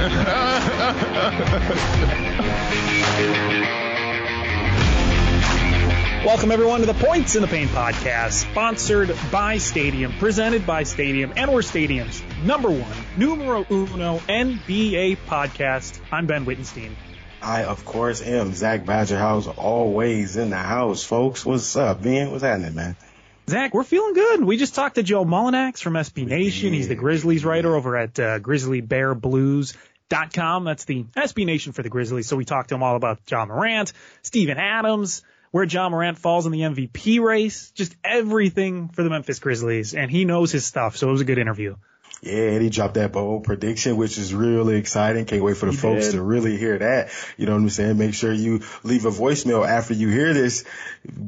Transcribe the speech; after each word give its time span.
Welcome 6.24 6.52
everyone 6.52 6.80
to 6.80 6.86
the 6.86 6.94
Points 6.94 7.36
in 7.36 7.42
the 7.42 7.48
Pain 7.48 7.68
podcast, 7.68 8.50
sponsored 8.50 9.14
by 9.30 9.58
Stadium, 9.58 10.14
presented 10.14 10.66
by 10.66 10.84
Stadium, 10.84 11.34
and 11.36 11.52
we're 11.52 11.60
Stadium's 11.60 12.22
number 12.42 12.70
one, 12.70 12.96
numero 13.18 13.66
uno 13.70 14.20
NBA 14.20 15.18
podcast. 15.26 16.00
I'm 16.10 16.26
Ben 16.26 16.46
Wittenstein. 16.46 16.96
I, 17.42 17.64
of 17.64 17.84
course, 17.84 18.22
am 18.22 18.54
Zach 18.54 18.86
Badgerhouse, 18.86 19.54
always 19.54 20.38
in 20.38 20.48
the 20.48 20.56
house, 20.56 21.04
folks. 21.04 21.44
What's 21.44 21.76
up, 21.76 22.02
Ben? 22.02 22.30
What's 22.30 22.42
happening, 22.42 22.74
man? 22.74 22.96
Zach, 23.50 23.74
we're 23.74 23.82
feeling 23.82 24.14
good. 24.14 24.44
We 24.44 24.56
just 24.56 24.76
talked 24.76 24.94
to 24.94 25.02
Joe 25.02 25.24
Mullinax 25.24 25.82
from 25.82 25.94
SB 25.94 26.24
Nation. 26.24 26.72
He's 26.72 26.86
the 26.86 26.94
Grizzlies 26.94 27.44
writer 27.44 27.74
over 27.74 27.96
at 27.96 28.20
uh, 28.20 28.38
GrizzlyBearBlues.com. 30.10 30.64
That's 30.64 30.84
the 30.84 31.04
SB 31.16 31.46
Nation 31.46 31.72
for 31.72 31.82
the 31.82 31.88
Grizzlies. 31.88 32.26
So 32.26 32.36
we 32.36 32.44
talked 32.44 32.70
to 32.70 32.74
him 32.74 32.82
all 32.82 32.96
about 32.96 33.20
Ja 33.30 33.44
Morant, 33.44 33.92
Steven 34.22 34.58
Adams, 34.58 35.22
where 35.50 35.64
Ja 35.64 35.88
Morant 35.88 36.18
falls 36.18 36.46
in 36.46 36.52
the 36.52 36.60
MVP 36.60 37.20
race, 37.20 37.70
just 37.72 37.94
everything 38.04 38.88
for 38.88 39.02
the 39.02 39.10
Memphis 39.10 39.38
Grizzlies. 39.38 39.94
And 39.94 40.10
he 40.10 40.24
knows 40.24 40.52
his 40.52 40.64
stuff. 40.64 40.96
So 40.96 41.08
it 41.08 41.12
was 41.12 41.20
a 41.20 41.24
good 41.24 41.38
interview. 41.38 41.76
Yeah, 42.22 42.50
and 42.50 42.62
he 42.62 42.68
dropped 42.68 42.94
that 42.94 43.12
bold 43.12 43.44
prediction, 43.44 43.96
which 43.96 44.18
is 44.18 44.34
really 44.34 44.76
exciting. 44.76 45.24
Can't 45.24 45.42
wait 45.42 45.56
for 45.56 45.66
the 45.66 45.72
He 45.72 45.78
folks 45.78 46.06
did. 46.06 46.12
to 46.12 46.22
really 46.22 46.58
hear 46.58 46.76
that. 46.78 47.08
You 47.38 47.46
know 47.46 47.52
what 47.52 47.62
I'm 47.62 47.70
saying? 47.70 47.96
Make 47.96 48.12
sure 48.12 48.30
you 48.30 48.60
leave 48.82 49.06
a 49.06 49.10
voicemail 49.10 49.66
after 49.66 49.94
you 49.94 50.08
hear 50.08 50.34
this 50.34 50.64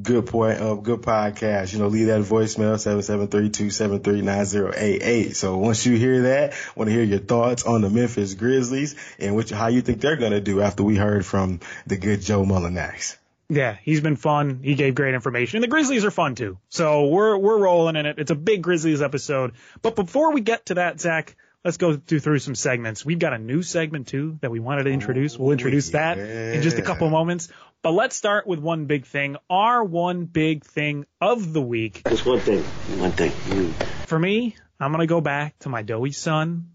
good 0.02 0.26
point 0.26 0.58
of 0.58 0.82
good 0.82 1.00
podcast. 1.00 1.72
You 1.72 1.78
know, 1.78 1.88
leave 1.88 2.08
that 2.08 2.20
voicemail 2.20 2.76
7732739088. 2.76 5.34
So 5.34 5.56
once 5.56 5.86
you 5.86 5.96
hear 5.96 6.22
that, 6.22 6.52
want 6.76 6.88
to 6.88 6.94
hear 6.94 7.04
your 7.04 7.20
thoughts 7.20 7.64
on 7.64 7.80
the 7.80 7.88
Memphis 7.90 8.34
Grizzlies 8.34 8.94
and 9.18 9.34
what, 9.34 9.48
how 9.50 9.68
you 9.68 9.80
think 9.82 10.00
they're 10.02 10.16
going 10.16 10.32
to 10.32 10.40
do 10.40 10.60
after 10.60 10.82
we 10.82 10.96
heard 10.96 11.24
from 11.24 11.60
the 11.86 11.96
good 11.96 12.20
Joe 12.20 12.44
Mullinax. 12.44 13.16
Yeah, 13.52 13.76
he's 13.82 14.00
been 14.00 14.16
fun. 14.16 14.60
He 14.62 14.74
gave 14.74 14.94
great 14.94 15.14
information. 15.14 15.58
And 15.58 15.62
the 15.62 15.68
Grizzlies 15.68 16.06
are 16.06 16.10
fun 16.10 16.34
too. 16.34 16.58
So 16.70 17.08
we're 17.08 17.36
we're 17.36 17.58
rolling 17.58 17.96
in 17.96 18.06
it. 18.06 18.18
It's 18.18 18.30
a 18.30 18.34
big 18.34 18.62
Grizzlies 18.62 19.02
episode. 19.02 19.52
But 19.82 19.94
before 19.94 20.32
we 20.32 20.40
get 20.40 20.66
to 20.66 20.74
that, 20.74 20.98
Zach, 21.00 21.36
let's 21.62 21.76
go 21.76 21.96
do 21.96 22.18
through 22.18 22.38
some 22.38 22.54
segments. 22.54 23.04
We've 23.04 23.18
got 23.18 23.34
a 23.34 23.38
new 23.38 23.62
segment 23.62 24.08
too 24.08 24.38
that 24.40 24.50
we 24.50 24.58
wanted 24.58 24.84
to 24.84 24.90
introduce. 24.90 25.38
We'll 25.38 25.52
introduce 25.52 25.90
that 25.90 26.18
in 26.18 26.62
just 26.62 26.78
a 26.78 26.82
couple 26.82 27.10
moments. 27.10 27.48
But 27.82 27.90
let's 27.90 28.16
start 28.16 28.46
with 28.46 28.58
one 28.58 28.86
big 28.86 29.04
thing. 29.04 29.36
Our 29.50 29.84
one 29.84 30.24
big 30.24 30.64
thing 30.64 31.04
of 31.20 31.52
the 31.52 31.60
week. 31.60 32.02
Just 32.08 32.24
one 32.24 32.40
thing. 32.40 32.62
One 32.98 33.12
thing. 33.12 33.32
Mm. 33.32 33.72
For 34.06 34.18
me, 34.18 34.56
I'm 34.80 34.92
gonna 34.92 35.06
go 35.06 35.20
back 35.20 35.58
to 35.60 35.68
my 35.68 35.82
doughy 35.82 36.12
son, 36.12 36.70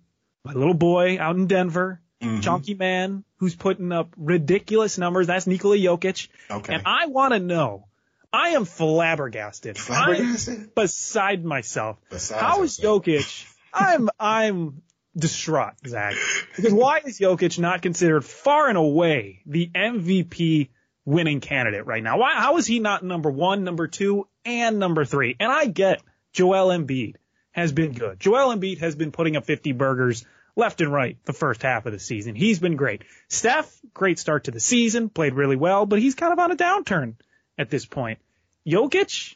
my 0.46 0.54
little 0.54 0.76
boy 0.76 1.18
out 1.20 1.38
in 1.38 1.48
Denver, 1.48 2.02
Mm-hmm. 2.22 2.40
chunky 2.42 2.74
man 2.74 3.24
who's 3.38 3.56
putting 3.56 3.92
up 3.92 4.10
ridiculous 4.18 4.98
numbers. 4.98 5.28
That's 5.28 5.46
Nikola 5.46 5.78
Jokic. 5.78 6.30
Okay. 6.50 6.74
And 6.74 6.84
I 6.86 7.06
want 7.06 7.34
to 7.34 7.40
know. 7.40 7.86
I 8.34 8.50
am 8.50 8.66
flabbergasted. 8.66 9.78
Flabbergasted? 9.78 10.58
I'm 10.58 10.72
beside 10.76 11.46
myself. 11.46 11.98
Besides 12.10 12.42
How 12.42 12.64
is. 12.64 12.80
Jokic? 12.80 13.46
I'm 13.74 14.10
I'm 14.20 14.82
distraught, 15.16 15.74
Zach. 15.86 16.16
Because 16.56 16.74
why 16.74 17.02
is 17.06 17.20
Jokic 17.20 17.60
not 17.60 17.82
considered 17.82 18.26
far 18.26 18.68
and 18.68 18.78
away 18.78 19.42
the 19.46 19.70
MVP 19.74 20.70
winning 21.06 21.40
candidate 21.40 21.86
right 21.86 22.04
now? 22.04 22.18
Why? 22.18 22.34
How 22.34 22.58
is 22.58 22.66
he 22.66 22.80
not 22.80 23.04
number 23.04 23.30
one, 23.30 23.64
number 23.64 23.88
two, 23.88 24.28
and 24.44 24.80
number 24.80 25.06
three? 25.06 25.36
And 25.40 25.52
I 25.52 25.68
get 25.68 26.02
Joel 26.34 26.70
Embiid 26.70 27.16
has 27.52 27.72
been 27.72 27.94
good. 27.94 28.20
Joel 28.20 28.56
Embiid 28.56 28.80
has 28.80 28.96
been 28.96 29.12
putting 29.12 29.36
up 29.36 29.46
50 29.46 29.72
burgers 29.72 30.26
left 30.58 30.82
and 30.82 30.92
right 30.92 31.18
the 31.26 31.34
first 31.34 31.62
half 31.62 31.86
of 31.86 31.94
the 31.94 32.00
season. 32.00 32.36
He's 32.36 32.60
been 32.60 32.76
great. 32.76 33.04
Steph, 33.30 33.74
great 33.94 34.20
start 34.20 34.46
to 34.46 34.52
the 34.52 34.60
season, 34.60 35.08
played 35.10 35.36
really 35.36 35.56
well, 35.56 35.86
but 35.86 36.00
he's 36.00 36.16
kind 36.16 36.34
of 36.34 36.40
on 36.40 36.52
a 36.52 36.56
downturn 36.58 37.16
at 37.58 37.70
this 37.70 37.86
point. 37.86 38.20
Jokic, 38.68 39.36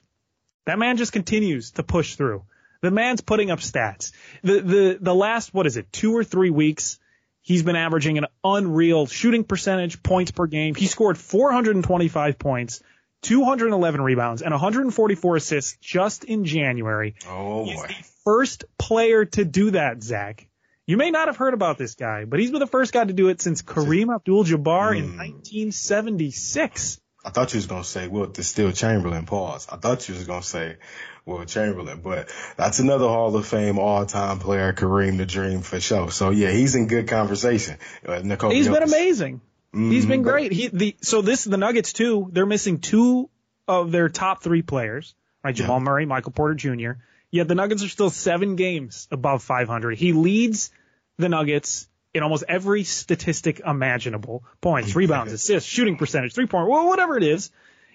that 0.66 0.80
man 0.80 0.98
just 0.98 1.14
continues 1.14 1.72
to 1.72 1.84
push 1.84 2.16
through. 2.16 2.44
The 2.82 2.92
man's 2.92 3.22
putting 3.22 3.52
up 3.52 3.59
stats. 3.59 4.12
The 4.44 4.59
the 4.62 4.98
the 5.00 5.16
last 5.16 5.54
what 5.54 5.68
is 5.68 5.78
it, 5.78 5.92
two 5.94 6.18
or 6.18 6.24
three 6.24 6.50
weeks, 6.50 6.98
he's 7.44 7.62
been 7.64 7.76
averaging 7.76 8.18
an 8.18 8.26
unreal 8.44 9.06
shooting 9.06 9.44
percentage, 9.44 10.02
points 10.02 10.32
per 10.32 10.48
game. 10.48 10.74
He 10.74 10.88
scored 10.88 11.20
425 11.20 12.40
points, 12.40 12.82
211 13.22 14.02
rebounds, 14.02 14.42
and 14.42 14.52
144 14.52 15.36
assists 15.36 15.78
just 15.80 16.24
in 16.24 16.46
January. 16.46 17.14
Oh 17.30 17.66
He's 17.66 17.80
boy. 17.80 17.88
the 17.88 18.03
first 18.26 18.66
player 18.80 19.26
to 19.26 19.46
do 19.46 19.72
that, 19.72 20.02
Zach. 20.02 20.48
You 20.88 20.97
may 20.97 21.12
not 21.12 21.28
have 21.28 21.38
heard 21.38 21.53
about 21.53 21.78
this 21.78 21.96
guy, 21.96 22.25
but 22.25 22.40
he's 22.40 22.52
been 22.52 22.59
the 22.59 22.68
first 22.68 22.92
guy 22.92 23.06
to 23.06 23.14
do 23.14 23.30
it 23.30 23.42
since 23.42 23.62
Kareem 23.62 24.14
Abdul-Jabbar 24.14 24.97
in 24.97 25.18
1976. 25.18 27.00
I 27.24 27.30
thought 27.30 27.53
you 27.53 27.59
was 27.59 27.68
gonna 27.68 27.84
say 27.84 28.08
Wilt 28.08 28.34
the 28.34 28.44
Stilt 28.44 28.74
Chamberlain. 28.75 29.28
Pause. 29.28 29.68
I 29.72 29.75
thought 29.78 30.09
you 30.09 30.16
was 30.16 30.24
gonna 30.25 30.41
say 30.41 30.78
Will 31.25 31.46
Chamberlain, 31.46 32.02
but 32.02 32.30
that's 32.58 32.80
another 32.80 33.08
Hall 33.08 33.36
of 33.36 33.46
Fame 33.46 33.78
all-time 33.78 34.40
player, 34.40 34.74
Kareem 34.74 35.18
the 35.18 35.28
Dream 35.28 35.62
for 35.62 35.80
sure. 35.80 36.09
So 36.09 36.31
yeah, 36.31 36.50
he's 36.50 36.74
in 36.74 36.88
good 36.88 37.08
conversation. 37.08 37.78
Uh, 38.03 38.22
Nikola 38.24 38.53
He's 38.56 38.68
been 38.68 38.81
amazing. 38.81 39.41
He's 39.72 40.06
been 40.08 40.22
Mhm. 40.22 40.24
great. 40.24 40.52
He 40.52 40.68
the 40.68 40.96
so 41.02 41.22
this 41.22 41.44
the 41.44 41.58
Nuggets 41.58 41.94
too. 41.94 42.28
They're 42.34 42.47
missing 42.47 42.80
two 42.80 43.30
of 43.68 43.91
their 43.91 44.09
top 44.09 44.41
three 44.41 44.64
players, 44.64 45.14
right? 45.44 45.56
Jamal 45.56 45.78
Yeah. 45.78 45.84
Murray, 45.84 46.06
Michael 46.08 46.31
Porter 46.31 46.56
Jr. 46.56 46.94
Yet 47.31 47.47
the 47.47 47.56
Nuggets 47.56 47.84
are 47.84 47.90
still 47.90 48.09
seven 48.09 48.56
games 48.58 49.08
above 49.09 49.42
500. 49.42 49.97
He 49.97 50.12
leads 50.12 50.69
the 51.18 51.30
Nuggets 51.30 51.88
in 52.14 52.24
almost 52.24 52.44
every 52.47 52.84
statistic 52.84 53.62
imaginable: 53.66 54.44
points, 54.59 54.96
rebounds, 54.96 55.31
assists, 55.31 55.70
shooting 55.70 55.96
percentage, 55.96 56.34
three 56.34 56.47
point, 56.47 56.70
well, 56.70 56.88
whatever 56.88 57.18
it 57.18 57.24
is. 57.24 57.50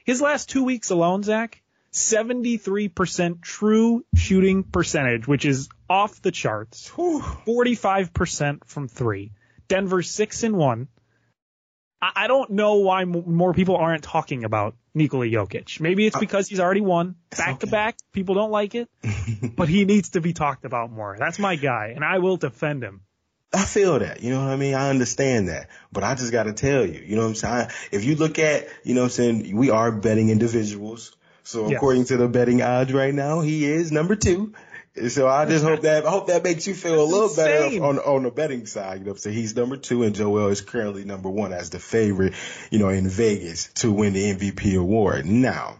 His 0.04 0.22
last 0.22 0.48
two 0.48 0.64
weeks 0.64 0.90
alone, 0.90 1.22
Zach, 1.22 1.62
73% 1.92 3.42
true 3.42 4.04
shooting 4.14 4.62
percentage, 4.64 5.26
which 5.26 5.44
is 5.44 5.68
off 5.88 6.22
the 6.22 6.30
charts. 6.30 6.88
45% 6.88 8.64
from 8.66 8.88
three. 8.88 9.32
Denver 9.68 10.02
six 10.02 10.42
and 10.42 10.56
one. 10.56 10.88
I, 12.00 12.12
I 12.14 12.26
don't 12.28 12.50
know 12.50 12.76
why 12.76 13.04
more 13.04 13.52
people 13.52 13.76
aren't 13.76 14.04
talking 14.04 14.44
about 14.44 14.76
Nikola 14.96 15.26
Jokic. 15.26 15.78
Maybe 15.78 16.06
it's 16.06 16.16
uh, 16.16 16.20
because 16.20 16.48
he's 16.48 16.58
already 16.58 16.80
won 16.80 17.16
back 17.36 17.60
to 17.60 17.66
back. 17.66 17.96
People 18.12 18.34
don't 18.34 18.50
like 18.50 18.74
it, 18.74 18.88
but 19.56 19.68
he 19.68 19.84
needs 19.84 20.10
to 20.10 20.20
be 20.20 20.32
talked 20.32 20.64
about 20.64 20.90
more. 20.90 21.16
That's 21.18 21.38
my 21.38 21.56
guy, 21.56 21.92
and 21.94 22.04
I 22.04 22.18
will 22.18 22.38
defend 22.38 22.82
him. 22.82 23.02
I 23.52 23.64
feel 23.64 23.98
that, 24.00 24.22
you 24.22 24.30
know 24.30 24.42
what 24.42 24.50
I 24.50 24.56
mean? 24.56 24.74
I 24.74 24.90
understand 24.90 25.48
that, 25.48 25.68
but 25.92 26.02
I 26.02 26.14
just 26.14 26.32
got 26.32 26.44
to 26.44 26.52
tell 26.52 26.84
you, 26.84 27.00
you 27.00 27.14
know 27.14 27.22
what 27.22 27.28
I'm 27.28 27.34
saying? 27.36 27.68
If 27.92 28.04
you 28.04 28.16
look 28.16 28.38
at, 28.38 28.66
you 28.82 28.94
know 28.94 29.02
what 29.02 29.06
I'm 29.06 29.10
saying, 29.10 29.56
we 29.56 29.70
are 29.70 29.92
betting 29.92 30.30
individuals. 30.30 31.14
So 31.44 31.72
according 31.72 32.06
to 32.06 32.16
the 32.16 32.26
betting 32.26 32.60
odds 32.60 32.92
right 32.92 33.14
now, 33.14 33.40
he 33.40 33.64
is 33.64 33.92
number 33.92 34.16
two. 34.16 34.52
So 35.08 35.28
I 35.28 35.44
just 35.44 35.64
hope 35.64 35.82
that, 35.82 36.06
I 36.06 36.10
hope 36.10 36.28
that 36.28 36.42
makes 36.42 36.66
you 36.66 36.74
feel 36.74 37.02
a 37.02 37.04
little 37.04 37.34
better 37.34 37.84
on, 37.84 37.98
on 37.98 38.22
the 38.22 38.30
betting 38.30 38.66
side. 38.66 39.00
You 39.00 39.06
know 39.06 39.14
so 39.14 39.30
He's 39.30 39.54
number 39.54 39.76
two 39.76 40.04
and 40.04 40.14
Joel 40.14 40.48
is 40.48 40.62
currently 40.62 41.04
number 41.04 41.28
one 41.28 41.52
as 41.52 41.70
the 41.70 41.78
favorite, 41.78 42.32
you 42.70 42.78
know, 42.78 42.88
in 42.88 43.08
Vegas 43.08 43.68
to 43.74 43.92
win 43.92 44.14
the 44.14 44.32
MVP 44.34 44.78
award. 44.78 45.26
Now, 45.26 45.76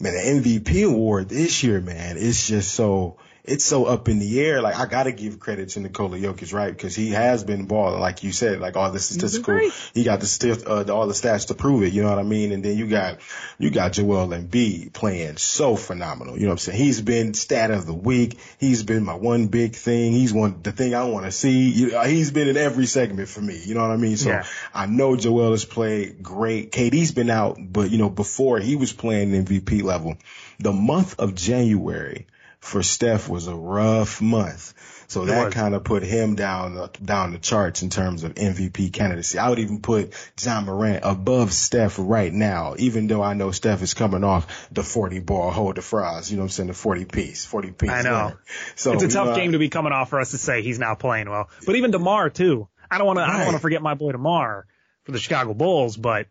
man, 0.00 0.14
the 0.14 0.50
MVP 0.50 0.84
award 0.86 1.28
this 1.28 1.62
year, 1.62 1.80
man, 1.80 2.16
it's 2.18 2.48
just 2.48 2.74
so 2.74 3.18
it's 3.48 3.64
so 3.64 3.84
up 3.86 4.08
in 4.08 4.18
the 4.18 4.40
air. 4.40 4.60
Like 4.62 4.76
I 4.78 4.86
gotta 4.86 5.12
give 5.12 5.40
credit 5.40 5.70
to 5.70 5.80
Nikola 5.80 6.18
Jokic, 6.18 6.52
right? 6.52 6.70
Because 6.74 6.94
he 6.94 7.10
has 7.10 7.44
been 7.44 7.66
balling, 7.66 8.00
like 8.00 8.22
you 8.22 8.32
said, 8.32 8.60
like 8.60 8.76
all 8.76 8.90
the 8.90 8.98
statistical, 8.98 9.54
he 9.94 10.04
got 10.04 10.20
the 10.20 10.26
st- 10.26 10.66
uh, 10.66 10.84
all 10.92 11.06
the 11.06 11.14
stats 11.14 11.48
to 11.48 11.54
prove 11.54 11.82
it. 11.82 11.92
You 11.92 12.02
know 12.02 12.10
what 12.10 12.18
I 12.18 12.22
mean? 12.24 12.52
And 12.52 12.64
then 12.64 12.76
you 12.76 12.86
got 12.86 13.18
you 13.58 13.70
got 13.70 13.92
Joel 13.92 14.28
Embiid 14.28 14.92
playing 14.92 15.36
so 15.38 15.76
phenomenal. 15.76 16.36
You 16.36 16.42
know 16.42 16.48
what 16.48 16.54
I'm 16.54 16.58
saying? 16.58 16.78
He's 16.78 17.00
been 17.00 17.34
stat 17.34 17.70
of 17.70 17.86
the 17.86 17.94
week. 17.94 18.38
He's 18.58 18.82
been 18.82 19.04
my 19.04 19.14
one 19.14 19.46
big 19.46 19.74
thing. 19.74 20.12
He's 20.12 20.32
one 20.32 20.60
the 20.62 20.72
thing 20.72 20.94
I 20.94 21.04
want 21.04 21.24
to 21.24 21.32
see. 21.32 21.70
You 21.70 22.00
he's 22.02 22.30
been 22.30 22.48
in 22.48 22.56
every 22.56 22.86
segment 22.86 23.28
for 23.28 23.40
me. 23.40 23.58
You 23.64 23.74
know 23.74 23.82
what 23.82 23.90
I 23.90 23.96
mean? 23.96 24.16
So 24.16 24.30
Yeah. 24.30 24.44
I 24.74 24.86
know 24.86 25.16
Joel 25.16 25.52
has 25.52 25.64
played 25.64 26.22
great. 26.22 26.72
KD's 26.72 27.12
been 27.12 27.30
out, 27.30 27.58
but 27.60 27.90
you 27.90 27.98
know 27.98 28.10
before 28.10 28.58
he 28.58 28.76
was 28.76 28.92
playing 28.92 29.30
MVP 29.30 29.82
level, 29.82 30.16
the 30.58 30.72
month 30.72 31.18
of 31.18 31.34
January 31.34 32.26
for 32.60 32.82
Steph 32.82 33.28
was 33.28 33.46
a 33.46 33.54
rough 33.54 34.20
month. 34.20 34.74
So 35.08 35.24
that 35.24 35.52
kind 35.52 35.74
of 35.74 35.84
put 35.84 36.02
him 36.02 36.34
down 36.34 36.74
the, 36.74 36.90
down 37.02 37.32
the 37.32 37.38
charts 37.38 37.82
in 37.82 37.88
terms 37.88 38.24
of 38.24 38.34
MVP 38.34 38.92
candidacy. 38.92 39.38
I 39.38 39.48
would 39.48 39.58
even 39.58 39.80
put 39.80 40.12
Ja 40.38 40.60
Morant 40.60 41.00
above 41.02 41.54
Steph 41.54 41.96
right 41.98 42.30
now, 42.30 42.74
even 42.78 43.06
though 43.06 43.22
I 43.22 43.32
know 43.32 43.50
Steph 43.50 43.80
is 43.82 43.94
coming 43.94 44.22
off 44.22 44.68
the 44.70 44.82
40 44.82 45.20
ball, 45.20 45.50
hold 45.50 45.76
the 45.76 45.82
fries, 45.82 46.30
you 46.30 46.36
know 46.36 46.42
what 46.42 46.46
I'm 46.46 46.50
saying, 46.50 46.66
the 46.66 46.74
40 46.74 47.06
piece, 47.06 47.46
40 47.46 47.70
piece. 47.70 47.90
I 47.90 48.02
know. 48.02 48.34
So 48.74 48.92
it's 48.92 49.02
a 49.02 49.08
tough 49.08 49.28
know, 49.28 49.36
game 49.36 49.52
to 49.52 49.58
be 49.58 49.70
coming 49.70 49.92
off 49.92 50.10
for 50.10 50.20
us 50.20 50.32
to 50.32 50.38
say 50.38 50.60
he's 50.60 50.78
not 50.78 50.98
playing 50.98 51.30
well. 51.30 51.48
But 51.64 51.76
even 51.76 51.90
Demar 51.90 52.28
too. 52.28 52.68
I 52.90 52.98
don't 52.98 53.06
want 53.06 53.18
to. 53.18 53.22
I 53.22 53.32
don't 53.32 53.46
want 53.46 53.56
to 53.56 53.60
forget 53.60 53.80
my 53.80 53.94
boy 53.94 54.12
Demar 54.12 54.66
for 55.04 55.12
the 55.12 55.18
Chicago 55.18 55.54
Bulls, 55.54 55.96
but 55.96 56.26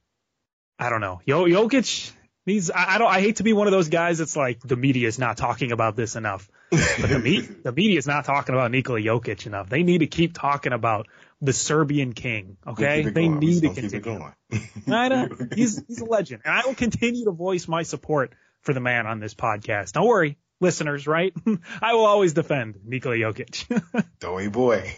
I 0.77 0.89
don't 0.89 1.01
know. 1.01 1.21
Yo, 1.25 1.45
Jokic. 1.45 2.11
These 2.47 2.71
I, 2.71 2.95
I 2.95 2.97
don't. 2.97 3.09
I 3.11 3.19
hate 3.19 3.35
to 3.35 3.43
be 3.43 3.51
one 3.51 3.67
of 3.67 3.71
those 3.71 3.89
guys 3.89 4.19
that's 4.19 4.37
like 4.37 4.61
the 4.61 4.77
media 4.77 5.09
is 5.09 5.19
not 5.19 5.35
talking 5.35 5.73
about 5.73 5.97
this 5.97 6.15
enough. 6.15 6.49
But 6.71 7.09
the 7.09 7.19
me, 7.19 7.41
the 7.63 7.73
media 7.73 7.97
is 7.97 8.07
not 8.07 8.23
talking 8.23 8.55
about 8.55 8.71
Nikola 8.71 9.01
Jokic 9.01 9.45
enough. 9.47 9.67
They 9.67 9.83
need 9.83 9.97
to 9.97 10.07
keep 10.07 10.33
talking 10.33 10.71
about 10.71 11.09
the 11.41 11.51
Serbian 11.51 12.13
king. 12.13 12.55
Okay, 12.65 13.03
they 13.03 13.27
going. 13.27 13.39
need 13.39 13.61
to 13.63 13.67
gonna 13.67 13.75
keep 13.75 13.83
it 13.83 14.03
continue. 14.03 14.31
going. 14.47 14.69
I 14.87 15.09
know. 15.09 15.27
He's 15.55 15.83
he's 15.89 15.99
a 15.99 16.05
legend, 16.05 16.43
and 16.45 16.53
I 16.53 16.65
will 16.65 16.75
continue 16.75 17.25
to 17.25 17.31
voice 17.31 17.67
my 17.67 17.83
support 17.83 18.31
for 18.61 18.73
the 18.73 18.79
man 18.79 19.07
on 19.07 19.19
this 19.19 19.33
podcast. 19.33 19.91
Don't 19.91 20.07
worry, 20.07 20.37
listeners. 20.61 21.05
Right? 21.05 21.33
I 21.81 21.95
will 21.95 22.05
always 22.05 22.31
defend 22.31 22.77
Nikola 22.85 23.17
Jokic. 23.17 24.05
Doughy 24.21 24.47
boy. 24.47 24.95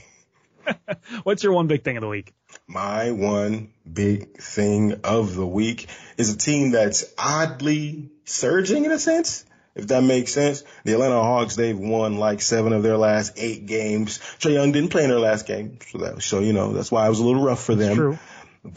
What's 1.23 1.43
your 1.43 1.53
one 1.53 1.67
big 1.67 1.83
thing 1.83 1.97
of 1.97 2.01
the 2.01 2.07
week? 2.07 2.33
My 2.67 3.11
one 3.11 3.71
big 3.91 4.37
thing 4.37 5.01
of 5.03 5.35
the 5.35 5.45
week 5.45 5.87
is 6.17 6.33
a 6.33 6.37
team 6.37 6.71
that's 6.71 7.05
oddly 7.17 8.09
surging 8.25 8.85
in 8.85 8.91
a 8.91 8.99
sense, 8.99 9.45
if 9.75 9.87
that 9.87 10.03
makes 10.03 10.33
sense. 10.33 10.63
The 10.83 10.93
Atlanta 10.93 11.21
Hawks, 11.21 11.55
they've 11.55 11.77
won 11.77 12.17
like 12.17 12.41
seven 12.41 12.73
of 12.73 12.83
their 12.83 12.97
last 12.97 13.33
eight 13.37 13.65
games. 13.65 14.19
Trae 14.39 14.53
Young 14.53 14.71
didn't 14.71 14.89
play 14.89 15.03
in 15.03 15.09
their 15.09 15.19
last 15.19 15.47
game, 15.47 15.79
so 15.91 15.99
that 15.99 16.21
so 16.21 16.39
you 16.39 16.53
know 16.53 16.73
that's 16.73 16.91
why 16.91 17.05
it 17.05 17.09
was 17.09 17.19
a 17.19 17.25
little 17.25 17.43
rough 17.43 17.63
for 17.63 17.75
them. 17.75 17.95
True. 17.95 18.19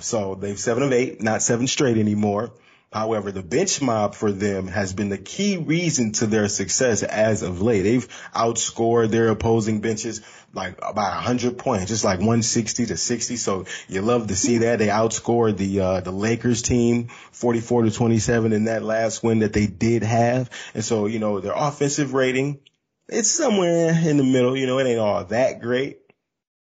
So 0.01 0.37
they've 0.37 0.59
seven 0.59 0.83
of 0.83 0.93
eight, 0.93 1.23
not 1.23 1.43
seven 1.43 1.67
straight 1.67 1.99
anymore. 1.99 2.53
However, 2.93 3.33
the 3.33 3.43
bench 3.43 3.81
mob 3.81 4.15
for 4.15 4.31
them 4.31 4.69
has 4.69 4.93
been 4.93 5.09
the 5.09 5.17
key 5.17 5.57
reason 5.57 6.13
to 6.13 6.27
their 6.27 6.49
success 6.49 7.03
as 7.03 7.43
of 7.43 7.63
late. 7.63 7.83
They've 7.83 8.07
outscored 8.35 9.09
their 9.09 9.29
opposing 9.29 9.81
benches 9.81 10.21
like 10.53 10.77
about 10.77 11.15
100 11.15 11.57
points, 11.57 11.87
just 11.87 12.05
like 12.05 12.19
160 12.19 12.87
to 12.87 12.97
60. 12.99 13.37
So 13.37 13.65
you 13.89 14.03
love 14.03 14.27
to 14.27 14.37
see 14.37 14.59
that. 14.59 14.79
They 14.79 14.89
outscored 14.89 15.57
the, 15.57 15.81
uh, 15.81 16.01
the 16.01 16.11
Lakers 16.11 16.61
team 16.61 17.09
44 17.33 17.85
to 17.85 17.91
27 17.91 18.53
in 18.53 18.65
that 18.65 18.83
last 18.83 19.23
win 19.23 19.39
that 19.39 19.55
they 19.55 19.67
did 19.67 20.03
have. 20.03 20.51
And 20.75 20.85
so, 20.85 21.07
you 21.07 21.19
know, 21.19 21.41
their 21.41 21.55
offensive 21.57 22.13
rating, 22.13 22.61
it's 23.09 23.31
somewhere 23.31 23.99
in 24.05 24.19
the 24.19 24.25
middle. 24.25 24.55
You 24.55 24.67
know, 24.67 24.79
it 24.79 24.87
ain't 24.87 24.99
all 24.99 25.25
that 25.25 25.63
great 25.63 26.02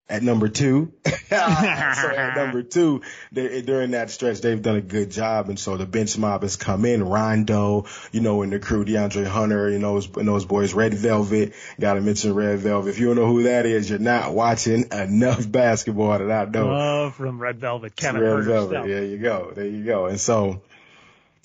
at 0.10 0.24
number 0.24 0.50
two. 0.50 0.92
so 1.06 1.36
at 1.36 2.36
number 2.36 2.64
two, 2.64 3.02
they, 3.32 3.62
during 3.62 3.92
that 3.92 4.10
stretch, 4.10 4.42
they've 4.42 4.62
done 4.62 4.78
a 4.78 4.82
good 4.82 5.12
job. 5.12 5.50
And 5.50 5.60
so 5.60 5.78
the 5.78 5.86
bench 5.86 6.18
mob 6.18 6.42
has 6.42 6.56
come 6.56 6.84
in. 6.86 7.04
Rondo, 7.04 7.86
you 8.12 8.22
know, 8.22 8.42
and 8.42 8.52
the 8.52 8.60
crew, 8.60 8.84
DeAndre 8.84 9.28
Hunter, 9.28 9.70
you 9.70 9.80
know, 9.80 9.98
and 9.98 10.28
those 10.28 10.46
boys, 10.46 10.74
Red 10.74 10.96
Velvet. 10.96 11.54
Got 11.80 11.94
to 11.94 12.02
mention 12.02 12.34
Red 12.34 12.60
Velvet. 12.60 12.90
If 12.90 13.00
you 13.00 13.08
don't 13.08 13.18
know 13.18 13.28
who 13.28 13.44
that 13.44 13.66
is, 13.66 13.90
you're 13.90 14.00
not 14.00 14.34
watching 14.34 14.92
enough 14.92 15.50
basketball 15.52 16.18
that 16.18 16.32
I 16.32 16.50
know. 16.50 16.68
Love 16.68 17.16
from 17.16 17.40
Red 17.40 17.60
Velvet, 17.60 17.96
Kevin 17.96 18.22
Red 18.22 18.46
Velvet. 18.46 18.74
stuff. 18.74 18.86
There 18.88 19.06
you 19.06 19.20
go. 19.20 19.52
There 19.54 19.68
you 19.68 19.86
go. 19.86 20.08
And 20.08 20.20
so, 20.20 20.64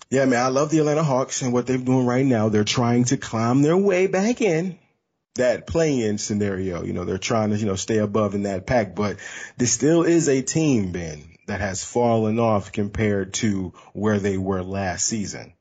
yeah, 0.09 0.25
man, 0.25 0.43
I 0.43 0.49
love 0.49 0.71
the 0.71 0.79
Atlanta 0.79 1.03
Hawks 1.03 1.43
and 1.43 1.53
what 1.53 1.67
they're 1.67 1.77
doing 1.77 2.07
right 2.07 2.25
now. 2.25 2.49
They're 2.49 2.65
trying 2.65 3.05
to 3.05 3.19
climb 3.19 3.61
their 3.63 3.77
way 3.77 4.07
back 4.07 4.41
in 4.41 4.79
that 5.35 5.67
play-in 5.67 6.19
scenario. 6.19 6.85
You 6.85 6.93
know, 6.93 7.05
they're 7.05 7.19
trying 7.19 7.51
to, 7.51 7.57
you 7.57 7.67
know, 7.67 7.77
stay 7.77 7.99
above 7.99 8.35
in 8.35 8.45
that 8.45 8.67
pack, 8.67 8.95
but 8.95 9.17
this 9.57 9.73
still 9.73 10.03
is 10.03 10.29
a 10.29 10.43
team, 10.43 10.93
Ben, 10.93 11.25
that 11.47 11.61
has 11.61 11.85
fallen 11.85 12.39
off 12.39 12.73
compared 12.73 13.35
to 13.35 13.73
where 13.93 14.19
they 14.19 14.39
were 14.39 14.63
last 14.63 15.07
season. 15.07 15.55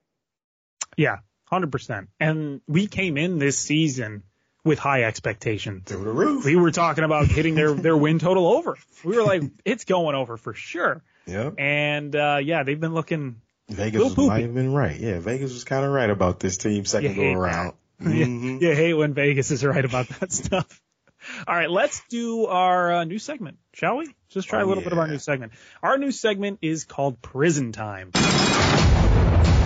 Yeah, 0.95 1.17
hundred 1.45 1.71
percent. 1.71 2.09
And 2.19 2.61
we 2.67 2.87
came 2.87 3.17
in 3.17 3.39
this 3.39 3.57
season 3.57 4.23
with 4.63 4.79
high 4.79 5.03
expectations. 5.03 5.83
Through 5.85 6.03
the 6.03 6.11
roof. 6.11 6.45
We 6.45 6.55
were 6.55 6.71
talking 6.71 7.03
about 7.03 7.27
hitting 7.27 7.55
their 7.55 7.73
their 7.73 7.97
win 7.97 8.19
total 8.19 8.47
over. 8.47 8.77
We 9.03 9.15
were 9.17 9.23
like, 9.23 9.43
it's 9.65 9.85
going 9.85 10.15
over 10.15 10.37
for 10.37 10.53
sure. 10.53 11.03
Yep. 11.25 11.55
And 11.57 12.15
uh 12.15 12.39
yeah, 12.43 12.63
they've 12.63 12.79
been 12.79 12.93
looking. 12.93 13.41
Vegas 13.69 13.93
Little 13.93 14.09
was, 14.09 14.15
poopy. 14.15 14.27
might 14.27 14.43
have 14.43 14.53
been 14.53 14.73
right. 14.73 14.99
Yeah, 14.99 15.19
Vegas 15.19 15.53
was 15.53 15.63
kind 15.63 15.85
of 15.85 15.91
right 15.91 16.09
about 16.09 16.39
this 16.39 16.57
team 16.57 16.85
second 16.85 17.15
go 17.15 17.21
hate 17.21 17.73
around. 18.01 18.13
You, 18.17 18.59
you 18.59 18.75
hate 18.75 18.93
when 18.93 19.13
Vegas 19.13 19.51
is 19.51 19.63
right 19.63 19.83
about 19.85 20.07
that 20.19 20.31
stuff. 20.31 20.81
All 21.47 21.55
right, 21.55 21.69
let's 21.69 22.01
do 22.09 22.47
our 22.47 22.93
uh, 22.93 23.03
new 23.05 23.17
segment, 23.19 23.57
shall 23.73 23.97
we? 23.97 24.13
Just 24.29 24.49
try 24.49 24.59
a 24.59 24.65
Oh, 24.65 24.67
little 24.67 24.83
bit 24.83 24.91
of 24.91 24.99
our 24.99 25.07
new 25.07 25.19
segment. 25.19 25.53
Our 25.81 25.97
new 25.97 26.11
segment 26.11 26.59
is 26.61 26.83
called 26.83 27.21
Prison 27.21 27.71
Time. 27.71 28.11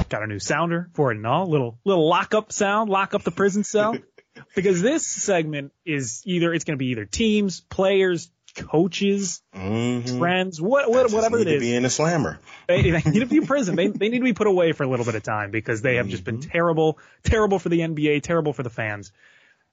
Got 0.09 0.23
a 0.23 0.27
new 0.27 0.39
sounder 0.39 0.89
for 0.93 1.11
it 1.11 1.17
and 1.17 1.25
all. 1.27 1.47
Little 1.47 1.79
little 1.83 2.07
lockup 2.07 2.51
sound, 2.51 2.89
lock 2.89 3.13
up 3.13 3.23
the 3.23 3.31
prison 3.31 3.63
cell. 3.63 3.97
because 4.55 4.81
this 4.81 5.05
segment 5.05 5.73
is 5.85 6.21
either 6.25 6.53
it's 6.53 6.63
going 6.63 6.77
to 6.77 6.79
be 6.79 6.91
either 6.91 7.05
teams, 7.05 7.59
players, 7.61 8.31
coaches, 8.57 9.41
Mhm. 9.55 10.17
friends, 10.19 10.61
what, 10.61 10.89
what 10.89 11.11
whatever 11.11 11.37
need 11.39 11.47
it 11.47 11.53
to 11.55 11.59
be 11.59 11.75
in 11.75 11.85
a 11.85 11.89
slammer. 11.89 12.39
They, 12.67 12.89
they 12.91 13.01
need 13.11 13.19
to 13.19 13.25
be 13.25 13.37
in 13.37 13.45
prison. 13.47 13.75
They, 13.75 13.87
they 13.87 14.09
need 14.09 14.19
to 14.19 14.23
be 14.23 14.33
put 14.33 14.47
away 14.47 14.71
for 14.73 14.83
a 14.83 14.87
little 14.87 15.05
bit 15.05 15.15
of 15.15 15.23
time 15.23 15.51
because 15.51 15.81
they 15.81 15.95
have 15.95 16.07
just 16.07 16.23
been 16.23 16.37
Mm-hmm. 16.39 16.49
terrible, 16.51 16.99
terrible 17.23 17.59
for 17.59 17.69
the 17.69 17.79
NBA, 17.79 18.23
terrible 18.23 18.53
for 18.53 18.63
the 18.63 18.69
fans. 18.69 19.11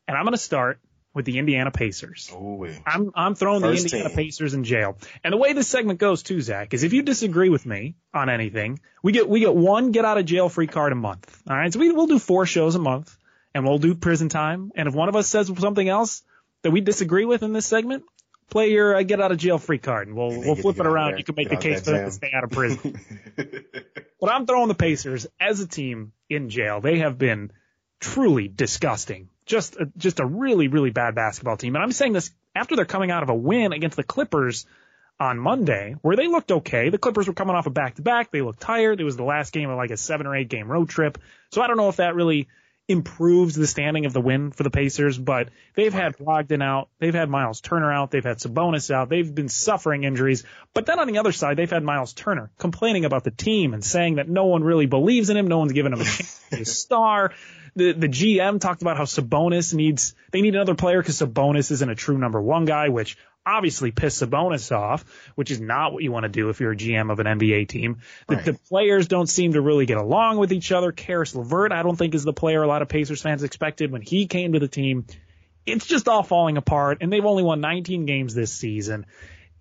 And 0.08 0.16
I'm 0.16 0.24
going 0.24 0.32
to 0.32 0.38
start 0.38 0.78
with 1.14 1.24
the 1.26 1.38
Indiana 1.38 1.70
Pacers. 1.70 2.32
I'm, 2.86 3.12
I'm 3.14 3.34
throwing 3.36 3.60
First 3.62 3.82
the 3.84 3.88
Indiana 3.96 4.08
team. 4.08 4.16
Pacers 4.16 4.52
in 4.54 4.64
jail. 4.64 4.96
And 5.22 5.32
the 5.32 5.36
way 5.36 5.52
this 5.52 5.68
segment 5.68 5.98
goes 6.00 6.22
too, 6.24 6.40
Zach, 6.40 6.74
is 6.74 6.82
if 6.82 6.92
you 6.92 7.02
disagree 7.02 7.48
with 7.50 7.64
me 7.64 7.94
on 8.12 8.28
anything, 8.28 8.80
we 9.02 9.12
get, 9.12 9.28
we 9.28 9.40
get 9.40 9.54
one 9.54 9.92
get 9.92 10.04
out 10.04 10.18
of 10.18 10.24
jail 10.26 10.48
free 10.48 10.66
card 10.66 10.90
a 10.92 10.96
month. 10.96 11.40
All 11.48 11.56
right. 11.56 11.72
So 11.72 11.78
we, 11.78 11.92
we'll 11.92 12.08
do 12.08 12.18
four 12.18 12.46
shows 12.46 12.74
a 12.74 12.80
month 12.80 13.16
and 13.54 13.64
we'll 13.64 13.78
do 13.78 13.94
prison 13.94 14.28
time. 14.28 14.72
And 14.74 14.88
if 14.88 14.94
one 14.94 15.08
of 15.08 15.14
us 15.14 15.28
says 15.28 15.52
something 15.56 15.88
else 15.88 16.22
that 16.62 16.72
we 16.72 16.80
disagree 16.80 17.24
with 17.26 17.42
in 17.44 17.52
this 17.52 17.66
segment, 17.66 18.02
play 18.50 18.70
your 18.70 18.96
uh, 18.96 19.02
get 19.02 19.20
out 19.20 19.32
of 19.32 19.38
jail 19.38 19.58
free 19.58 19.78
card 19.78 20.08
and 20.08 20.16
we'll, 20.16 20.30
they 20.30 20.38
we'll 20.38 20.56
flip 20.56 20.78
it 20.78 20.86
around. 20.86 21.10
there, 21.10 21.18
You 21.18 21.24
can 21.24 21.34
make 21.36 21.50
the 21.50 21.56
case 21.56 21.80
for 21.80 21.90
them 21.90 22.04
to 22.06 22.10
stay 22.10 22.30
out 22.34 22.44
of 22.44 22.50
prison. 22.50 23.00
But 24.20 24.32
I'm 24.32 24.46
throwing 24.46 24.68
the 24.68 24.74
Pacers 24.74 25.26
as 25.38 25.60
a 25.60 25.66
team 25.66 26.12
in 26.30 26.48
jail. 26.48 26.80
They 26.80 27.00
have 27.00 27.18
been 27.18 27.50
truly 28.00 28.48
disgusting. 28.48 29.28
Just 29.44 29.76
a, 29.76 29.92
just 29.98 30.18
a 30.18 30.24
really 30.24 30.68
really 30.68 30.90
bad 30.90 31.14
basketball 31.14 31.58
team. 31.58 31.74
And 31.74 31.82
I'm 31.84 31.92
saying 31.92 32.14
this 32.14 32.30
after 32.54 32.74
they're 32.74 32.86
coming 32.86 33.10
out 33.10 33.22
of 33.22 33.28
a 33.28 33.34
win 33.34 33.74
against 33.74 33.98
the 33.98 34.02
Clippers 34.02 34.64
on 35.20 35.38
Monday, 35.38 35.96
where 36.00 36.16
they 36.16 36.26
looked 36.26 36.50
okay. 36.50 36.88
The 36.88 36.98
Clippers 36.98 37.28
were 37.28 37.34
coming 37.34 37.54
off 37.54 37.66
a 37.66 37.70
back 37.70 37.96
to 37.96 38.02
back. 38.02 38.30
They 38.30 38.40
looked 38.40 38.60
tired. 38.60 39.00
It 39.00 39.04
was 39.04 39.16
the 39.16 39.24
last 39.24 39.52
game 39.52 39.68
of 39.68 39.76
like 39.76 39.90
a 39.90 39.96
seven 39.96 40.26
or 40.26 40.34
eight 40.34 40.48
game 40.48 40.70
road 40.70 40.88
trip. 40.88 41.18
So 41.50 41.60
I 41.60 41.66
don't 41.66 41.76
know 41.76 41.88
if 41.88 41.96
that 41.96 42.14
really 42.14 42.48
improves 42.86 43.54
the 43.54 43.66
standing 43.66 44.04
of 44.04 44.12
the 44.12 44.20
win 44.20 44.50
for 44.50 44.62
the 44.62 44.70
Pacers, 44.70 45.16
but 45.16 45.48
they've 45.74 45.92
had 45.92 46.16
Brogdon 46.18 46.62
out, 46.62 46.88
they've 46.98 47.14
had 47.14 47.30
Miles 47.30 47.60
Turner 47.60 47.90
out, 47.90 48.10
they've 48.10 48.24
had 48.24 48.38
Sabonis 48.38 48.90
out, 48.90 49.08
they've 49.08 49.34
been 49.34 49.48
suffering 49.48 50.04
injuries. 50.04 50.44
But 50.74 50.84
then 50.84 50.98
on 50.98 51.06
the 51.06 51.18
other 51.18 51.32
side, 51.32 51.56
they've 51.56 51.70
had 51.70 51.82
Miles 51.82 52.12
Turner 52.12 52.50
complaining 52.58 53.06
about 53.06 53.24
the 53.24 53.30
team 53.30 53.72
and 53.72 53.82
saying 53.82 54.16
that 54.16 54.28
no 54.28 54.46
one 54.46 54.62
really 54.62 54.86
believes 54.86 55.30
in 55.30 55.36
him, 55.36 55.46
no 55.46 55.58
one's 55.58 55.72
given 55.72 55.94
him 55.94 56.00
a 56.00 56.04
chance 56.04 56.40
to 56.50 56.56
be 56.56 56.62
a 56.62 56.66
star. 56.66 57.32
The 57.76 57.92
the 57.92 58.08
GM 58.08 58.60
talked 58.60 58.82
about 58.82 58.96
how 58.96 59.04
Sabonis 59.04 59.74
needs 59.74 60.14
they 60.30 60.42
need 60.42 60.54
another 60.54 60.74
player 60.74 61.00
because 61.00 61.18
Sabonis 61.18 61.72
isn't 61.72 61.90
a 61.90 61.96
true 61.96 62.18
number 62.18 62.40
one 62.40 62.66
guy, 62.66 62.88
which 62.90 63.16
obviously 63.46 63.90
pissed 63.90 64.22
Sabonis 64.22 64.74
off, 64.74 65.04
which 65.34 65.50
is 65.50 65.60
not 65.60 65.92
what 65.92 66.02
you 66.02 66.10
want 66.12 66.22
to 66.24 66.28
do 66.30 66.48
if 66.48 66.60
you're 66.60 66.72
a 66.72 66.76
GM 66.76 67.10
of 67.12 67.18
an 67.20 67.26
NBA 67.26 67.68
team. 67.68 67.98
The, 68.26 68.36
Right. 68.36 68.44
the 68.44 68.54
players 68.54 69.06
don't 69.08 69.28
seem 69.28 69.52
to 69.52 69.60
really 69.60 69.84
get 69.86 69.98
along 69.98 70.38
with 70.38 70.52
each 70.52 70.72
other. 70.72 70.92
Caris 70.92 71.34
LeVert, 71.34 71.72
I 71.72 71.82
don't 71.82 71.96
think 71.96 72.14
is 72.14 72.24
the 72.24 72.32
player 72.32 72.62
a 72.62 72.66
lot 72.66 72.80
of 72.82 72.88
Pacers 72.88 73.20
fans 73.22 73.42
expected 73.42 73.90
when 73.92 74.02
he 74.02 74.26
came 74.26 74.52
to 74.54 74.58
the 74.58 74.68
team. 74.68 75.06
It's 75.66 75.86
just 75.86 76.08
all 76.08 76.22
falling 76.22 76.56
apart, 76.56 76.98
and 77.00 77.12
they've 77.12 77.24
only 77.24 77.42
won 77.42 77.60
19 77.60 78.06
games 78.06 78.34
this 78.34 78.52
season. 78.52 79.06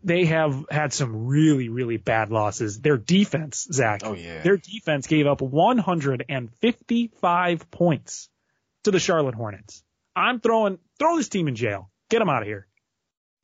They 0.06 0.26
have 0.26 0.66
had 0.70 0.92
some 0.92 1.28
really, 1.28 1.70
really 1.70 1.96
bad 1.96 2.30
losses. 2.30 2.82
Their 2.82 2.98
defense, 2.98 3.66
Zach, 3.72 4.02
Oh, 4.04 4.14
yeah. 4.14 4.42
their 4.44 4.58
defense 4.58 5.08
gave 5.08 5.28
up 5.28 5.42
155 5.42 7.72
points 7.72 8.30
to 8.84 8.92
the 8.92 9.00
Charlotte 9.00 9.36
Hornets. 9.36 9.84
I'm 10.16 10.40
throwing 10.40 10.80
throw 11.00 11.18
this 11.18 11.30
team 11.30 11.48
in 11.48 11.56
jail. 11.56 11.90
Get 12.10 12.20
them 12.20 12.30
out 12.30 12.42
of 12.42 12.48
here. 12.48 12.68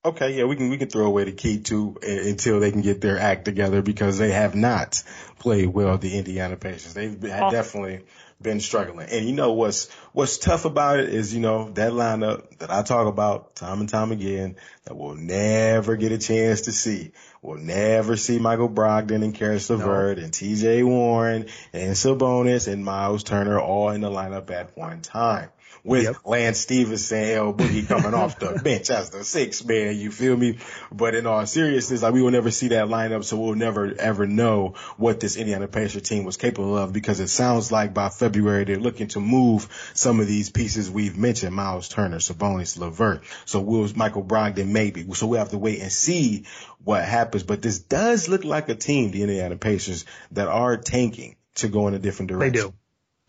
Okay, 0.05 0.37
yeah, 0.37 0.45
we 0.45 0.55
can 0.55 0.69
we 0.69 0.77
can 0.77 0.87
throw 0.87 1.05
away 1.05 1.25
the 1.25 1.33
key 1.33 1.59
too 1.59 1.97
uh, 2.01 2.09
until 2.09 2.61
they 2.61 2.71
can 2.71 2.81
get 2.81 3.01
their 3.01 3.19
act 3.19 3.43
together 3.43 3.81
because 3.81 4.17
they 4.17 4.31
have 4.31 4.55
not 4.55 5.03
played 5.39 5.67
well. 5.67 5.97
The 5.97 6.17
Indiana 6.17 6.55
Pacers, 6.55 6.93
they've 6.93 7.19
been, 7.19 7.31
oh. 7.31 7.51
definitely 7.51 8.05
been 8.41 8.61
struggling. 8.61 9.09
And 9.09 9.25
you 9.25 9.33
know 9.33 9.51
what's 9.51 9.91
what's 10.13 10.37
tough 10.37 10.63
about 10.63 11.01
it 11.01 11.09
is 11.09 11.33
you 11.33 11.41
know 11.41 11.71
that 11.71 11.91
lineup 11.91 12.59
that 12.59 12.71
I 12.71 12.83
talk 12.83 13.07
about 13.07 13.55
time 13.55 13.81
and 13.81 13.89
time 13.89 14.13
again 14.13 14.55
that 14.85 14.95
we'll 14.95 15.15
never 15.15 15.97
get 15.97 16.13
a 16.13 16.17
chance 16.17 16.61
to 16.61 16.71
see. 16.71 17.11
We'll 17.41 17.57
never 17.57 18.15
see 18.15 18.39
Michael 18.39 18.69
Brogdon 18.69 19.21
and 19.21 19.35
Caris 19.35 19.69
LeVert 19.69 20.17
no. 20.17 20.23
and 20.23 20.33
T.J. 20.33 20.83
Warren 20.83 21.47
and 21.73 21.91
Sabonis 21.91 22.71
and 22.71 22.85
Miles 22.85 23.23
Turner 23.23 23.59
all 23.59 23.89
in 23.89 23.99
the 23.99 24.09
lineup 24.09 24.49
at 24.51 24.77
one 24.77 25.01
time 25.01 25.49
with 25.83 26.03
yep. 26.03 26.15
Lance 26.25 26.59
Stephenson, 26.59 27.23
L 27.23 27.53
Boogie 27.53 27.87
coming 27.87 28.13
off 28.13 28.39
the 28.39 28.59
bench 28.63 28.89
as 28.89 29.09
the 29.09 29.23
sixth 29.23 29.65
man. 29.65 29.97
You 29.97 30.11
feel 30.11 30.35
me? 30.35 30.59
But 30.91 31.15
in 31.15 31.25
all 31.25 31.45
seriousness, 31.45 32.01
like 32.01 32.13
we 32.13 32.21
will 32.21 32.31
never 32.31 32.51
see 32.51 32.69
that 32.69 32.87
lineup, 32.87 33.23
so 33.23 33.37
we'll 33.37 33.55
never 33.55 33.93
ever 33.97 34.27
know 34.27 34.75
what 34.97 35.19
this 35.19 35.37
Indiana 35.37 35.67
Pacers 35.67 36.03
team 36.03 36.23
was 36.23 36.37
capable 36.37 36.77
of 36.77 36.93
because 36.93 37.19
it 37.19 37.27
sounds 37.27 37.71
like 37.71 37.93
by 37.93 38.09
February 38.09 38.63
they're 38.63 38.77
looking 38.77 39.07
to 39.09 39.19
move 39.19 39.67
some 39.93 40.19
of 40.19 40.27
these 40.27 40.49
pieces 40.49 40.89
we've 40.89 41.17
mentioned: 41.17 41.55
Miles 41.55 41.89
Turner, 41.89 42.17
Sabonis, 42.17 42.77
LeVert. 42.77 43.23
So 43.45 43.61
will 43.61 43.89
Michael 43.95 44.23
Brogdon 44.23 44.67
maybe? 44.67 45.05
So 45.13 45.27
we 45.27 45.37
have 45.37 45.49
to 45.49 45.57
wait 45.57 45.81
and 45.81 45.91
see 45.91 46.45
what 46.83 47.03
happens. 47.03 47.43
But 47.43 47.61
this 47.61 47.79
does 47.79 48.29
look 48.29 48.43
like 48.43 48.69
a 48.69 48.75
team, 48.75 49.11
the 49.11 49.21
Indiana 49.21 49.57
Pacers, 49.57 50.05
that 50.31 50.47
are 50.47 50.77
tanking 50.77 51.35
to 51.55 51.67
go 51.67 51.87
in 51.87 51.93
a 51.93 51.99
different 51.99 52.29
direction. 52.31 52.53
They 52.53 52.67
do. 52.69 52.73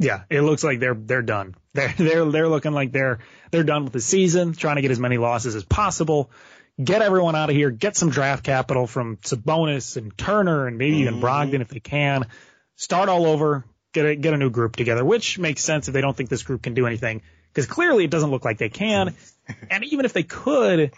Yeah, 0.01 0.23
it 0.31 0.41
looks 0.41 0.65
like 0.65 0.81
they're 0.81 0.95
they're 0.95 1.23
done. 1.23 1.55
They're 1.73 1.95
they're 1.97 2.25
they're 2.25 2.49
looking 2.49 2.73
like 2.73 2.91
they're 2.91 3.21
they're 3.53 3.63
done 3.63 3.85
with 3.85 3.93
the 3.93 4.01
season, 4.01 4.55
trying 4.55 4.77
to 4.77 4.83
get 4.83 4.91
as 4.91 4.99
many 4.99 5.19
losses 5.19 5.55
as 5.55 5.65
possible. 5.65 6.33
Get 6.83 7.01
everyone 7.01 7.37
out 7.37 7.49
of 7.49 7.55
here. 7.55 7.71
Get 7.71 7.97
some 7.97 8.11
draft 8.11 8.43
capital 8.43 8.89
from 8.89 9.19
Sabonis 9.19 9.97
and 9.97 10.17
Turner 10.19 10.67
and 10.67 10.79
maybe 10.79 10.97
even 10.99 11.15
mm-hmm. 11.15 11.25
Brogdon 11.25 11.61
if 11.61 11.69
they 11.69 11.79
can. 11.79 12.27
Start 12.75 13.09
all 13.09 13.27
over. 13.27 13.65
Get 13.93 14.07
a 14.07 14.17
get 14.17 14.35
a 14.35 14.37
new 14.37 14.51
group 14.51 14.75
together, 14.75 15.05
which 15.05 15.39
makes 15.39 15.63
sense 15.63 15.87
if 15.87 15.95
they 15.95 16.01
don't 16.01 16.17
think 16.17 16.29
this 16.29 16.43
group 16.43 16.63
can 16.63 16.75
do 16.75 16.87
anything 16.87 17.23
because 17.53 17.67
clearly 17.67 18.05
it 18.05 18.11
doesn't 18.11 18.31
look 18.31 18.45
like 18.45 18.59
they 18.59 18.69
can. 18.69 19.15
and 19.71 19.85
even 19.85 20.05
if 20.05 20.13
they 20.13 20.25
could, 20.25 20.93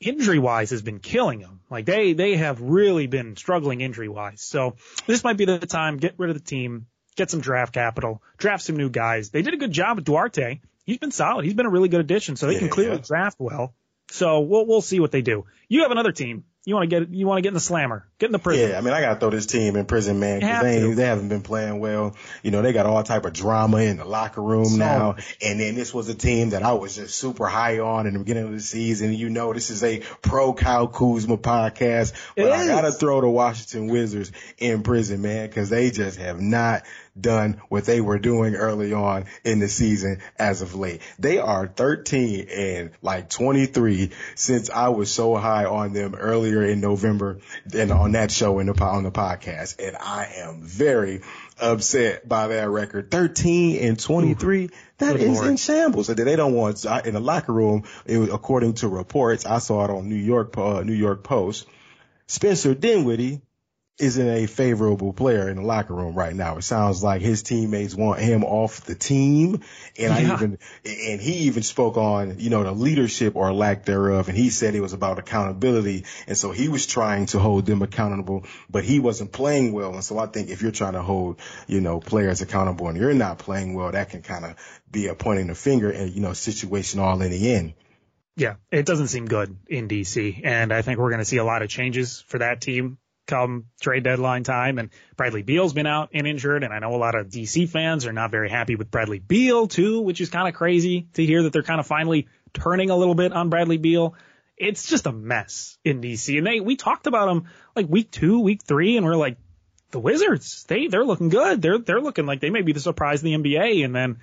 injury 0.00 0.38
wise 0.38 0.70
has 0.70 0.82
been 0.82 0.98
killing 0.98 1.40
them. 1.40 1.60
Like 1.70 1.86
they 1.86 2.12
they 2.12 2.36
have 2.36 2.60
really 2.60 3.06
been 3.06 3.36
struggling 3.36 3.80
injury 3.80 4.08
wise. 4.08 4.42
So 4.42 4.76
this 5.06 5.24
might 5.24 5.36
be 5.36 5.46
the 5.46 5.58
time. 5.58 5.96
Get 5.96 6.14
rid 6.18 6.30
of 6.30 6.36
the 6.36 6.44
team 6.44 6.86
get 7.18 7.30
some 7.30 7.40
draft 7.40 7.74
capital, 7.74 8.22
draft 8.38 8.62
some 8.62 8.76
new 8.76 8.88
guys. 8.88 9.30
They 9.30 9.42
did 9.42 9.52
a 9.52 9.58
good 9.58 9.72
job 9.72 9.96
with 9.96 10.06
Duarte. 10.06 10.60
He's 10.86 10.98
been 10.98 11.10
solid. 11.10 11.44
He's 11.44 11.54
been 11.54 11.66
a 11.66 11.70
really 11.70 11.90
good 11.90 12.00
addition, 12.00 12.36
so 12.36 12.46
they 12.46 12.54
yeah, 12.54 12.60
can 12.60 12.68
clearly 12.70 12.96
yeah. 12.96 13.02
draft 13.04 13.36
well. 13.38 13.74
So 14.10 14.40
we'll 14.40 14.66
we'll 14.66 14.80
see 14.80 15.00
what 15.00 15.12
they 15.12 15.20
do. 15.20 15.44
You 15.68 15.82
have 15.82 15.90
another 15.90 16.12
team. 16.12 16.44
You 16.64 16.74
want 16.74 16.90
to 16.90 17.00
get 17.00 17.08
you 17.10 17.26
want 17.26 17.38
to 17.38 17.42
get 17.42 17.48
in 17.48 17.54
the 17.54 17.60
slammer, 17.60 18.06
get 18.18 18.26
in 18.26 18.32
the 18.32 18.38
prison. 18.38 18.70
Yeah, 18.70 18.78
I 18.78 18.80
mean 18.82 18.92
I 18.92 19.00
gotta 19.00 19.18
throw 19.18 19.30
this 19.30 19.46
team 19.46 19.76
in 19.76 19.86
prison, 19.86 20.20
man, 20.20 20.40
because 20.40 20.62
they 20.62 20.92
they 20.92 21.04
haven't 21.04 21.28
been 21.28 21.40
playing 21.40 21.78
well. 21.78 22.14
You 22.42 22.50
know 22.50 22.60
they 22.60 22.72
got 22.72 22.84
all 22.84 23.02
type 23.02 23.24
of 23.24 23.32
drama 23.32 23.78
in 23.78 23.96
the 23.96 24.04
locker 24.04 24.42
room 24.42 24.66
so, 24.66 24.76
now, 24.76 25.16
and 25.40 25.58
then 25.58 25.76
this 25.76 25.94
was 25.94 26.08
a 26.08 26.14
team 26.14 26.50
that 26.50 26.62
I 26.62 26.72
was 26.72 26.96
just 26.96 27.14
super 27.14 27.46
high 27.46 27.78
on 27.78 28.06
in 28.06 28.12
the 28.12 28.18
beginning 28.18 28.44
of 28.44 28.52
the 28.52 28.60
season. 28.60 29.14
You 29.14 29.30
know 29.30 29.52
this 29.54 29.70
is 29.70 29.82
a 29.82 30.00
pro 30.20 30.52
Kyle 30.52 30.88
Kuzma 30.88 31.38
podcast, 31.38 32.12
but 32.36 32.50
I 32.50 32.66
gotta 32.66 32.92
throw 32.92 33.20
the 33.20 33.30
Washington 33.30 33.86
Wizards 33.86 34.32
in 34.58 34.82
prison, 34.82 35.22
man, 35.22 35.48
because 35.48 35.70
they 35.70 35.90
just 35.90 36.18
have 36.18 36.40
not 36.40 36.82
done 37.20 37.60
what 37.68 37.84
they 37.84 38.00
were 38.00 38.18
doing 38.18 38.54
early 38.54 38.92
on 38.92 39.24
in 39.44 39.58
the 39.58 39.68
season 39.68 40.20
as 40.38 40.62
of 40.62 40.74
late. 40.74 41.00
They 41.18 41.38
are 41.38 41.66
13 41.66 42.48
and 42.48 42.90
like 43.02 43.28
23 43.28 44.10
since 44.34 44.70
I 44.70 44.88
was 44.88 45.10
so 45.10 45.34
high 45.36 45.64
on 45.64 45.92
them 45.92 46.14
earlier 46.14 46.57
in 46.64 46.80
November 46.80 47.40
and 47.74 47.90
on 47.90 48.12
that 48.12 48.30
show 48.30 48.58
in 48.58 48.66
the, 48.66 48.84
on 48.84 49.04
the 49.04 49.10
podcast. 49.10 49.84
And 49.84 49.96
I 49.96 50.28
am 50.36 50.62
very 50.62 51.22
upset 51.60 52.28
by 52.28 52.48
that 52.48 52.68
record. 52.68 53.10
13 53.10 53.84
and 53.88 53.98
23. 53.98 54.70
That 54.98 55.12
Good 55.12 55.22
is 55.22 55.36
Lord. 55.38 55.48
in 55.48 55.56
shambles. 55.56 56.08
And 56.08 56.18
they 56.18 56.36
don't 56.36 56.54
want, 56.54 56.84
in 56.84 57.14
the 57.14 57.20
locker 57.20 57.52
room, 57.52 57.84
was, 58.06 58.28
according 58.30 58.74
to 58.74 58.88
reports, 58.88 59.46
I 59.46 59.58
saw 59.58 59.84
it 59.84 59.90
on 59.90 60.08
New 60.08 60.16
York, 60.16 60.56
uh, 60.58 60.82
New 60.82 60.94
York 60.94 61.22
Post. 61.22 61.66
Spencer 62.26 62.74
Dinwiddie 62.74 63.40
isn't 63.98 64.28
a 64.28 64.46
favorable 64.46 65.12
player 65.12 65.48
in 65.48 65.56
the 65.56 65.62
locker 65.62 65.92
room 65.92 66.14
right 66.14 66.34
now. 66.34 66.56
It 66.56 66.62
sounds 66.62 67.02
like 67.02 67.20
his 67.20 67.42
teammates 67.42 67.94
want 67.94 68.20
him 68.20 68.44
off 68.44 68.82
the 68.82 68.94
team. 68.94 69.62
And 69.98 70.14
yeah. 70.14 70.14
I 70.14 70.34
even, 70.34 70.58
and 70.84 71.20
he 71.20 71.32
even 71.46 71.64
spoke 71.64 71.96
on, 71.96 72.38
you 72.38 72.48
know, 72.48 72.62
the 72.62 72.72
leadership 72.72 73.34
or 73.34 73.52
lack 73.52 73.84
thereof. 73.84 74.28
And 74.28 74.38
he 74.38 74.50
said 74.50 74.74
it 74.74 74.80
was 74.80 74.92
about 74.92 75.18
accountability. 75.18 76.04
And 76.28 76.38
so 76.38 76.52
he 76.52 76.68
was 76.68 76.86
trying 76.86 77.26
to 77.26 77.40
hold 77.40 77.66
them 77.66 77.82
accountable, 77.82 78.44
but 78.70 78.84
he 78.84 79.00
wasn't 79.00 79.32
playing 79.32 79.72
well. 79.72 79.92
And 79.94 80.04
so 80.04 80.18
I 80.18 80.26
think 80.26 80.50
if 80.50 80.62
you're 80.62 80.70
trying 80.70 80.92
to 80.92 81.02
hold, 81.02 81.40
you 81.66 81.80
know, 81.80 81.98
players 81.98 82.40
accountable 82.40 82.88
and 82.88 82.96
you're 82.96 83.14
not 83.14 83.38
playing 83.38 83.74
well, 83.74 83.90
that 83.90 84.10
can 84.10 84.22
kind 84.22 84.44
of 84.44 84.54
be 84.90 85.08
a 85.08 85.14
pointing 85.14 85.48
the 85.48 85.56
finger 85.56 85.90
and, 85.90 86.12
you 86.12 86.20
know, 86.20 86.34
situation 86.34 87.00
all 87.00 87.20
in 87.20 87.32
the 87.32 87.54
end. 87.54 87.74
Yeah, 88.36 88.54
it 88.70 88.86
doesn't 88.86 89.08
seem 89.08 89.26
good 89.26 89.56
in 89.66 89.88
DC. 89.88 90.42
And 90.44 90.72
I 90.72 90.82
think 90.82 91.00
we're 91.00 91.10
going 91.10 91.18
to 91.18 91.24
see 91.24 91.38
a 91.38 91.44
lot 91.44 91.62
of 91.62 91.68
changes 91.68 92.24
for 92.28 92.38
that 92.38 92.60
team 92.60 92.98
come 93.28 93.66
trade 93.80 94.02
deadline 94.02 94.42
time. 94.42 94.78
And 94.78 94.90
Bradley 95.16 95.42
Beal's 95.42 95.72
been 95.72 95.86
out 95.86 96.10
and 96.12 96.26
injured. 96.26 96.64
And 96.64 96.72
I 96.72 96.80
know 96.80 96.94
a 96.94 96.96
lot 96.96 97.14
of 97.14 97.28
DC 97.28 97.68
fans 97.68 98.06
are 98.06 98.12
not 98.12 98.32
very 98.32 98.50
happy 98.50 98.74
with 98.74 98.90
Bradley 98.90 99.20
Beal 99.20 99.68
too, 99.68 100.00
which 100.00 100.20
is 100.20 100.30
kind 100.30 100.48
of 100.48 100.54
crazy 100.54 101.06
to 101.14 101.24
hear 101.24 101.44
that 101.44 101.52
they're 101.52 101.62
kind 101.62 101.78
of 101.78 101.86
finally 101.86 102.26
turning 102.52 102.90
a 102.90 102.96
little 102.96 103.14
bit 103.14 103.32
on 103.32 103.50
Bradley 103.50 103.78
Beal. 103.78 104.14
It's 104.56 104.88
just 104.88 105.06
a 105.06 105.12
mess 105.12 105.78
in 105.84 106.00
DC. 106.00 106.36
And 106.36 106.46
they, 106.46 106.58
we 106.58 106.74
talked 106.74 107.06
about 107.06 107.26
them 107.26 107.44
like 107.76 107.88
week 107.88 108.10
two, 108.10 108.40
week 108.40 108.62
three, 108.64 108.96
and 108.96 109.06
we're 109.06 109.14
like, 109.14 109.36
the 109.90 110.00
Wizards, 110.00 110.64
they, 110.68 110.88
they're 110.88 111.04
looking 111.04 111.28
good. 111.28 111.62
They're, 111.62 111.78
they're 111.78 112.00
looking 112.00 112.26
like 112.26 112.40
they 112.40 112.50
may 112.50 112.62
be 112.62 112.72
the 112.72 112.80
surprise 112.80 113.20
of 113.20 113.24
the 113.24 113.34
NBA. 113.34 113.84
And 113.84 113.94
then 113.94 114.18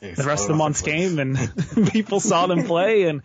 the 0.00 0.24
rest 0.24 0.44
of 0.44 0.48
the 0.48 0.54
months 0.54 0.80
came 0.82 1.18
and 1.18 1.36
people 1.90 2.20
saw 2.20 2.46
them 2.46 2.64
play 2.66 3.04
and 3.04 3.22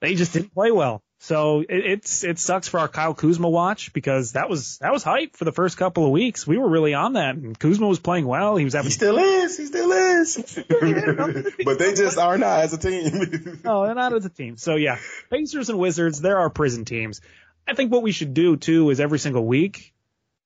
they 0.00 0.14
just 0.14 0.32
didn't 0.32 0.54
play 0.54 0.70
well. 0.70 1.02
So 1.20 1.60
it, 1.60 1.66
it's 1.68 2.24
it 2.24 2.38
sucks 2.38 2.68
for 2.68 2.80
our 2.80 2.88
Kyle 2.88 3.14
Kuzma 3.14 3.48
watch 3.48 3.92
because 3.92 4.32
that 4.32 4.50
was 4.50 4.78
that 4.78 4.92
was 4.92 5.02
hype 5.02 5.36
for 5.36 5.44
the 5.44 5.52
first 5.52 5.76
couple 5.76 6.04
of 6.04 6.10
weeks. 6.10 6.46
We 6.46 6.58
were 6.58 6.68
really 6.68 6.94
on 6.94 7.14
that, 7.14 7.36
and 7.36 7.58
Kuzma 7.58 7.86
was 7.86 7.98
playing 7.98 8.26
well. 8.26 8.56
He 8.56 8.64
was 8.64 8.74
having. 8.74 8.88
He 8.88 8.92
still 8.92 9.18
is. 9.18 9.56
He 9.56 9.66
still 9.66 9.92
is. 9.92 10.58
but 11.64 11.78
they 11.78 11.94
just 11.94 12.18
are 12.18 12.36
not 12.36 12.60
as 12.60 12.74
a 12.74 12.78
team. 12.78 13.12
no, 13.14 13.58
oh, 13.82 13.86
they're 13.86 13.94
not 13.94 14.12
as 14.12 14.24
a 14.26 14.30
team. 14.30 14.56
So 14.56 14.76
yeah, 14.76 14.98
Pacers 15.30 15.70
and 15.70 15.78
Wizards, 15.78 16.20
they're 16.20 16.38
our 16.38 16.50
prison 16.50 16.84
teams. 16.84 17.20
I 17.66 17.74
think 17.74 17.90
what 17.90 18.02
we 18.02 18.12
should 18.12 18.34
do 18.34 18.56
too 18.56 18.90
is 18.90 19.00
every 19.00 19.18
single 19.18 19.46
week 19.46 19.94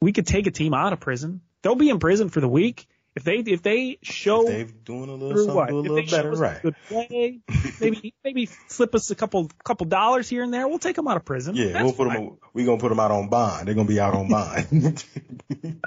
we 0.01 0.13
could 0.13 0.27
take 0.27 0.47
a 0.47 0.53
team 0.53 0.75
out 0.75 0.93
of 0.93 1.01
prison. 1.01 1.41
They'll 1.63 1.75
be 1.75 1.91
in 1.91 1.99
prison 1.99 2.29
for 2.29 2.41
the 2.41 2.49
week 2.49 2.87
if 3.19 3.25
they 3.25 3.39
if 3.53 3.63
they 3.63 3.99
show 4.03 4.43
if 4.43 4.47
they're 4.47 4.65
doing 4.85 5.09
a 5.09 5.15
little 5.15 5.37
something 5.37 5.55
what, 5.55 5.71
a 5.71 5.75
little 5.75 6.07
better, 6.09 6.31
right? 6.31 6.63
Good 6.63 6.77
play, 6.87 7.41
maybe 7.81 8.15
maybe 8.23 8.49
slip 8.69 8.95
us 8.95 9.11
a 9.11 9.17
couple 9.17 9.51
couple 9.65 9.87
dollars 9.87 10.29
here 10.29 10.45
and 10.45 10.55
there. 10.55 10.69
We'll 10.69 10.79
take 10.79 10.95
them 10.95 11.09
out 11.09 11.17
of 11.17 11.25
prison. 11.25 11.57
Yeah, 11.57 11.73
That's 11.73 11.83
we'll 11.83 11.93
put 11.95 12.09
fine. 12.09 12.25
them. 12.25 12.39
We're 12.55 12.67
gonna 12.67 12.81
put 12.81 12.91
them 12.91 13.01
out 13.01 13.11
on 13.11 13.29
bond. 13.29 13.67
They're 13.67 13.75
gonna 13.75 13.89
be 13.89 13.99
out 13.99 14.15
on 14.15 14.29
bond. 14.31 15.05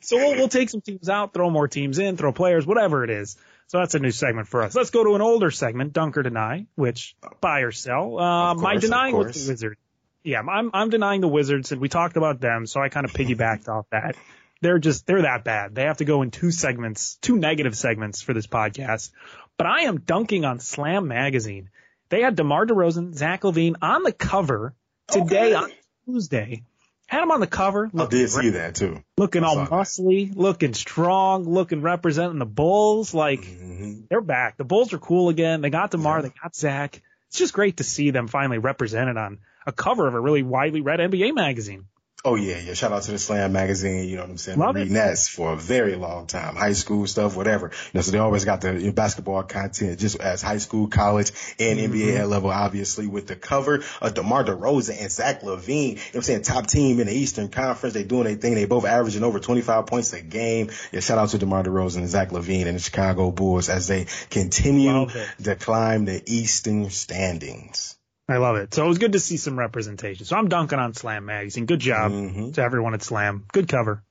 so 0.00 0.16
we'll 0.16 0.34
we'll 0.34 0.48
take 0.48 0.68
some 0.68 0.80
teams 0.80 1.08
out, 1.08 1.32
throw 1.32 1.48
more 1.48 1.68
teams 1.68 2.00
in, 2.00 2.16
throw 2.16 2.32
players, 2.32 2.66
whatever 2.66 3.04
it 3.04 3.10
is. 3.10 3.36
So 3.68 3.78
that's 3.78 3.94
a 3.94 4.00
new 4.00 4.10
segment 4.10 4.48
for 4.48 4.64
us. 4.64 4.74
Let's 4.74 4.90
go 4.90 5.04
to 5.04 5.14
an 5.14 5.22
older 5.22 5.52
segment, 5.52 5.92
Dunk 5.92 6.16
or 6.16 6.24
Deny, 6.24 6.66
which 6.74 7.14
buy 7.40 7.60
or 7.60 7.70
sell. 7.70 8.18
Uh, 8.18 8.54
course, 8.54 8.62
my 8.62 8.76
denying 8.78 9.16
with 9.16 9.32
the 9.32 9.48
Wizards. 9.48 9.76
Yeah, 10.24 10.40
I'm 10.40 10.70
I'm 10.74 10.90
denying 10.90 11.20
the 11.20 11.28
Wizards, 11.28 11.70
and 11.70 11.80
we 11.80 11.88
talked 11.88 12.16
about 12.16 12.40
them, 12.40 12.66
so 12.66 12.80
I 12.80 12.88
kind 12.88 13.06
of 13.06 13.12
piggybacked 13.12 13.68
off 13.68 13.86
that 13.90 14.16
they're 14.62 14.78
just 14.78 15.06
they're 15.06 15.22
that 15.22 15.44
bad. 15.44 15.74
They 15.74 15.82
have 15.82 15.98
to 15.98 16.04
go 16.04 16.22
in 16.22 16.30
two 16.30 16.50
segments, 16.50 17.16
two 17.16 17.36
negative 17.36 17.76
segments 17.76 18.22
for 18.22 18.32
this 18.32 18.46
podcast. 18.46 19.10
But 19.58 19.66
I 19.66 19.82
am 19.82 20.00
dunking 20.00 20.44
on 20.44 20.60
Slam 20.60 21.08
Magazine. 21.08 21.68
They 22.08 22.22
had 22.22 22.36
DeMar 22.36 22.66
DeRozan, 22.66 23.14
Zach 23.14 23.42
LaVine 23.42 23.76
on 23.82 24.02
the 24.02 24.12
cover 24.12 24.74
today 25.08 25.54
okay. 25.54 25.54
on 25.54 25.70
Tuesday. 26.06 26.62
Had 27.06 27.24
him 27.24 27.30
on 27.30 27.40
the 27.40 27.46
cover. 27.46 27.90
I 27.98 28.06
did 28.06 28.30
see 28.30 28.50
that 28.50 28.76
too. 28.76 29.02
Looking 29.18 29.44
all 29.44 29.56
muscly, 29.66 30.28
that. 30.30 30.38
looking 30.38 30.72
strong, 30.72 31.44
looking 31.44 31.82
representing 31.82 32.38
the 32.38 32.46
Bulls. 32.46 33.12
Like 33.12 33.40
mm-hmm. 33.40 34.02
they're 34.08 34.22
back. 34.22 34.56
The 34.56 34.64
Bulls 34.64 34.94
are 34.94 34.98
cool 34.98 35.28
again. 35.28 35.60
They 35.60 35.70
got 35.70 35.90
DeMar, 35.90 36.18
yeah. 36.18 36.22
they 36.22 36.32
got 36.42 36.54
Zach. 36.54 37.02
It's 37.28 37.38
just 37.38 37.52
great 37.52 37.78
to 37.78 37.84
see 37.84 38.10
them 38.10 38.28
finally 38.28 38.58
represented 38.58 39.16
on 39.16 39.40
a 39.66 39.72
cover 39.72 40.06
of 40.06 40.14
a 40.14 40.20
really 40.20 40.42
widely 40.42 40.80
read 40.80 41.00
NBA 41.00 41.34
magazine. 41.34 41.86
Oh 42.24 42.36
yeah, 42.36 42.58
yeah. 42.60 42.74
Shout 42.74 42.92
out 42.92 43.02
to 43.02 43.10
the 43.10 43.18
Slam 43.18 43.52
magazine. 43.52 44.08
You 44.08 44.14
know 44.14 44.22
what 44.22 44.30
I'm 44.30 44.38
saying? 44.38 44.56
Love 44.56 44.76
Reading 44.76 44.94
that 44.94 45.18
for 45.18 45.54
a 45.54 45.56
very 45.56 45.96
long 45.96 46.28
time. 46.28 46.54
High 46.54 46.74
school 46.74 47.04
stuff, 47.08 47.34
whatever. 47.36 47.66
You 47.66 47.90
know, 47.94 48.00
so 48.02 48.12
they 48.12 48.18
always 48.18 48.44
got 48.44 48.60
the 48.60 48.74
you 48.74 48.86
know, 48.86 48.92
basketball 48.92 49.42
content 49.42 49.98
just 49.98 50.20
as 50.20 50.40
high 50.40 50.58
school, 50.58 50.86
college, 50.86 51.32
and 51.58 51.80
Mm-hmm. 51.80 51.94
NBA 51.94 52.28
level, 52.28 52.50
obviously 52.50 53.08
with 53.08 53.26
the 53.26 53.34
cover 53.34 53.82
of 54.00 54.14
DeMar 54.14 54.44
DeRozan 54.44 55.00
and 55.00 55.10
Zach 55.10 55.42
LaVine. 55.42 55.68
You 55.68 55.94
know 55.94 55.94
what 55.94 56.14
I'm 56.16 56.22
saying? 56.22 56.42
Top 56.42 56.66
team 56.68 57.00
in 57.00 57.08
the 57.08 57.12
Eastern 57.12 57.48
Conference. 57.48 57.94
They 57.94 58.04
doing 58.04 58.24
their 58.24 58.36
thing. 58.36 58.54
They 58.54 58.66
both 58.66 58.84
averaging 58.84 59.24
over 59.24 59.40
25 59.40 59.86
points 59.86 60.12
a 60.12 60.22
game. 60.22 60.70
Yeah, 60.92 61.00
shout 61.00 61.18
out 61.18 61.30
to 61.30 61.38
DeMar 61.38 61.64
DeRozan 61.64 61.98
and 61.98 62.08
Zach 62.08 62.28
LaVine 62.30 62.66
and 62.66 62.76
the 62.76 62.80
Chicago 62.80 63.32
Bulls 63.32 63.68
as 63.68 63.88
they 63.88 64.06
continue 64.30 65.08
to 65.42 65.56
climb 65.56 66.04
the 66.04 66.22
Eastern 66.26 66.90
standings. 66.90 67.96
I 68.32 68.38
love 68.38 68.56
it. 68.56 68.74
So 68.74 68.84
it 68.84 68.88
was 68.88 68.98
good 68.98 69.12
to 69.12 69.20
see 69.20 69.36
some 69.36 69.58
representation. 69.58 70.24
So 70.26 70.36
I'm 70.36 70.48
dunking 70.48 70.78
on 70.78 70.94
Slam 70.94 71.26
Magazine. 71.26 71.66
Good 71.66 71.80
job 71.80 72.12
Mhm. 72.12 72.54
to 72.54 72.62
everyone 72.62 72.94
at 72.94 73.02
Slam. 73.02 73.44
Good 73.52 73.68
cover. 73.68 74.02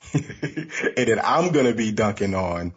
and 0.14 1.08
then 1.08 1.20
I'm 1.22 1.52
gonna 1.52 1.74
be 1.74 1.92
dunking 1.92 2.34
on 2.34 2.72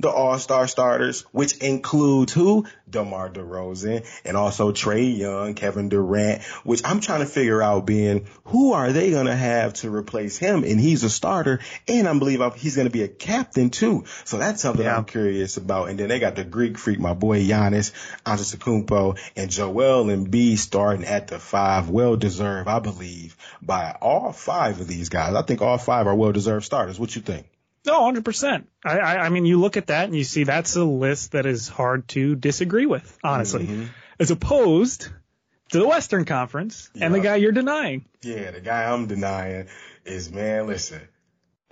the 0.00 0.08
All-Star 0.08 0.68
starters, 0.68 1.22
which 1.32 1.56
includes 1.58 2.32
who? 2.32 2.66
DeMar 2.88 3.30
DeRozan 3.30 4.06
and 4.24 4.36
also 4.36 4.72
Trae 4.72 5.16
Young, 5.16 5.54
Kevin 5.54 5.88
Durant, 5.88 6.42
which 6.64 6.80
I'm 6.84 7.00
trying 7.00 7.20
to 7.20 7.26
figure 7.26 7.62
out 7.62 7.84
being 7.84 8.26
who 8.44 8.72
are 8.72 8.92
they 8.92 9.10
gonna 9.10 9.36
have 9.36 9.74
to 9.74 9.94
replace 9.94 10.38
him? 10.38 10.64
And 10.64 10.80
he's 10.80 11.04
a 11.04 11.10
starter, 11.10 11.60
and 11.86 12.08
I 12.08 12.18
believe 12.18 12.40
he's 12.54 12.76
gonna 12.76 12.90
be 12.90 13.02
a 13.02 13.08
captain 13.08 13.70
too. 13.70 14.04
So 14.24 14.38
that's 14.38 14.62
something 14.62 14.84
Yeah. 14.84 14.96
I'm 14.96 15.04
curious 15.04 15.56
about. 15.56 15.90
And 15.90 15.98
then 15.98 16.08
they 16.08 16.18
got 16.18 16.36
the 16.36 16.44
Greek 16.44 16.78
freak, 16.78 16.98
my 16.98 17.14
boy 17.14 17.42
Giannis 17.42 17.92
Antetokounmpo, 18.24 19.18
and 19.36 19.50
Joel 19.50 20.06
Embiid 20.06 20.58
starting 20.58 21.04
at 21.04 21.26
the 21.28 21.38
five. 21.38 21.90
Well 21.90 22.16
deserved, 22.16 22.68
I 22.68 22.78
believe, 22.78 23.36
by 23.60 23.96
all 24.00 24.32
five 24.32 24.80
of 24.80 24.88
these 24.88 25.08
guys. 25.08 25.34
I 25.34 25.42
think 25.42 25.60
all 25.60 25.78
five 25.78 26.06
are 26.06 26.14
well 26.14 26.32
deserved 26.32 26.64
starters. 26.64 26.98
What 26.98 27.14
you 27.14 27.22
think? 27.22 27.46
No, 27.88 28.04
hundred 28.04 28.24
percent. 28.24 28.68
I, 28.84 28.98
I, 28.98 29.16
I 29.26 29.28
mean, 29.30 29.44
you 29.46 29.58
look 29.60 29.76
at 29.76 29.88
that 29.88 30.04
and 30.04 30.14
you 30.16 30.24
see 30.24 30.44
that's 30.44 30.76
a 30.76 30.84
list 30.84 31.32
that 31.32 31.46
is 31.46 31.68
hard 31.68 32.06
to 32.08 32.34
disagree 32.36 32.86
with, 32.86 33.18
honestly, 33.24 33.64
Mm-hmm. 33.66 33.84
as 34.20 34.30
opposed 34.30 35.08
to 35.70 35.78
the 35.78 35.86
Western 35.86 36.24
Conference 36.24 36.90
and 37.00 37.14
the 37.14 37.20
guy 37.20 37.36
you're 37.36 37.52
denying. 37.52 38.04
Yeah, 38.22 38.50
the 38.52 38.60
guy 38.60 38.84
I'm 38.92 39.06
denying 39.06 39.66
is 40.04 40.30
man. 40.32 40.66
Listen, 40.66 41.00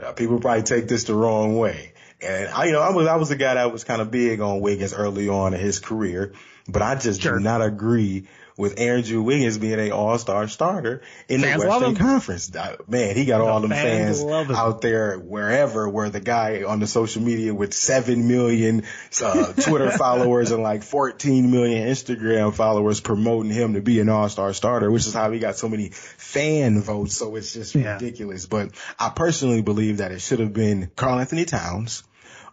uh, 0.02 0.12
people 0.12 0.40
probably 0.40 0.62
take 0.64 0.88
this 0.88 1.04
the 1.04 1.14
wrong 1.14 1.56
way, 1.58 1.92
and 2.20 2.48
I, 2.48 2.66
you 2.66 2.72
know, 2.72 2.80
I 2.82 2.90
was 2.90 3.06
I 3.06 3.16
was 3.16 3.30
a 3.30 3.36
guy 3.36 3.54
that 3.54 3.72
was 3.72 3.84
kind 3.84 4.00
of 4.02 4.10
big 4.10 4.40
on 4.40 4.60
Wiggins 4.60 4.92
early 4.94 5.28
on 5.28 5.54
in 5.54 5.60
his 5.60 5.78
career, 5.80 6.32
but 6.68 6.82
I 6.82 6.94
just 6.96 7.22
Sure. 7.22 7.38
do 7.38 7.44
not 7.44 7.62
agree 7.62 8.28
with 8.56 8.80
Andrew 8.80 9.22
Wiggins 9.22 9.58
being 9.58 9.78
a 9.78 9.90
All 9.90 10.16
Star 10.18 10.48
starter 10.48 11.02
in 11.28 11.40
Fans 11.42 11.62
the 11.62 11.68
Western. 11.68 11.94
Conference. 11.96 12.54
Uh, 12.54 12.76
Man, 12.88 13.14
he 13.14 13.24
got 13.24 13.40
all 13.40 13.60
them 13.60 13.70
fans 13.70 14.22
fans 14.22 14.50
out 14.50 14.80
there 14.80 15.18
wherever, 15.18 15.88
where 15.88 16.08
the 16.10 16.20
guy 16.20 16.62
on 16.64 16.80
the 16.80 16.86
social 16.86 17.22
media 17.22 17.54
with 17.54 17.74
seven 17.74 18.28
million 18.28 18.84
uh, 19.22 19.52
Twitter 19.52 19.90
followers 19.98 20.50
and 20.52 20.62
like 20.62 20.82
14 20.82 21.50
million 21.50 21.86
Instagram 21.88 22.54
followers 22.54 23.00
promoting 23.00 23.52
him 23.52 23.74
to 23.74 23.80
be 23.80 24.00
an 24.00 24.08
All 24.08 24.28
Star 24.28 24.52
starter, 24.52 24.90
which 24.90 25.06
is 25.06 25.12
how 25.14 25.30
he 25.30 25.38
got 25.38 25.56
so 25.56 25.68
many 25.68 25.90
fan 25.90 26.80
votes. 26.80 27.16
So 27.16 27.36
it's 27.36 27.52
just 27.52 27.74
Yeah. 27.74 27.94
ridiculous. 27.94 28.46
But 28.46 28.70
I 28.98 29.10
personally 29.10 29.62
believe 29.62 29.98
that 29.98 30.12
it 30.12 30.20
should 30.20 30.40
have 30.40 30.52
been 30.52 30.90
Karl-Anthony 30.96 31.44
Towns 31.44 32.02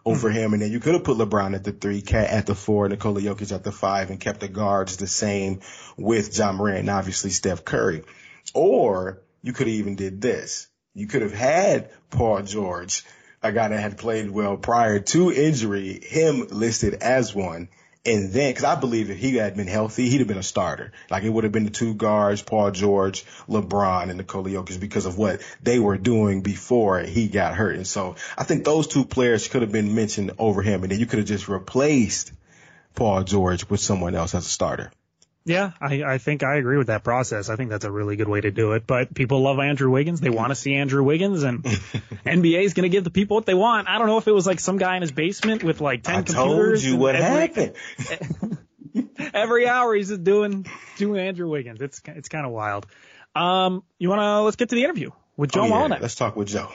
over 0.04 0.28
mm-hmm. 0.28 0.38
him. 0.38 0.52
And 0.52 0.62
then 0.62 0.72
you 0.72 0.80
could 0.80 0.94
have 0.94 1.04
put 1.04 1.18
LeBron 1.18 1.54
at 1.54 1.64
the 1.64 1.72
three, 1.72 2.02
KAT 2.02 2.30
at 2.30 2.46
the 2.46 2.54
four, 2.54 2.88
Nikola 2.88 3.20
Jokic 3.20 3.52
at 3.52 3.64
the 3.64 3.72
five, 3.72 4.10
and 4.10 4.20
kept 4.20 4.40
the 4.40 4.48
guards 4.48 4.96
the 4.96 5.06
same 5.06 5.60
with 5.96 6.36
Ja 6.36 6.52
Morant 6.52 6.80
and 6.80 6.90
obviously 6.90 7.30
Steph 7.30 7.64
Curry. 7.64 8.02
Or 8.54 9.22
you 9.42 9.52
could 9.52 9.66
have 9.66 9.76
even 9.76 9.96
did 9.96 10.20
this. 10.20 10.68
You 10.94 11.06
could 11.06 11.22
have 11.22 11.34
had 11.34 11.90
Paul 12.10 12.42
George, 12.42 13.04
a 13.42 13.52
guy 13.52 13.68
that 13.68 13.80
had 13.80 13.98
played 13.98 14.30
well 14.30 14.56
prior 14.56 15.00
to 15.00 15.32
injury, 15.32 16.00
him 16.02 16.46
listed 16.50 16.94
as 16.94 17.34
one. 17.34 17.68
And 18.06 18.32
then, 18.32 18.52
cause 18.52 18.64
I 18.64 18.74
believe 18.74 19.10
if 19.10 19.18
he 19.18 19.36
had 19.36 19.56
been 19.56 19.66
healthy, 19.66 20.10
he'd 20.10 20.18
have 20.18 20.28
been 20.28 20.36
a 20.36 20.42
starter. 20.42 20.92
Like 21.10 21.22
it 21.22 21.30
would 21.30 21.44
have 21.44 21.52
been 21.52 21.64
the 21.64 21.70
two 21.70 21.94
guards, 21.94 22.42
Paul 22.42 22.70
George, 22.70 23.24
LeBron, 23.48 24.10
and 24.10 24.18
Nikola 24.18 24.50
Jokic 24.50 24.78
because 24.78 25.06
of 25.06 25.16
what 25.16 25.40
they 25.62 25.78
were 25.78 25.96
doing 25.96 26.42
before 26.42 27.00
he 27.00 27.28
got 27.28 27.54
hurt. 27.54 27.76
And 27.76 27.86
so 27.86 28.16
I 28.36 28.44
think 28.44 28.64
those 28.64 28.88
two 28.88 29.06
players 29.06 29.48
could 29.48 29.62
have 29.62 29.72
been 29.72 29.94
mentioned 29.94 30.32
over 30.38 30.60
him. 30.60 30.82
And 30.82 30.92
then 30.92 31.00
you 31.00 31.06
could 31.06 31.20
have 31.20 31.28
just 31.28 31.48
replaced 31.48 32.32
Paul 32.94 33.24
George 33.24 33.68
with 33.70 33.80
someone 33.80 34.14
else 34.14 34.34
as 34.34 34.44
a 34.44 34.50
starter. 34.50 34.92
Yeah, 35.46 35.72
I, 35.78 36.02
I 36.02 36.18
think 36.18 36.42
I 36.42 36.56
agree 36.56 36.78
with 36.78 36.86
that 36.86 37.04
process. 37.04 37.50
I 37.50 37.56
think 37.56 37.68
that's 37.68 37.84
a 37.84 37.90
really 37.90 38.16
good 38.16 38.28
way 38.28 38.40
to 38.40 38.50
do 38.50 38.72
it. 38.72 38.86
But 38.86 39.14
people 39.14 39.42
love 39.42 39.58
Andrew 39.58 39.90
Wiggins. 39.90 40.20
They 40.20 40.30
want 40.30 40.48
to 40.50 40.54
see 40.54 40.74
Andrew 40.74 41.02
Wiggins, 41.02 41.42
and 41.42 41.62
NBA 42.24 42.62
is 42.62 42.72
going 42.72 42.84
to 42.84 42.88
give 42.88 43.04
the 43.04 43.10
people 43.10 43.34
what 43.36 43.44
they 43.44 43.52
want. 43.52 43.86
I 43.86 43.98
don't 43.98 44.06
know 44.06 44.16
if 44.16 44.26
it 44.26 44.32
was 44.32 44.46
like 44.46 44.58
some 44.58 44.78
guy 44.78 44.96
in 44.96 45.02
his 45.02 45.12
basement 45.12 45.62
with 45.62 45.82
like 45.82 46.02
ten 46.02 46.14
I 46.14 46.22
computers. 46.22 46.82
told 46.82 46.92
you 46.92 46.96
what 46.96 47.14
every, 47.14 47.40
happened. 47.40 48.58
Every 49.34 49.66
hour 49.66 49.94
he's 49.94 50.08
just 50.08 50.22
doing 50.22 50.66
doing 50.96 51.20
Andrew 51.20 51.48
Wiggins. 51.48 51.80
It's 51.80 52.00
it's 52.06 52.28
kind 52.28 52.46
of 52.46 52.52
wild. 52.52 52.86
Um, 53.34 53.82
you 53.98 54.08
want 54.08 54.20
to 54.20 54.40
let's 54.42 54.56
get 54.56 54.68
to 54.68 54.76
the 54.76 54.84
interview 54.84 55.10
with 55.36 55.50
Joe 55.52 55.62
Oh, 55.62 55.88
yeah. 55.88 55.98
Let's 56.00 56.14
talk 56.14 56.36
with 56.36 56.48
Joe. 56.48 56.70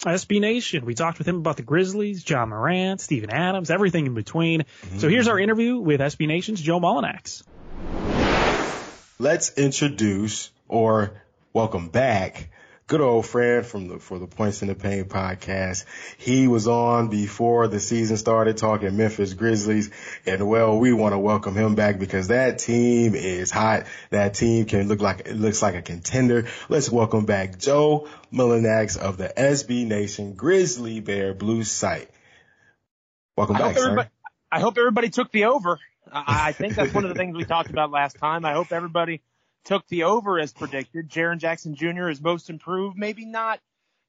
SB 0.00 0.40
Nation. 0.40 0.84
We 0.84 0.94
talked 0.94 1.18
with 1.18 1.26
him 1.26 1.36
about 1.36 1.56
the 1.56 1.62
Grizzlies, 1.62 2.28
Ja 2.28 2.46
Morant, 2.46 3.00
Steven 3.00 3.30
Adams, 3.30 3.70
everything 3.70 4.06
in 4.06 4.14
between. 4.14 4.64
So 4.98 5.08
here's 5.08 5.28
our 5.28 5.38
interview 5.38 5.78
with 5.78 6.00
SB 6.00 6.26
Nation's 6.26 6.60
Joe 6.60 6.78
Mullinax. 6.78 7.42
Let's 9.18 9.56
introduce 9.56 10.50
or 10.68 11.22
welcome 11.52 11.88
back 11.88 12.48
good 12.86 13.00
old 13.00 13.24
friend 13.24 13.64
from 13.64 13.88
the 13.88 13.98
for 13.98 14.18
the 14.18 14.26
Points 14.26 14.60
in 14.60 14.68
the 14.68 14.74
Pain 14.74 15.04
podcast. 15.04 15.84
He 16.18 16.48
was 16.48 16.68
on 16.68 17.08
before 17.08 17.68
the 17.68 17.80
season 17.80 18.16
started 18.16 18.56
talking 18.56 18.96
Memphis 18.96 19.32
Grizzlies 19.32 19.90
and 20.26 20.46
well 20.48 20.78
we 20.78 20.92
want 20.92 21.12
to 21.12 21.18
welcome 21.18 21.54
him 21.54 21.76
back 21.76 21.98
because 21.98 22.28
that 22.28 22.58
team 22.58 23.14
is 23.14 23.50
hot. 23.50 23.86
That 24.10 24.34
team 24.34 24.66
can 24.66 24.88
look 24.88 25.00
like 25.00 25.20
it 25.20 25.36
looks 25.36 25.62
like 25.62 25.76
a 25.76 25.82
contender. 25.82 26.48
Let's 26.68 26.90
welcome 26.90 27.24
back 27.24 27.58
Joe 27.58 28.08
Mullinax 28.32 28.98
of 28.98 29.16
the 29.16 29.32
SB 29.34 29.86
Nation 29.86 30.34
Grizzly 30.34 31.00
Bear 31.00 31.34
Blue 31.34 31.62
site. 31.62 32.10
Welcome 33.36 33.56
I 33.56 33.60
back, 33.60 33.76
hope, 33.76 33.84
sir. 33.84 34.10
I 34.50 34.60
hope 34.60 34.76
everybody 34.76 35.10
took 35.10 35.32
the 35.32 35.46
over. 35.46 35.78
I, 36.14 36.48
I 36.48 36.52
think 36.52 36.74
that's 36.74 36.94
one 36.94 37.04
of 37.04 37.08
the 37.08 37.16
things 37.16 37.36
we 37.36 37.44
talked 37.44 37.70
about 37.70 37.90
last 37.90 38.16
time. 38.16 38.44
I 38.44 38.52
hope 38.52 38.72
everybody 38.72 39.20
took 39.64 39.86
the 39.88 40.04
over 40.04 40.38
as 40.38 40.52
predicted. 40.52 41.10
Jaren 41.10 41.38
Jackson 41.38 41.74
Jr. 41.74 42.08
is 42.08 42.20
most 42.20 42.50
improved, 42.50 42.96
maybe 42.96 43.24
not 43.24 43.60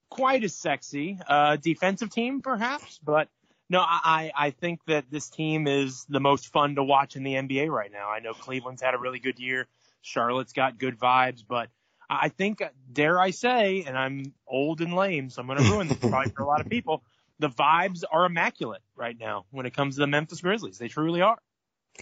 quite 0.09 0.43
as 0.43 0.53
sexy. 0.53 1.19
Uh, 1.27 1.55
defensive 1.55 2.09
team, 2.09 2.41
perhaps, 2.41 2.99
but 3.03 3.29
no, 3.69 3.79
I, 3.79 4.31
I 4.35 4.51
think 4.51 4.81
that 4.85 5.05
this 5.09 5.29
team 5.29 5.67
is 5.67 6.05
the 6.07 6.19
most 6.19 6.51
fun 6.51 6.75
to 6.75 6.83
watch 6.83 7.15
in 7.15 7.23
the 7.23 7.33
NBA 7.33 7.69
right 7.69 7.91
now. 7.91 8.09
I 8.09 8.19
know 8.19 8.33
Cleveland's 8.33 8.81
had 8.81 8.93
a 8.93 8.99
really 8.99 9.19
good 9.19 9.39
year. 9.39 9.67
Charlotte's 10.01 10.53
got 10.53 10.77
good 10.77 10.99
vibes, 10.99 11.43
but 11.47 11.69
I 12.07 12.29
think, 12.29 12.61
dare 12.91 13.19
I 13.19 13.31
say, 13.31 13.83
and 13.87 13.97
I'm 13.97 14.33
old 14.47 14.81
and 14.81 14.93
lame, 14.93 15.31
so 15.31 15.41
I'm 15.41 15.47
going 15.47 15.57
to 15.57 15.71
ruin 15.71 15.87
this 15.87 15.97
probably 15.97 16.31
for 16.31 16.43
a 16.43 16.45
lot 16.45 16.61
of 16.61 16.69
people. 16.69 17.01
The 17.39 17.49
vibes 17.49 18.03
are 18.09 18.25
immaculate 18.25 18.83
right 18.95 19.17
now 19.19 19.45
when 19.49 19.65
it 19.65 19.73
comes 19.73 19.95
to 19.95 20.01
the 20.01 20.07
Memphis 20.07 20.41
Grizzlies. 20.41 20.77
They 20.77 20.87
truly 20.87 21.21
are. 21.21 21.39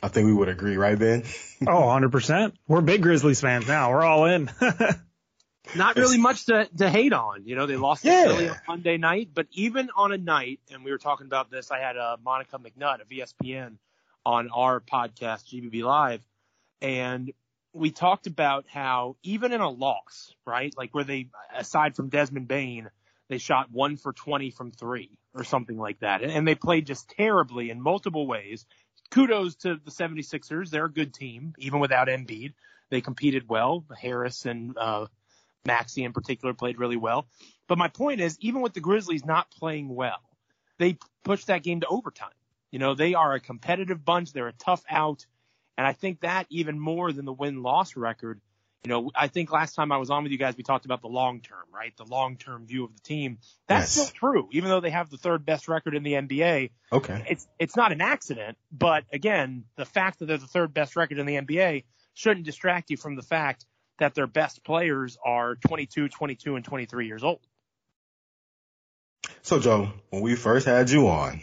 I 0.02 0.08
think 0.10 0.26
we 0.28 0.34
would 0.34 0.50
agree, 0.50 0.76
right, 0.78 0.98
Ben? 0.98 1.24
Oh, 1.66 1.84
100%. 1.84 2.52
We're 2.68 2.82
big 2.82 3.02
Grizzlies 3.02 3.40
fans 3.40 3.68
now. 3.68 3.92
We're 3.92 4.04
all 4.04 4.26
in. 4.26 4.50
Not 5.76 5.96
really 5.96 6.18
much 6.18 6.48
to, 6.48 6.68
to 6.78 6.90
hate 6.90 7.14
on. 7.14 7.46
You 7.46 7.56
know, 7.56 7.66
they 7.68 7.78
lost 7.78 8.04
Yeah. 8.04 8.26
to 8.26 8.30
Philly 8.34 8.50
on 8.50 8.58
Monday 8.68 8.98
night, 8.98 9.30
but 9.34 9.48
even 9.54 9.90
on 9.96 10.12
a 10.12 10.18
night, 10.18 10.60
and 10.72 10.84
we 10.84 10.92
were 10.92 10.98
talking 10.98 11.26
about 11.26 11.50
this, 11.50 11.72
I 11.72 11.80
had 11.80 11.96
uh, 11.96 12.18
Monica 12.24 12.60
McNutt 12.60 13.00
of 13.02 13.08
ESPN 13.08 13.78
on 14.26 14.50
our 14.54 14.82
podcast, 14.82 15.46
GBB 15.54 15.84
Live, 15.84 16.22
and 16.82 17.32
we 17.72 17.92
talked 17.92 18.28
about 18.28 18.66
how 18.68 19.16
even 19.24 19.54
in 19.54 19.62
a 19.62 19.70
loss, 19.70 20.34
right, 20.46 20.74
like 20.78 20.94
where 20.94 21.06
they, 21.06 21.30
aside 21.56 21.96
from 21.96 22.10
Desmond 22.10 22.48
Bane, 22.50 22.90
they 23.30 23.38
shot 23.38 23.72
one 23.72 23.96
for 23.96 24.12
20 24.12 24.52
from 24.52 24.72
three 24.72 25.12
or 25.34 25.44
something 25.44 25.78
like 25.78 26.00
that. 26.02 26.22
And, 26.22 26.32
and 26.32 26.48
they 26.48 26.56
played 26.56 26.86
just 26.86 27.10
terribly 27.10 27.70
in 27.72 27.82
multiple 27.82 28.28
ways. 28.28 28.66
Kudos 29.12 29.56
to 29.58 29.76
the 29.76 29.92
76ers. 29.92 30.70
They're 30.70 30.86
a 30.86 30.92
good 30.92 31.14
team, 31.14 31.54
even 31.58 31.80
without 31.80 32.08
Embiid. 32.08 32.54
They 32.90 33.02
competed 33.02 33.48
well. 33.48 33.86
Harris 34.00 34.46
and, 34.46 34.78
uh, 34.78 35.08
Maxey 35.66 36.04
in 36.04 36.14
particular 36.14 36.54
played 36.54 36.78
really 36.78 36.98
well. 36.98 37.28
But 37.68 37.78
my 37.78 37.88
point 37.88 38.20
is, 38.20 38.38
even 38.40 38.62
with 38.62 38.74
the 38.74 38.82
Grizzlies 38.82 39.26
not 39.26 39.50
playing 39.52 39.94
well, 39.94 40.22
they 40.78 40.98
pushed 41.24 41.48
that 41.48 41.64
game 41.64 41.80
to 41.82 41.88
overtime. 41.88 42.34
You 42.72 42.80
know, 42.80 42.96
they 42.96 43.14
are 43.14 43.34
a 43.34 43.40
competitive 43.40 44.04
bunch. 44.04 44.34
They're 44.34 44.48
a 44.48 44.54
tough 44.54 44.84
out. 44.90 45.26
And 45.78 45.88
I 45.88 45.94
think 45.94 46.22
that 46.22 46.48
even 46.50 46.80
more 46.80 47.12
than 47.12 47.26
the 47.26 47.34
win 47.34 47.64
loss 47.64 47.96
record, 47.96 48.42
you 48.84 48.90
know, 48.90 49.12
I 49.16 49.28
think 49.28 49.52
last 49.52 49.76
time 49.76 49.92
I 49.94 49.98
was 49.98 50.10
on 50.10 50.24
with 50.24 50.32
you 50.34 50.38
guys, 50.38 50.58
we 50.58 50.64
talked 50.64 50.84
about 50.84 51.02
the 51.02 51.08
long 51.08 51.40
term, 51.40 51.64
right? 51.74 51.96
The 51.96 52.04
long 52.04 52.36
term 52.36 52.66
view 52.66 52.84
of 52.84 52.94
the 52.94 53.02
team. 53.02 53.38
That's 53.68 53.96
Yes. 53.96 54.08
still 54.08 54.32
true, 54.32 54.50
even 54.52 54.70
though 54.70 54.82
they 54.82 54.90
have 54.90 55.10
the 55.10 55.18
third 55.18 55.46
best 55.46 55.70
record 55.70 55.96
in 55.96 56.04
the 56.04 56.14
NBA. 56.14 56.72
Okay. 56.92 57.26
It's, 57.30 57.48
it's 57.60 57.78
not 57.78 57.94
an 57.94 58.02
accident, 58.02 58.58
but 58.72 59.06
again, 59.14 59.64
the 59.78 59.86
fact 59.86 60.20
that 60.20 60.26
they're 60.26 60.38
the 60.38 60.48
third 60.48 60.74
best 60.74 60.98
record 60.98 61.18
in 61.18 61.26
the 61.26 61.36
NBA 61.36 61.86
shouldn't 62.14 62.46
distract 62.46 62.90
you 62.90 62.98
from 62.98 63.16
the 63.16 63.22
fact 63.22 63.66
that 64.00 64.16
their 64.16 64.28
best 64.28 64.64
players 64.66 65.18
are 65.24 65.56
22, 65.56 66.10
22, 66.10 66.56
and 66.58 66.66
23 66.66 67.08
years 67.08 67.24
old. 67.24 67.40
So, 69.44 69.60
Joe, 69.60 69.94
when 70.10 70.22
we 70.22 70.36
first 70.36 70.66
had 70.66 70.90
you 70.90 71.08
on, 71.08 71.42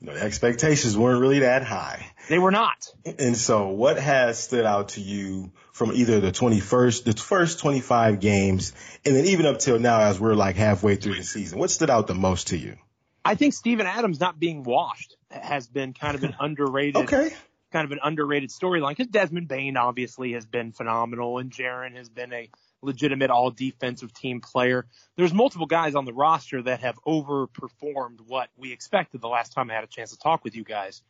you 0.00 0.08
know, 0.08 0.14
the 0.14 0.22
expectations 0.22 0.96
weren't 0.96 1.20
really 1.20 1.40
that 1.40 1.62
high. 1.62 2.06
They 2.28 2.38
were 2.38 2.50
not. 2.50 2.86
And 3.18 3.36
so 3.36 3.68
what 3.68 3.98
has 3.98 4.38
stood 4.38 4.64
out 4.64 4.90
to 4.90 5.00
you 5.00 5.52
from 5.72 5.92
either 5.92 6.20
the 6.20 6.32
21st, 6.32 7.04
the 7.04 7.12
first 7.14 7.60
25 7.60 8.20
games, 8.20 8.72
and 9.04 9.16
then 9.16 9.26
even 9.26 9.46
up 9.46 9.58
till 9.58 9.78
now 9.78 10.00
as 10.00 10.20
we're 10.20 10.34
like 10.34 10.56
halfway 10.56 10.96
through 10.96 11.14
the 11.14 11.22
season? 11.22 11.58
What 11.58 11.70
stood 11.70 11.90
out 11.90 12.06
the 12.06 12.14
most 12.14 12.48
to 12.48 12.58
you? 12.58 12.76
I 13.24 13.34
think 13.34 13.54
Steven 13.54 13.86
Adams 13.86 14.20
not 14.20 14.38
being 14.38 14.62
washed 14.62 15.16
has 15.30 15.66
been 15.66 15.92
kind 15.92 16.14
of 16.14 16.24
an 16.24 16.36
underrated, 16.40 16.96
okay. 16.96 17.32
kind 17.72 17.84
of 17.84 17.92
an 17.92 17.98
underrated 18.02 18.50
storyline 18.50 18.90
because 18.90 19.08
Desmond 19.08 19.48
Bane 19.48 19.76
obviously 19.76 20.32
has 20.32 20.46
been 20.46 20.72
phenomenal 20.72 21.38
and 21.38 21.50
Jaren 21.50 21.96
has 21.96 22.08
been 22.08 22.32
a 22.32 22.48
legitimate 22.82 23.30
all 23.30 23.50
defensive 23.50 24.12
team 24.12 24.40
player. 24.40 24.86
There's 25.16 25.32
multiple 25.32 25.66
guys 25.66 25.94
on 25.94 26.04
the 26.04 26.12
roster 26.12 26.62
that 26.62 26.80
have 26.80 26.98
overperformed 27.06 28.20
what 28.26 28.48
we 28.56 28.72
expected 28.72 29.20
the 29.20 29.28
last 29.28 29.52
time 29.52 29.70
I 29.70 29.74
had 29.74 29.84
a 29.84 29.88
chance 29.88 30.10
to 30.10 30.18
talk 30.18 30.44
with 30.44 30.54
you 30.54 30.64
guys. 30.64 31.02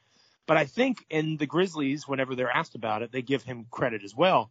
But 0.46 0.57
I 0.57 0.64
think 0.64 1.05
in 1.11 1.37
the 1.37 1.46
Grizzlies, 1.46 2.07
whenever 2.07 2.35
they're 2.35 2.50
asked 2.50 2.76
about 2.76 3.02
it, 3.02 3.11
they 3.11 3.22
give 3.22 3.42
him 3.42 3.66
credit 3.70 4.05
as 4.05 4.14
well. 4.14 4.50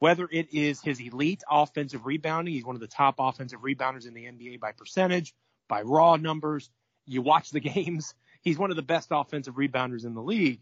Whether 0.00 0.28
it 0.30 0.52
is 0.52 0.80
his 0.80 1.00
elite 1.00 1.42
offensive 1.50 2.06
rebounding, 2.06 2.54
he's 2.54 2.64
one 2.64 2.76
of 2.76 2.80
the 2.80 2.88
top 2.88 3.16
offensive 3.18 3.60
rebounders 3.60 4.06
in 4.06 4.14
the 4.14 4.24
NBA 4.24 4.60
by 4.60 4.72
percentage, 4.72 5.34
by 5.68 5.82
raw 5.82 6.16
numbers. 6.16 6.70
You 7.06 7.22
watch 7.22 7.50
the 7.50 7.60
games, 7.74 8.14
he's 8.42 8.58
one 8.58 8.70
of 8.70 8.76
the 8.76 8.82
best 8.82 9.08
offensive 9.10 9.54
rebounders 9.54 10.04
in 10.04 10.14
the 10.14 10.22
league. 10.22 10.60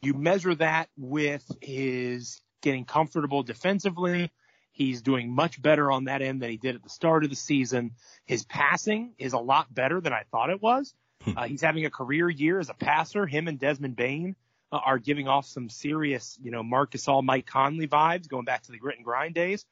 You 0.00 0.14
measure 0.14 0.54
that 0.56 0.88
with 0.96 1.50
his 1.60 2.40
getting 2.62 2.84
comfortable 2.84 3.42
defensively, 3.42 4.30
He's 4.78 5.02
doing 5.02 5.34
much 5.34 5.60
better 5.60 5.90
on 5.90 6.04
that 6.04 6.22
end 6.22 6.40
than 6.40 6.50
he 6.50 6.56
did 6.56 6.76
at 6.76 6.84
the 6.84 6.88
start 6.88 7.24
of 7.24 7.30
the 7.30 7.36
season. 7.36 7.96
His 8.26 8.44
passing 8.44 9.12
is 9.18 9.32
a 9.32 9.38
lot 9.38 9.74
better 9.74 10.00
than 10.00 10.12
I 10.12 10.22
thought 10.30 10.50
it 10.50 10.62
was. 10.62 10.94
Hmm. 11.22 11.36
Uh, 11.36 11.48
he's 11.48 11.62
having 11.62 11.84
a 11.84 11.90
career 11.90 12.30
year 12.30 12.60
as 12.60 12.68
a 12.68 12.74
passer. 12.74 13.26
Him 13.26 13.48
and 13.48 13.58
Desmond 13.58 13.96
Bane 13.96 14.36
uh, 14.70 14.76
are 14.76 15.00
giving 15.00 15.26
off 15.26 15.46
some 15.46 15.68
serious, 15.68 16.38
you 16.40 16.52
know, 16.52 16.62
Marc 16.62 16.92
Gasol 16.92 17.24
Mike 17.24 17.44
Conley 17.44 17.88
vibes 17.88 18.28
going 18.28 18.44
back 18.44 18.62
to 18.62 18.70
the 18.70 18.78
grit 18.78 18.94
and 18.94 19.04
grind 19.04 19.34
days. 19.34 19.66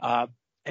Uh, 0.00 0.26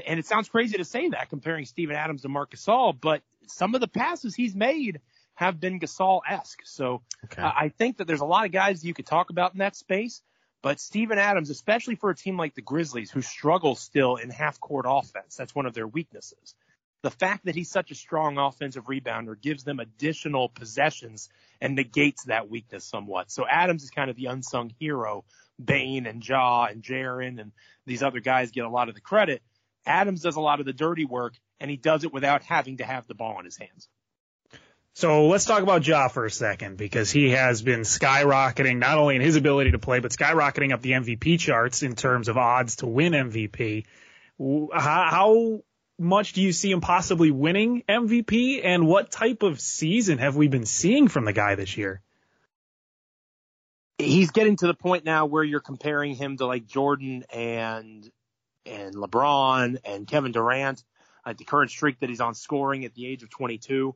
and 0.06 0.20
it 0.20 0.26
sounds 0.26 0.50
crazy 0.50 0.78
to 0.78 0.84
say 0.84 1.08
that 1.08 1.30
comparing 1.30 1.64
Steven 1.64 1.96
Adams 1.96 2.24
to 2.24 2.28
Marc 2.28 2.52
Gasol, 2.52 2.94
but 3.00 3.22
some 3.48 3.74
of 3.74 3.80
the 3.80 3.88
passes 3.88 4.36
he's 4.36 4.54
made 4.54 5.00
have 5.36 5.62
been 5.62 5.80
Gasol-esque. 5.80 6.60
So 6.66 7.04
okay. 7.24 7.42
uh, 7.42 7.52
I 7.56 7.70
think 7.70 8.00
that 8.00 8.08
there's 8.08 8.20
a 8.20 8.26
lot 8.26 8.46
of 8.46 8.52
guys 8.52 8.84
you 8.84 8.94
could 8.94 9.06
talk 9.06 9.30
about 9.30 9.54
in 9.54 9.60
that 9.60 9.78
space. 9.78 10.22
But 10.62 10.80
Steven 10.80 11.18
Adams, 11.18 11.50
especially 11.50 11.96
for 11.96 12.10
a 12.10 12.16
team 12.16 12.38
like 12.38 12.56
the 12.56 12.62
Grizzlies, 12.62 13.12
who 13.12 13.22
struggle 13.22 13.76
still 13.76 14.16
in 14.16 14.30
half 14.30 14.60
court 14.60 14.86
offense, 14.88 15.36
that's 15.36 15.54
one 15.56 15.66
of 15.66 15.74
their 15.74 15.88
weaknesses. 15.88 16.56
The 17.04 17.12
fact 17.12 17.46
that 17.46 17.56
he's 17.56 17.70
such 17.70 17.92
a 17.92 17.96
strong 17.96 18.38
offensive 18.38 18.86
rebounder 18.86 19.40
gives 19.40 19.64
them 19.64 19.80
additional 19.80 20.50
possessions 20.50 21.30
and 21.62 21.76
negates 21.76 22.24
that 22.26 22.50
weakness 22.50 22.86
somewhat. 22.86 23.32
So 23.32 23.46
Adams 23.48 23.84
is 23.84 23.92
kind 23.92 24.10
of 24.10 24.16
the 24.16 24.26
unsung 24.26 24.74
hero. 24.80 25.24
Bane 25.64 26.06
and 26.06 26.28
Ja 26.28 26.66
and 26.66 26.84
Jaren 26.84 27.40
and 27.40 27.52
these 27.86 28.04
other 28.04 28.20
guys 28.20 28.52
get 28.52 28.66
a 28.66 28.70
lot 28.70 28.90
of 28.90 28.96
the 28.96 29.02
credit. 29.02 29.42
Adams 29.86 30.22
does 30.22 30.36
a 30.36 30.42
lot 30.42 30.60
of 30.60 30.66
the 30.66 30.74
dirty 30.74 31.06
work 31.06 31.36
and 31.60 31.72
he 31.72 31.78
does 31.78 32.04
it 32.04 32.14
without 32.14 32.44
having 32.44 32.78
to 32.78 32.86
have 32.86 33.08
the 33.08 33.16
ball 33.16 33.40
in 33.40 33.46
his 33.46 33.58
hands. 33.58 33.88
So 34.98 35.28
let's 35.28 35.46
talk 35.46 35.62
about 35.62 35.86
Ja 35.86 36.08
for 36.08 36.26
a 36.26 36.32
second 36.32 36.76
because 36.76 37.12
he 37.12 37.30
has 37.30 37.62
been 37.62 37.82
skyrocketing 37.82 38.80
not 38.80 38.98
only 38.98 39.16
in 39.16 39.22
his 39.22 39.36
ability 39.36 39.70
to 39.74 39.78
play, 39.78 40.00
but 40.00 40.10
skyrocketing 40.10 40.74
up 40.74 40.82
the 40.82 40.94
MVP 40.94 41.40
charts 41.40 41.84
in 41.84 41.94
terms 41.94 42.30
of 42.30 42.38
odds 42.40 42.78
to 42.78 42.88
win 42.88 43.14
MVP. 43.14 43.86
How, 44.74 45.62
much 46.00 46.34
do 46.34 46.42
you 46.42 46.52
see 46.52 46.72
him 46.72 46.82
possibly 46.82 47.30
winning 47.30 47.84
MVP 47.88 48.62
and 48.64 48.88
what 48.88 49.12
type 49.12 49.44
of 49.44 49.60
season 49.60 50.18
have 50.18 50.36
we 50.36 50.48
been 50.48 50.66
seeing 50.66 51.10
from 51.10 51.26
the 51.26 51.34
guy 51.34 51.54
this 51.54 51.78
year? 51.78 52.02
He's 54.00 54.32
getting 54.32 54.56
to 54.56 54.66
the 54.66 54.74
point 54.74 55.06
now 55.06 55.28
where 55.28 55.44
you're 55.44 55.60
comparing 55.60 56.16
him 56.16 56.38
to 56.38 56.48
like 56.48 56.66
Jordan 56.66 57.24
and 57.32 58.10
and 58.66 58.96
LeBron 58.96 59.78
and 59.86 60.08
Kevin 60.08 60.32
Durant, 60.32 60.84
like 61.24 61.38
the 61.38 61.46
current 61.46 61.70
streak 61.70 62.00
that 62.00 62.10
he's 62.10 62.20
on 62.20 62.34
scoring 62.34 62.84
at 62.84 62.96
the 62.96 63.06
age 63.06 63.22
of 63.22 63.30
22 63.30 63.94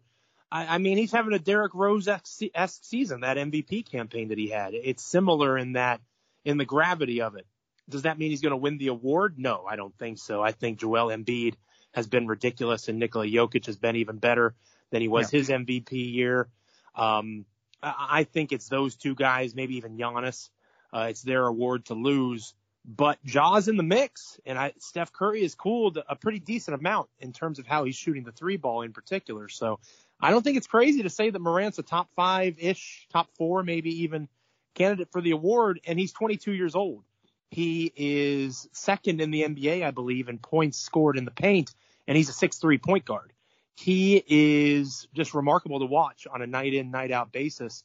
I, 0.52 0.76
I 0.76 0.78
mean, 0.78 0.98
he's 0.98 1.12
having 1.12 1.34
a 1.34 1.40
Derrick 1.40 1.74
Rose 1.74 2.08
esque 2.08 2.84
season, 2.84 3.22
that 3.22 3.38
MVP 3.38 3.90
campaign 3.90 4.30
that 4.30 4.38
he 4.38 4.50
had. 4.50 4.74
It's 4.74 5.04
similar 5.04 5.58
in 5.58 5.74
that, 5.74 6.02
in 6.44 6.58
the 6.58 6.66
gravity 6.66 7.22
of 7.22 7.36
it. 7.36 7.46
Does 7.90 8.04
that 8.04 8.18
mean 8.18 8.32
he's 8.32 8.42
going 8.42 8.52
to 8.52 8.58
win 8.58 8.78
the 8.78 8.88
award? 8.88 9.36
No, 9.38 9.66
I 9.68 9.76
don't 9.76 9.98
think 9.98 10.18
so. 10.18 10.42
I 10.42 10.52
think 10.52 10.80
Joel 10.80 11.08
Embiid 11.08 11.56
has 11.94 12.08
been 12.08 12.28
ridiculous 12.28 12.88
and 12.88 13.00
Nikola 13.00 13.26
Jokic 13.26 13.66
has 13.66 13.78
been 13.78 13.98
even 13.98 14.18
better 14.18 14.56
than 14.92 15.02
he 15.02 15.08
was 15.08 15.32
yeah. 15.32 15.40
his 15.40 15.50
MVP 15.50 16.14
year. 16.14 16.48
Um, 16.96 17.46
I 17.84 18.26
think 18.26 18.52
it's 18.52 18.68
those 18.68 18.96
two 18.96 19.16
guys, 19.16 19.56
maybe 19.56 19.78
even 19.78 19.98
Giannis. 19.98 20.50
Uh, 20.94 21.08
it's 21.10 21.24
their 21.24 21.46
award 21.46 21.86
to 21.86 21.96
lose. 21.96 22.54
But 22.84 23.24
Ja's 23.24 23.68
in 23.68 23.78
the 23.78 23.84
mix, 23.84 24.40
and 24.46 24.58
I, 24.58 24.74
Steph 24.80 25.14
Curry 25.14 25.44
has 25.44 25.54
cooled 25.54 26.00
a 26.08 26.16
pretty 26.16 26.40
decent 26.40 26.76
amount 26.76 27.10
in 27.20 27.32
terms 27.32 27.60
of 27.60 27.68
how 27.68 27.84
he's 27.84 27.96
shooting 27.96 28.24
the 28.24 28.32
three 28.32 28.58
ball 28.58 28.82
in 28.82 28.92
particular. 28.92 29.50
So 29.50 29.80
I 30.22 30.32
don't 30.32 30.44
think 30.44 30.58
it's 30.58 30.68
crazy 30.68 31.04
to 31.04 31.10
say 31.10 31.30
that 31.30 31.40
Morant's 31.40 31.80
a 31.80 31.84
top 31.84 32.10
five 32.16 32.56
ish, 32.60 33.08
top 33.12 33.30
four, 33.38 33.64
maybe 33.64 34.04
even 34.04 34.28
candidate 34.76 35.12
for 35.12 35.22
the 35.22 35.32
award, 35.32 35.80
and 35.86 36.00
he's 36.00 36.14
22 36.14 36.54
years 36.54 36.76
old. 36.76 37.04
He 37.50 37.92
is 37.96 38.70
second 38.72 39.20
in 39.20 39.32
the 39.32 39.44
NBA, 39.44 39.84
I 39.84 39.92
believe, 39.92 40.30
in 40.30 40.38
points 40.38 40.78
scored 40.78 41.18
in 41.18 41.26
the 41.26 41.32
paint, 41.32 41.74
and 42.08 42.16
he's 42.16 42.30
a 42.30 42.34
six-three 42.34 42.78
point 42.78 43.04
guard. 43.04 43.34
He 43.76 44.24
is 44.28 45.08
just 45.14 45.34
remarkable 45.34 45.80
to 45.80 45.86
watch 45.86 46.28
on 46.32 46.42
a 46.42 46.48
night 46.48 46.74
in, 46.74 46.92
night 46.92 47.12
out 47.12 47.32
basis. 47.32 47.84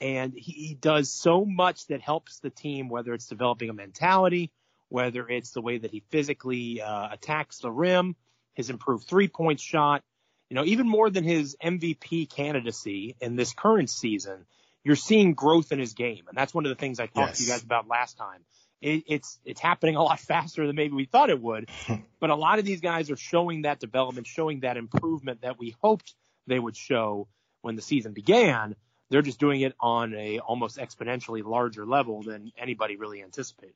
And 0.00 0.34
he 0.34 0.76
does 0.78 1.10
so 1.10 1.44
much 1.46 1.86
that 1.86 2.02
helps 2.02 2.40
the 2.40 2.50
team, 2.50 2.90
whether 2.90 3.14
it's 3.14 3.26
developing 3.26 3.70
a 3.70 3.72
mentality, 3.72 4.50
whether 4.88 5.26
it's 5.26 5.52
the 5.52 5.62
way 5.62 5.78
that 5.78 5.90
he 5.90 6.02
physically 6.10 6.82
uh, 6.82 7.08
attacks 7.12 7.60
the 7.60 7.70
rim, 7.70 8.16
his 8.52 8.68
improved 8.68 9.06
three 9.06 9.28
point 9.28 9.60
shot, 9.60 10.02
you 10.48 10.54
know, 10.54 10.64
even 10.64 10.88
more 10.88 11.10
than 11.10 11.24
his 11.24 11.56
MVP 11.62 12.30
candidacy 12.30 13.16
in 13.20 13.36
this 13.36 13.52
current 13.52 13.90
season, 13.90 14.46
you're 14.84 14.96
seeing 14.96 15.34
growth 15.34 15.72
in 15.72 15.78
his 15.78 15.94
game. 15.94 16.24
And 16.28 16.36
that's 16.36 16.54
one 16.54 16.64
of 16.64 16.68
the 16.68 16.76
things 16.76 17.00
I 17.00 17.06
talked 17.06 17.30
yes. 17.30 17.38
to 17.38 17.44
you 17.44 17.48
guys 17.50 17.62
about 17.62 17.88
last 17.88 18.16
time. 18.16 18.44
It, 18.80 19.04
it's, 19.08 19.40
it's 19.44 19.60
happening 19.60 19.96
a 19.96 20.02
lot 20.02 20.20
faster 20.20 20.66
than 20.66 20.76
maybe 20.76 20.94
we 20.94 21.06
thought 21.06 21.30
it 21.30 21.40
would. 21.40 21.68
but 22.20 22.30
a 22.30 22.36
lot 22.36 22.58
of 22.58 22.64
these 22.64 22.80
guys 22.80 23.10
are 23.10 23.16
showing 23.16 23.62
that 23.62 23.80
development, 23.80 24.26
showing 24.26 24.60
that 24.60 24.76
improvement 24.76 25.42
that 25.42 25.58
we 25.58 25.74
hoped 25.82 26.14
they 26.46 26.58
would 26.58 26.76
show 26.76 27.26
when 27.62 27.74
the 27.74 27.82
season 27.82 28.12
began. 28.12 28.76
They're 29.08 29.22
just 29.22 29.40
doing 29.40 29.60
it 29.60 29.74
on 29.80 30.14
a 30.14 30.38
almost 30.40 30.78
exponentially 30.78 31.44
larger 31.44 31.86
level 31.86 32.22
than 32.22 32.52
anybody 32.58 32.96
really 32.96 33.22
anticipated 33.22 33.74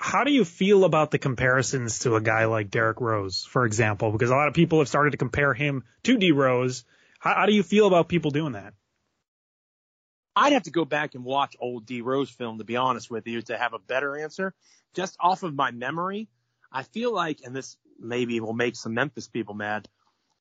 how 0.00 0.24
do 0.24 0.32
you 0.32 0.46
feel 0.46 0.84
about 0.84 1.10
the 1.10 1.18
comparisons 1.18 1.98
to 2.00 2.16
a 2.16 2.22
guy 2.22 2.46
like 2.46 2.70
Derrick 2.70 3.02
Rose, 3.02 3.44
for 3.44 3.66
example? 3.66 4.10
Because 4.10 4.30
a 4.30 4.34
lot 4.34 4.48
of 4.48 4.54
people 4.54 4.78
have 4.78 4.88
started 4.88 5.10
to 5.10 5.18
compare 5.18 5.52
him 5.52 5.84
to 6.04 6.16
D 6.16 6.32
Rose. 6.32 6.84
How, 7.18 7.34
how 7.34 7.46
do 7.46 7.52
you 7.52 7.62
feel 7.62 7.86
about 7.86 8.08
people 8.08 8.30
doing 8.30 8.52
that? 8.52 8.72
I'd 10.34 10.54
have 10.54 10.62
to 10.62 10.70
go 10.70 10.86
back 10.86 11.14
and 11.14 11.22
watch 11.22 11.54
old 11.60 11.84
D 11.84 12.00
Rose 12.00 12.30
film 12.30 12.56
to 12.58 12.64
be 12.64 12.76
honest 12.76 13.10
with 13.10 13.26
you 13.26 13.42
to 13.42 13.58
have 13.58 13.74
a 13.74 13.78
better 13.78 14.16
answer. 14.16 14.54
Just 14.94 15.18
off 15.20 15.42
of 15.42 15.54
my 15.54 15.70
memory, 15.70 16.30
I 16.72 16.82
feel 16.82 17.14
like, 17.14 17.40
and 17.44 17.54
this 17.54 17.76
maybe 17.98 18.40
will 18.40 18.54
make 18.54 18.76
some 18.76 18.94
Memphis 18.94 19.28
people 19.28 19.54
mad. 19.54 19.86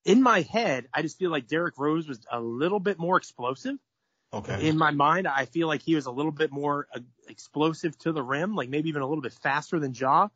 In 0.05 0.23
my 0.23 0.39
head, 0.39 0.87
I 0.93 1.01
just 1.01 1.19
feel 1.19 1.31
like 1.31 1.47
Derrick 1.47 1.77
Rose 1.77 2.07
was 2.07 2.21
a 2.31 2.39
little 2.39 2.79
bit 2.79 2.97
more 2.97 3.17
explosive. 3.17 3.75
Okay. 4.31 4.67
In 4.67 4.77
my 4.77 4.91
mind, 4.91 5.27
I 5.27 5.45
feel 5.45 5.67
like 5.67 5.81
he 5.81 5.95
was 5.95 6.05
a 6.05 6.11
little 6.11 6.31
bit 6.31 6.51
more 6.51 6.87
uh, 6.93 6.99
explosive 7.27 7.97
to 7.99 8.11
the 8.11 8.21
rim, 8.21 8.55
like 8.55 8.69
maybe 8.69 8.89
even 8.89 9.01
a 9.01 9.07
little 9.07 9.23
bit 9.23 9.33
faster 9.33 9.79
than 9.79 9.93
Ja. 9.93 10.27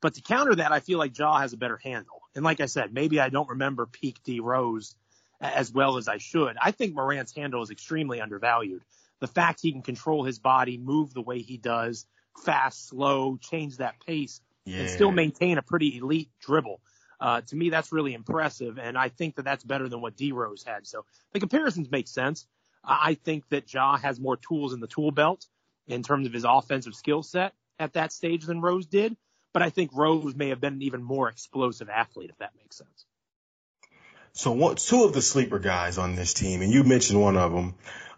But 0.00 0.14
to 0.14 0.22
counter 0.22 0.54
that, 0.56 0.72
I 0.72 0.80
feel 0.80 0.98
like 0.98 1.16
Ja 1.18 1.38
has 1.38 1.52
a 1.52 1.56
better 1.56 1.76
handle. 1.82 2.20
And 2.34 2.44
like 2.44 2.60
I 2.60 2.66
said, 2.66 2.92
maybe 2.92 3.20
I 3.20 3.28
don't 3.28 3.48
remember 3.48 3.86
peak 3.86 4.18
D 4.24 4.40
Rose 4.40 4.94
as 5.40 5.72
well 5.72 5.96
as 5.96 6.06
I 6.06 6.18
should. 6.18 6.56
I 6.60 6.70
think 6.70 6.94
Morant's 6.94 7.34
handle 7.34 7.62
is 7.62 7.70
extremely 7.70 8.20
undervalued. 8.20 8.82
The 9.18 9.26
fact 9.26 9.60
he 9.60 9.72
can 9.72 9.82
control 9.82 10.24
his 10.24 10.38
body, 10.38 10.78
move 10.78 11.12
the 11.12 11.20
way 11.20 11.40
he 11.40 11.56
does, 11.56 12.06
fast, 12.44 12.88
slow, 12.88 13.36
change 13.36 13.78
that 13.78 13.96
pace, 14.06 14.40
yeah. 14.64 14.80
and 14.80 14.90
still 14.90 15.10
maintain 15.10 15.58
a 15.58 15.62
pretty 15.62 15.98
elite 15.98 16.30
dribble. 16.40 16.80
Uh, 17.20 17.40
to 17.40 17.56
me, 17.56 17.70
that's 17.70 17.92
really 17.92 18.14
impressive, 18.14 18.78
and 18.78 18.98
I 18.98 19.08
think 19.08 19.36
that 19.36 19.44
that's 19.44 19.62
better 19.62 19.88
than 19.88 20.00
what 20.00 20.16
D 20.16 20.32
Rose 20.32 20.64
had. 20.64 20.86
So 20.86 21.04
the 21.32 21.40
comparisons 21.40 21.90
make 21.90 22.08
sense. 22.08 22.46
I 22.84 23.14
think 23.14 23.48
that 23.50 23.72
Ja 23.72 23.96
has 23.96 24.18
more 24.18 24.36
tools 24.36 24.72
in 24.72 24.80
the 24.80 24.86
tool 24.86 25.10
belt 25.10 25.46
in 25.86 26.02
terms 26.02 26.26
of 26.26 26.32
his 26.32 26.44
offensive 26.44 26.94
skill 26.94 27.22
set 27.22 27.52
at 27.78 27.94
that 27.94 28.12
stage 28.12 28.44
than 28.44 28.60
Rose 28.60 28.86
did. 28.86 29.16
But 29.52 29.62
I 29.62 29.70
think 29.70 29.90
Rose 29.94 30.34
may 30.34 30.48
have 30.48 30.60
been 30.60 30.74
an 30.74 30.82
even 30.82 31.02
more 31.02 31.28
explosive 31.28 31.88
athlete, 31.88 32.30
if 32.30 32.38
that 32.38 32.52
makes 32.56 32.78
sense. 32.78 33.06
So 34.32 34.52
what, 34.52 34.78
two 34.78 35.04
of 35.04 35.12
the 35.12 35.20
sleeper 35.20 35.58
guys 35.58 35.98
on 35.98 36.14
this 36.14 36.32
team, 36.32 36.62
and 36.62 36.72
you 36.72 36.84
mentioned 36.84 37.20
one 37.20 37.36
of 37.36 37.52
them, 37.52 37.74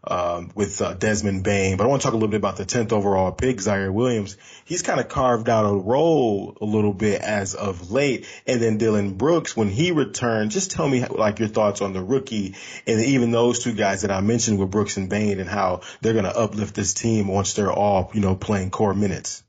um, 0.07 0.51
with 0.55 0.81
uh, 0.83 0.95
Desmond 0.95 1.45
Bane. 1.45 1.77
But 1.77 1.85
I 1.85 1.87
want 1.89 2.03
to 2.03 2.07
talk 2.07 2.13
a 2.13 2.17
little 2.17 2.29
bit 2.29 2.37
about 2.37 2.57
the 2.57 2.65
10th 2.65 2.93
overall 2.93 3.33
pick, 3.33 3.59
Ziaire 3.59 3.93
Williams. 3.93 4.37
He's 4.65 4.83
kind 4.83 5.01
of 5.01 5.09
carved 5.09 5.49
out 5.49 5.65
a 5.65 5.75
role 5.75 6.57
a 6.61 6.65
little 6.65 6.93
bit 6.93 7.21
as 7.21 7.55
of 7.55 7.91
late. 7.91 8.27
And 8.47 8.61
then 8.61 8.79
Dillon 8.79 9.15
Brooks, 9.15 9.57
when 9.57 9.69
he 9.69 9.93
returned, 9.93 10.51
just 10.51 10.71
tell 10.71 10.89
me 10.89 11.05
like 11.07 11.39
your 11.39 11.49
thoughts 11.49 11.81
on 11.81 11.93
the 11.93 12.03
rookie 12.03 12.55
and 12.87 13.01
even 13.01 13.31
those 13.31 13.63
two 13.63 13.75
guys 13.75 14.03
that 14.03 14.11
I 14.11 14.21
mentioned 14.21 14.59
with 14.59 14.71
Brooks 14.71 14.97
and 14.97 15.09
Bane 15.09 15.41
and 15.41 15.49
how 15.49 15.81
they're 16.01 16.13
going 16.13 16.25
to 16.25 16.37
uplift 16.37 16.75
this 16.75 16.95
team 16.95 17.29
once 17.29 17.55
they're 17.55 17.73
all, 17.73 18.11
you 18.15 18.21
know, 18.21 18.37
playing 18.37 18.71
core 18.71 18.95
minutes. 18.95 19.43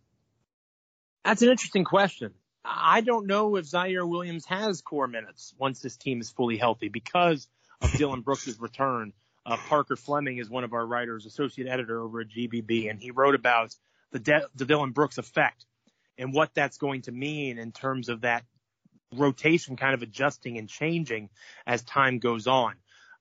That's 1.23 1.41
an 1.41 1.49
interesting 1.49 1.83
question. 1.85 2.33
I 2.63 3.01
don't 3.01 3.27
know 3.27 3.55
if 3.57 3.65
Ziaire 3.65 4.07
Williams 4.07 4.45
has 4.45 4.81
core 4.81 5.07
minutes 5.07 5.53
once 5.57 5.81
this 5.81 5.97
team 5.97 6.19
is 6.19 6.31
fully 6.31 6.57
healthy 6.57 6.87
because 6.87 7.47
of 7.81 7.91
Dillon 7.93 8.21
Brooks' 8.21 8.57
return. 8.59 9.13
Uh, 9.45 9.57
Parker 9.67 9.95
Fleming 9.95 10.39
is 10.39 10.49
one 10.49 10.63
of 10.63 10.73
our 10.73 10.85
writers, 10.85 11.25
associate 11.25 11.67
editor 11.67 12.01
over 12.01 12.21
at 12.21 12.27
GBB, 12.29 12.89
and 12.89 12.99
he 12.99 13.11
wrote 13.11 13.35
about 13.35 13.75
the, 14.11 14.19
De- 14.19 14.49
Dillon 14.55 14.91
Brooks 14.91 15.17
effect 15.17 15.65
and 16.17 16.33
what 16.33 16.51
that's 16.55 16.77
going 16.77 17.03
to 17.03 17.11
mean 17.11 17.57
in 17.59 17.71
terms 17.71 18.09
of 18.09 18.21
that 18.21 18.43
rotation 19.13 19.75
kind 19.75 19.93
of 19.93 20.01
adjusting 20.01 20.57
and 20.57 20.67
changing 20.67 21.29
as 21.67 21.83
time 21.83 22.19
goes 22.19 22.47
on. 22.47 22.73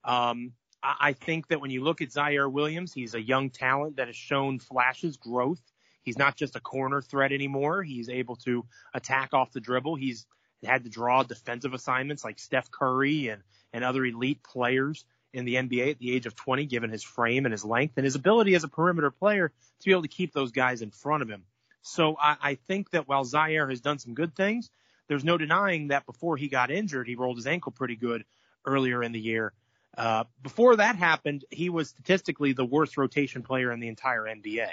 Um, 0.04 0.52
I, 0.82 0.96
I 1.00 1.12
think 1.12 1.48
that 1.48 1.60
when 1.60 1.70
you 1.70 1.82
look 1.82 2.00
at 2.00 2.08
Ziaire 2.08 2.50
Williams, 2.50 2.92
he's 2.92 3.14
a 3.14 3.20
young 3.22 3.50
talent 3.50 3.96
that 3.96 4.06
has 4.06 4.16
shown 4.16 4.58
flashes, 4.58 5.16
growth. 5.16 5.60
He's 6.02 6.18
not 6.18 6.36
just 6.36 6.56
a 6.56 6.60
corner 6.60 7.00
threat 7.00 7.32
anymore. 7.32 7.82
He's 7.82 8.08
able 8.08 8.36
to 8.36 8.64
attack 8.92 9.32
off 9.32 9.52
the 9.52 9.60
dribble. 9.60 9.96
He's 9.96 10.26
had 10.62 10.84
to 10.84 10.90
draw 10.90 11.22
defensive 11.22 11.74
assignments 11.74 12.24
like 12.24 12.38
Steph 12.38 12.70
Curry 12.70 13.28
and, 13.28 13.42
and 13.72 13.84
other 13.84 14.04
elite 14.04 14.42
players 14.42 15.04
in 15.34 15.44
the 15.44 15.56
NBA 15.56 15.90
at 15.90 15.98
the 15.98 16.14
age 16.14 16.26
of 16.26 16.34
20, 16.34 16.64
given 16.66 16.90
his 16.90 17.02
frame 17.02 17.44
and 17.44 17.52
his 17.52 17.64
length 17.64 17.94
and 17.96 18.04
his 18.04 18.14
ability 18.14 18.54
as 18.54 18.64
a 18.64 18.68
perimeter 18.68 19.10
player 19.10 19.48
to 19.48 19.84
be 19.84 19.90
able 19.90 20.02
to 20.02 20.08
keep 20.08 20.32
those 20.32 20.52
guys 20.52 20.80
in 20.80 20.90
front 20.90 21.22
of 21.22 21.28
him. 21.28 21.42
So 21.82 22.16
I, 22.18 22.36
I 22.40 22.54
think 22.54 22.90
that 22.90 23.08
while 23.08 23.24
Ziaire 23.24 23.68
has 23.68 23.80
done 23.80 23.98
some 23.98 24.14
good 24.14 24.34
things, 24.34 24.70
there's 25.08 25.24
no 25.24 25.36
denying 25.36 25.88
that 25.88 26.06
before 26.06 26.36
he 26.36 26.48
got 26.48 26.70
injured, 26.70 27.06
he 27.06 27.16
rolled 27.16 27.36
his 27.36 27.46
ankle 27.46 27.72
pretty 27.72 27.96
good 27.96 28.24
earlier 28.64 29.02
in 29.02 29.12
the 29.12 29.20
year. 29.20 29.52
Uh, 29.96 30.24
before 30.42 30.76
that 30.76 30.96
happened, 30.96 31.44
he 31.50 31.68
was 31.68 31.90
statistically 31.90 32.52
the 32.52 32.64
worst 32.64 32.96
rotation 32.96 33.42
player 33.42 33.70
in 33.70 33.80
the 33.80 33.88
entire 33.88 34.22
NBA. 34.22 34.70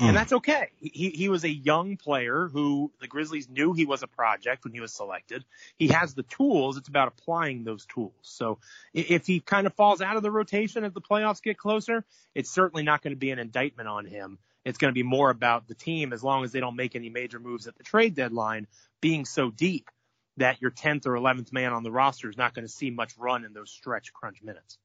And 0.00 0.10
hmm. 0.10 0.14
that's 0.16 0.32
okay. 0.32 0.70
He, 0.80 1.10
he 1.10 1.28
was 1.28 1.44
a 1.44 1.48
young 1.48 1.96
player 1.96 2.48
who 2.48 2.90
the 3.00 3.06
Grizzlies 3.06 3.48
knew 3.48 3.72
he 3.72 3.86
was 3.86 4.02
a 4.02 4.08
project 4.08 4.64
when 4.64 4.72
he 4.72 4.80
was 4.80 4.92
selected. 4.92 5.44
He 5.76 5.88
has 5.88 6.14
the 6.14 6.24
tools. 6.24 6.76
It's 6.76 6.88
about 6.88 7.08
applying 7.08 7.62
those 7.62 7.86
tools. 7.86 8.12
So 8.22 8.58
if 8.92 9.26
he 9.26 9.38
kind 9.38 9.68
of 9.68 9.74
falls 9.74 10.00
out 10.00 10.16
of 10.16 10.22
the 10.22 10.32
rotation 10.32 10.84
as 10.84 10.92
the 10.92 11.00
playoffs 11.00 11.42
get 11.42 11.58
closer, 11.58 12.04
it's 12.34 12.50
certainly 12.50 12.82
not 12.82 13.02
going 13.02 13.12
to 13.12 13.18
be 13.18 13.30
an 13.30 13.38
indictment 13.38 13.88
on 13.88 14.04
him. 14.04 14.38
It's 14.64 14.78
going 14.78 14.90
to 14.90 14.94
be 14.94 15.04
more 15.04 15.30
about 15.30 15.68
the 15.68 15.74
team 15.74 16.12
as 16.12 16.24
long 16.24 16.42
as 16.42 16.50
they 16.50 16.60
don't 16.60 16.76
make 16.76 16.96
any 16.96 17.10
major 17.10 17.38
moves 17.38 17.68
at 17.68 17.76
the 17.76 17.84
trade 17.84 18.14
deadline 18.14 18.66
being 19.00 19.24
so 19.24 19.50
deep 19.50 19.90
that 20.38 20.60
your 20.60 20.72
10th 20.72 21.06
or 21.06 21.12
11th 21.12 21.52
man 21.52 21.72
on 21.72 21.84
the 21.84 21.92
roster 21.92 22.28
is 22.28 22.36
not 22.36 22.54
going 22.54 22.66
to 22.66 22.72
see 22.72 22.90
much 22.90 23.16
run 23.16 23.44
in 23.44 23.52
those 23.52 23.70
stretch 23.70 24.12
crunch 24.12 24.42
minutes. 24.42 24.78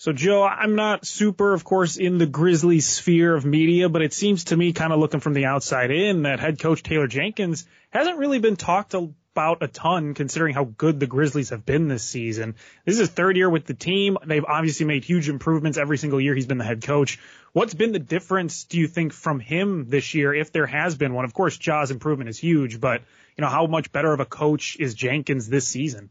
So 0.00 0.12
Joe, 0.12 0.44
I'm 0.44 0.76
not 0.76 1.04
super, 1.04 1.52
of 1.52 1.64
course, 1.64 1.96
in 1.96 2.18
the 2.18 2.26
Grizzlies 2.26 2.86
sphere 2.86 3.34
of 3.34 3.44
media, 3.44 3.88
but 3.88 4.00
it 4.00 4.12
seems 4.12 4.44
to 4.44 4.56
me 4.56 4.72
kind 4.72 4.92
of 4.92 5.00
looking 5.00 5.18
from 5.18 5.34
the 5.34 5.46
outside 5.46 5.90
in 5.90 6.22
that 6.22 6.38
head 6.38 6.60
coach 6.60 6.84
Taylor 6.84 7.08
Jenkins 7.08 7.66
hasn't 7.90 8.16
really 8.16 8.38
been 8.38 8.54
talked 8.54 8.94
about 8.94 9.60
a 9.60 9.66
ton 9.66 10.14
considering 10.14 10.54
how 10.54 10.62
good 10.62 11.00
the 11.00 11.08
Grizzlies 11.08 11.50
have 11.50 11.66
been 11.66 11.88
this 11.88 12.04
season. 12.04 12.54
This 12.84 12.94
is 12.94 13.00
his 13.00 13.08
third 13.08 13.36
year 13.36 13.50
with 13.50 13.64
the 13.64 13.74
team. 13.74 14.18
They've 14.24 14.44
obviously 14.44 14.86
made 14.86 15.02
huge 15.02 15.28
improvements 15.28 15.78
every 15.78 15.98
single 15.98 16.20
year 16.20 16.32
he's 16.32 16.46
been 16.46 16.58
the 16.58 16.64
head 16.64 16.84
coach. 16.84 17.18
What's 17.52 17.74
been 17.74 17.90
the 17.90 17.98
difference, 17.98 18.62
do 18.64 18.78
you 18.78 18.86
think, 18.86 19.12
from 19.12 19.40
him 19.40 19.86
this 19.88 20.14
year, 20.14 20.32
if 20.32 20.52
there 20.52 20.66
has 20.66 20.94
been 20.94 21.12
one? 21.12 21.24
Of 21.24 21.34
course, 21.34 21.58
Ja's 21.58 21.90
improvement 21.90 22.30
is 22.30 22.38
huge, 22.38 22.80
but 22.80 23.02
you 23.36 23.42
know, 23.42 23.48
how 23.48 23.66
much 23.66 23.90
better 23.90 24.12
of 24.12 24.20
a 24.20 24.26
coach 24.26 24.76
is 24.78 24.94
Jenkins 24.94 25.48
this 25.48 25.66
season? 25.66 26.10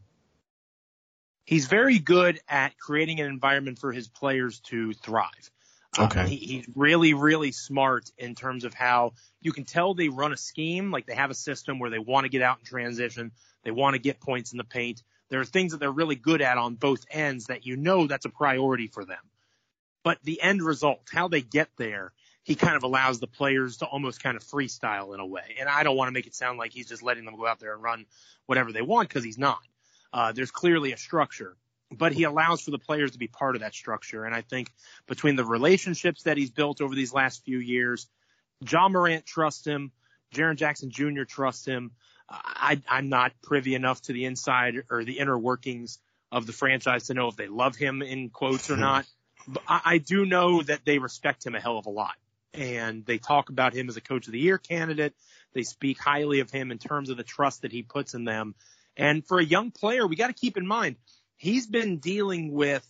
He's 1.48 1.66
very 1.66 1.98
good 1.98 2.38
at 2.46 2.78
creating 2.78 3.20
an 3.20 3.26
environment 3.26 3.78
for 3.78 3.90
his 3.90 4.06
players 4.06 4.60
to 4.60 4.92
thrive. 4.92 5.50
Um, 5.96 6.04
okay. 6.04 6.20
Um, 6.20 6.26
he, 6.26 6.36
he's 6.36 6.66
really, 6.74 7.14
really 7.14 7.52
smart 7.52 8.10
in 8.18 8.34
terms 8.34 8.64
of 8.64 8.74
how 8.74 9.14
you 9.40 9.52
can 9.52 9.64
tell 9.64 9.94
they 9.94 10.10
run 10.10 10.34
a 10.34 10.36
scheme, 10.36 10.90
like 10.90 11.06
they 11.06 11.14
have 11.14 11.30
a 11.30 11.34
system 11.34 11.78
where 11.78 11.88
they 11.88 11.98
want 11.98 12.26
to 12.26 12.28
get 12.28 12.42
out 12.42 12.58
in 12.58 12.66
transition, 12.66 13.32
they 13.64 13.70
want 13.70 13.94
to 13.94 13.98
get 13.98 14.20
points 14.20 14.52
in 14.52 14.58
the 14.58 14.64
paint. 14.64 15.02
There 15.30 15.40
are 15.40 15.46
things 15.46 15.72
that 15.72 15.78
they're 15.78 15.90
really 15.90 16.16
good 16.16 16.42
at 16.42 16.58
on 16.58 16.74
both 16.74 17.06
ends 17.10 17.46
that 17.46 17.64
you 17.64 17.78
know 17.78 18.06
that's 18.06 18.26
a 18.26 18.30
priority 18.30 18.88
for 18.88 19.06
them. 19.06 19.16
But 20.04 20.18
the 20.22 20.42
end 20.42 20.60
result, 20.62 21.00
how 21.10 21.28
they 21.28 21.40
get 21.40 21.70
there, 21.78 22.12
he 22.42 22.56
kind 22.56 22.76
of 22.76 22.82
allows 22.82 23.20
the 23.20 23.26
players 23.26 23.78
to 23.78 23.86
almost 23.86 24.22
kind 24.22 24.36
of 24.36 24.44
freestyle 24.44 25.14
in 25.14 25.20
a 25.20 25.26
way. 25.26 25.56
And 25.58 25.66
I 25.66 25.82
don't 25.82 25.96
want 25.96 26.08
to 26.08 26.12
make 26.12 26.26
it 26.26 26.34
sound 26.34 26.58
like 26.58 26.72
he's 26.72 26.88
just 26.88 27.02
letting 27.02 27.24
them 27.24 27.36
go 27.36 27.46
out 27.46 27.58
there 27.58 27.72
and 27.72 27.82
run 27.82 28.04
whatever 28.44 28.70
they 28.70 28.82
want 28.82 29.08
because 29.08 29.24
he's 29.24 29.38
not. 29.38 29.60
Uh, 30.12 30.32
there's 30.32 30.50
clearly 30.50 30.92
a 30.92 30.96
structure, 30.96 31.56
but 31.90 32.12
he 32.12 32.24
allows 32.24 32.62
for 32.62 32.70
the 32.70 32.78
players 32.78 33.12
to 33.12 33.18
be 33.18 33.28
part 33.28 33.54
of 33.54 33.60
that 33.60 33.74
structure. 33.74 34.24
And 34.24 34.34
I 34.34 34.42
think 34.42 34.72
between 35.06 35.36
the 35.36 35.44
relationships 35.44 36.22
that 36.22 36.36
he's 36.36 36.50
built 36.50 36.80
over 36.80 36.94
these 36.94 37.12
last 37.12 37.44
few 37.44 37.58
years, 37.58 38.08
Ja 38.66 38.88
Morant 38.88 39.26
trusts 39.26 39.66
him, 39.66 39.92
Jaren 40.34 40.56
Jackson 40.56 40.90
Jr. 40.90 41.24
trusts 41.24 41.64
him. 41.64 41.92
I, 42.28 42.80
I'm 42.88 43.08
not 43.08 43.32
privy 43.42 43.74
enough 43.74 44.02
to 44.02 44.12
the 44.12 44.26
inside 44.26 44.82
or 44.90 45.04
the 45.04 45.18
inner 45.18 45.38
workings 45.38 45.98
of 46.30 46.46
the 46.46 46.52
franchise 46.52 47.06
to 47.06 47.14
know 47.14 47.28
if 47.28 47.36
they 47.36 47.48
love 47.48 47.76
him 47.76 48.02
in 48.02 48.28
quotes 48.28 48.70
or 48.70 48.76
not. 48.76 49.06
But 49.46 49.62
I, 49.66 49.80
I 49.84 49.98
do 49.98 50.26
know 50.26 50.62
that 50.62 50.84
they 50.84 50.98
respect 50.98 51.46
him 51.46 51.54
a 51.54 51.60
hell 51.60 51.78
of 51.78 51.86
a 51.86 51.90
lot. 51.90 52.16
And 52.52 53.04
they 53.06 53.18
talk 53.18 53.50
about 53.50 53.74
him 53.74 53.88
as 53.88 53.96
a 53.96 54.00
coach 54.00 54.26
of 54.26 54.32
the 54.32 54.38
year 54.38 54.58
candidate. 54.58 55.14
They 55.54 55.62
speak 55.62 55.98
highly 55.98 56.40
of 56.40 56.50
him 56.50 56.70
in 56.70 56.78
terms 56.78 57.08
of 57.08 57.16
the 57.16 57.22
trust 57.22 57.62
that 57.62 57.72
he 57.72 57.82
puts 57.82 58.14
in 58.14 58.24
them. 58.24 58.54
And 58.98 59.24
for 59.24 59.38
a 59.38 59.44
young 59.44 59.70
player, 59.70 60.06
we 60.06 60.16
got 60.16 60.26
to 60.26 60.32
keep 60.32 60.56
in 60.56 60.66
mind, 60.66 60.96
he's 61.36 61.66
been 61.66 61.98
dealing 61.98 62.52
with 62.52 62.84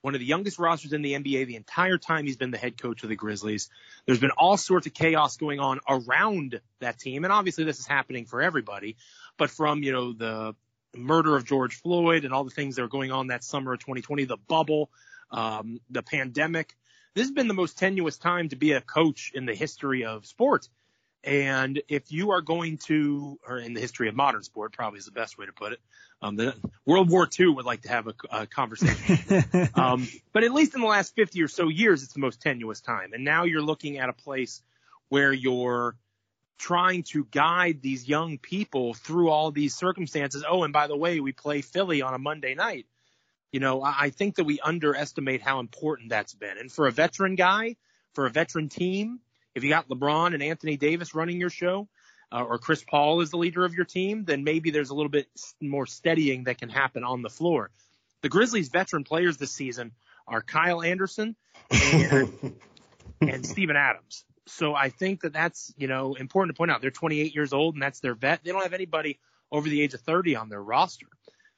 one 0.00 0.14
of 0.14 0.20
the 0.20 0.26
youngest 0.26 0.58
rosters 0.58 0.92
in 0.92 1.02
the 1.02 1.12
NBA 1.12 1.46
the 1.46 1.56
entire 1.56 1.98
time 1.98 2.24
he's 2.24 2.36
been 2.36 2.52
the 2.52 2.56
head 2.58 2.80
coach 2.80 3.02
of 3.02 3.10
the 3.10 3.16
Grizzlies. 3.16 3.68
There's 4.06 4.20
been 4.20 4.30
all 4.30 4.56
sorts 4.56 4.86
of 4.86 4.94
chaos 4.94 5.36
going 5.36 5.60
on 5.60 5.80
around 5.86 6.60
that 6.78 6.98
team. 6.98 7.24
And 7.24 7.32
obviously 7.32 7.64
this 7.64 7.80
is 7.80 7.86
happening 7.86 8.24
for 8.24 8.40
everybody, 8.40 8.96
but 9.36 9.50
from, 9.50 9.82
you 9.82 9.92
know, 9.92 10.12
the 10.12 10.54
murder 10.96 11.36
of 11.36 11.44
George 11.44 11.76
Floyd 11.82 12.24
and 12.24 12.32
all 12.32 12.44
the 12.44 12.50
things 12.50 12.76
that 12.76 12.82
are 12.82 12.88
going 12.88 13.12
on 13.12 13.26
that 13.26 13.44
summer 13.44 13.74
of 13.74 13.80
2020, 13.80 14.24
the 14.24 14.38
bubble, 14.48 14.90
um, 15.30 15.80
the 15.90 16.02
pandemic. 16.02 16.74
This 17.14 17.24
has 17.24 17.32
been 17.32 17.48
the 17.48 17.54
most 17.54 17.76
tenuous 17.76 18.18
time 18.18 18.48
to 18.50 18.56
be 18.56 18.72
a 18.72 18.80
coach 18.80 19.32
in 19.34 19.44
the 19.44 19.54
history 19.54 20.04
of 20.04 20.26
sports. 20.26 20.70
And 21.22 21.82
if 21.88 22.10
you 22.10 22.30
are 22.30 22.40
going 22.40 22.78
to, 22.86 23.38
or 23.46 23.58
in 23.58 23.74
the 23.74 23.80
history 23.80 24.08
of 24.08 24.16
modern 24.16 24.42
sport, 24.42 24.72
probably 24.72 24.98
is 24.98 25.04
the 25.04 25.12
best 25.12 25.36
way 25.36 25.46
to 25.46 25.52
put 25.52 25.72
it. 25.72 25.80
Um, 26.22 26.36
the 26.36 26.54
World 26.86 27.10
War 27.10 27.28
II 27.38 27.48
would 27.48 27.64
like 27.64 27.82
to 27.82 27.88
have 27.88 28.06
a, 28.06 28.14
a 28.30 28.46
conversation. 28.46 29.44
um, 29.74 30.08
but 30.32 30.44
at 30.44 30.52
least 30.52 30.74
in 30.74 30.80
the 30.80 30.86
last 30.86 31.14
50 31.14 31.42
or 31.42 31.48
so 31.48 31.68
years, 31.68 32.02
it's 32.02 32.12
the 32.14 32.20
most 32.20 32.40
tenuous 32.40 32.80
time. 32.80 33.12
And 33.12 33.24
now 33.24 33.44
you're 33.44 33.62
looking 33.62 33.98
at 33.98 34.08
a 34.08 34.12
place 34.14 34.62
where 35.08 35.32
you're 35.32 35.96
trying 36.58 37.02
to 37.02 37.24
guide 37.30 37.80
these 37.80 38.06
young 38.06 38.38
people 38.38 38.92
through 38.94 39.30
all 39.30 39.50
these 39.50 39.74
circumstances. 39.74 40.44
Oh, 40.48 40.62
and 40.62 40.72
by 40.72 40.86
the 40.86 40.96
way, 40.96 41.20
we 41.20 41.32
play 41.32 41.62
Philly 41.62 42.02
on 42.02 42.12
a 42.12 42.18
Monday 42.18 42.54
night. 42.54 42.86
You 43.50 43.60
know, 43.60 43.82
I 43.82 44.10
think 44.10 44.36
that 44.36 44.44
we 44.44 44.60
underestimate 44.60 45.42
how 45.42 45.58
important 45.58 46.10
that's 46.10 46.34
been. 46.34 46.56
And 46.58 46.70
for 46.70 46.86
a 46.86 46.92
veteran 46.92 47.34
guy, 47.34 47.76
for 48.14 48.26
a 48.26 48.30
veteran 48.30 48.68
team, 48.68 49.20
if 49.54 49.64
you 49.64 49.70
got 49.70 49.88
LeBron 49.88 50.34
and 50.34 50.42
Anthony 50.42 50.76
Davis 50.76 51.14
running 51.14 51.40
your 51.40 51.50
show, 51.50 51.88
uh, 52.32 52.42
or 52.42 52.58
Chris 52.58 52.84
Paul 52.84 53.20
is 53.20 53.30
the 53.30 53.36
leader 53.36 53.64
of 53.64 53.74
your 53.74 53.84
team, 53.84 54.24
then 54.24 54.44
maybe 54.44 54.70
there's 54.70 54.90
a 54.90 54.94
little 54.94 55.10
bit 55.10 55.26
more 55.60 55.86
steadying 55.86 56.44
that 56.44 56.58
can 56.58 56.68
happen 56.68 57.04
on 57.04 57.22
the 57.22 57.30
floor. 57.30 57.70
The 58.22 58.28
Grizzlies 58.28 58.68
veteran 58.68 59.04
players 59.04 59.36
this 59.36 59.52
season 59.52 59.92
are 60.28 60.42
Kyle 60.42 60.82
Anderson 60.82 61.34
and, 61.70 62.54
and 63.20 63.44
Steven 63.44 63.76
Adams. 63.76 64.24
So 64.46 64.74
I 64.74 64.90
think 64.90 65.22
that 65.22 65.32
that's, 65.32 65.72
you 65.76 65.88
know, 65.88 66.14
important 66.14 66.54
to 66.54 66.58
point 66.58 66.70
out. 66.70 66.80
They're 66.80 66.90
28 66.90 67.34
years 67.34 67.52
old 67.52 67.74
and 67.74 67.82
that's 67.82 68.00
their 68.00 68.14
vet. 68.14 68.44
They 68.44 68.52
don't 68.52 68.62
have 68.62 68.74
anybody 68.74 69.18
over 69.50 69.68
the 69.68 69.80
age 69.80 69.94
of 69.94 70.00
30 70.00 70.36
on 70.36 70.48
their 70.48 70.62
roster. 70.62 71.06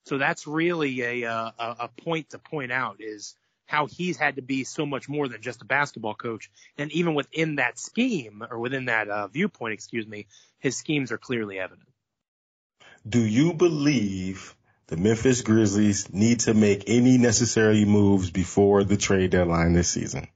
So 0.05 0.19
that's 0.19 0.47
really 0.47 1.01
a, 1.03 1.31
uh, 1.31 1.51
a, 1.59 1.77
a 1.81 1.89
point 1.89 2.31
to 2.31 2.39
point 2.39 2.73
out 2.73 2.97
is 3.01 3.35
how 3.73 3.87
he's 3.87 4.19
had 4.19 4.37
to 4.37 4.43
be 4.43 4.65
so 4.65 4.85
much 4.85 5.09
more 5.09 5.27
than 5.27 5.41
just 5.41 5.63
a 5.63 5.65
basketball 5.65 6.15
coach. 6.15 6.51
And 6.77 6.93
even 6.93 7.15
within 7.15 7.57
that 7.57 7.79
scheme 7.79 8.45
or 8.49 8.59
within 8.59 8.85
that 8.85 9.09
uh, 9.09 9.29
viewpoint, 9.29 9.73
excuse 9.73 10.07
me, 10.07 10.27
his 10.59 10.77
schemes 10.77 11.11
are 11.11 11.17
clearly 11.17 11.59
evident. 11.59 11.89
Do 13.09 13.19
you 13.19 13.55
believe 13.55 14.55
the 14.89 14.99
Memphis 14.99 15.41
Grizzlies 15.41 16.13
need 16.13 16.41
to 16.41 16.53
make 16.53 16.85
any 16.87 17.17
necessary 17.17 17.87
moves 17.87 18.31
before 18.31 18.85
the 18.85 18.99
trade 18.99 19.31
deadline 19.31 19.73
this 19.73 19.89
season? 19.89 20.29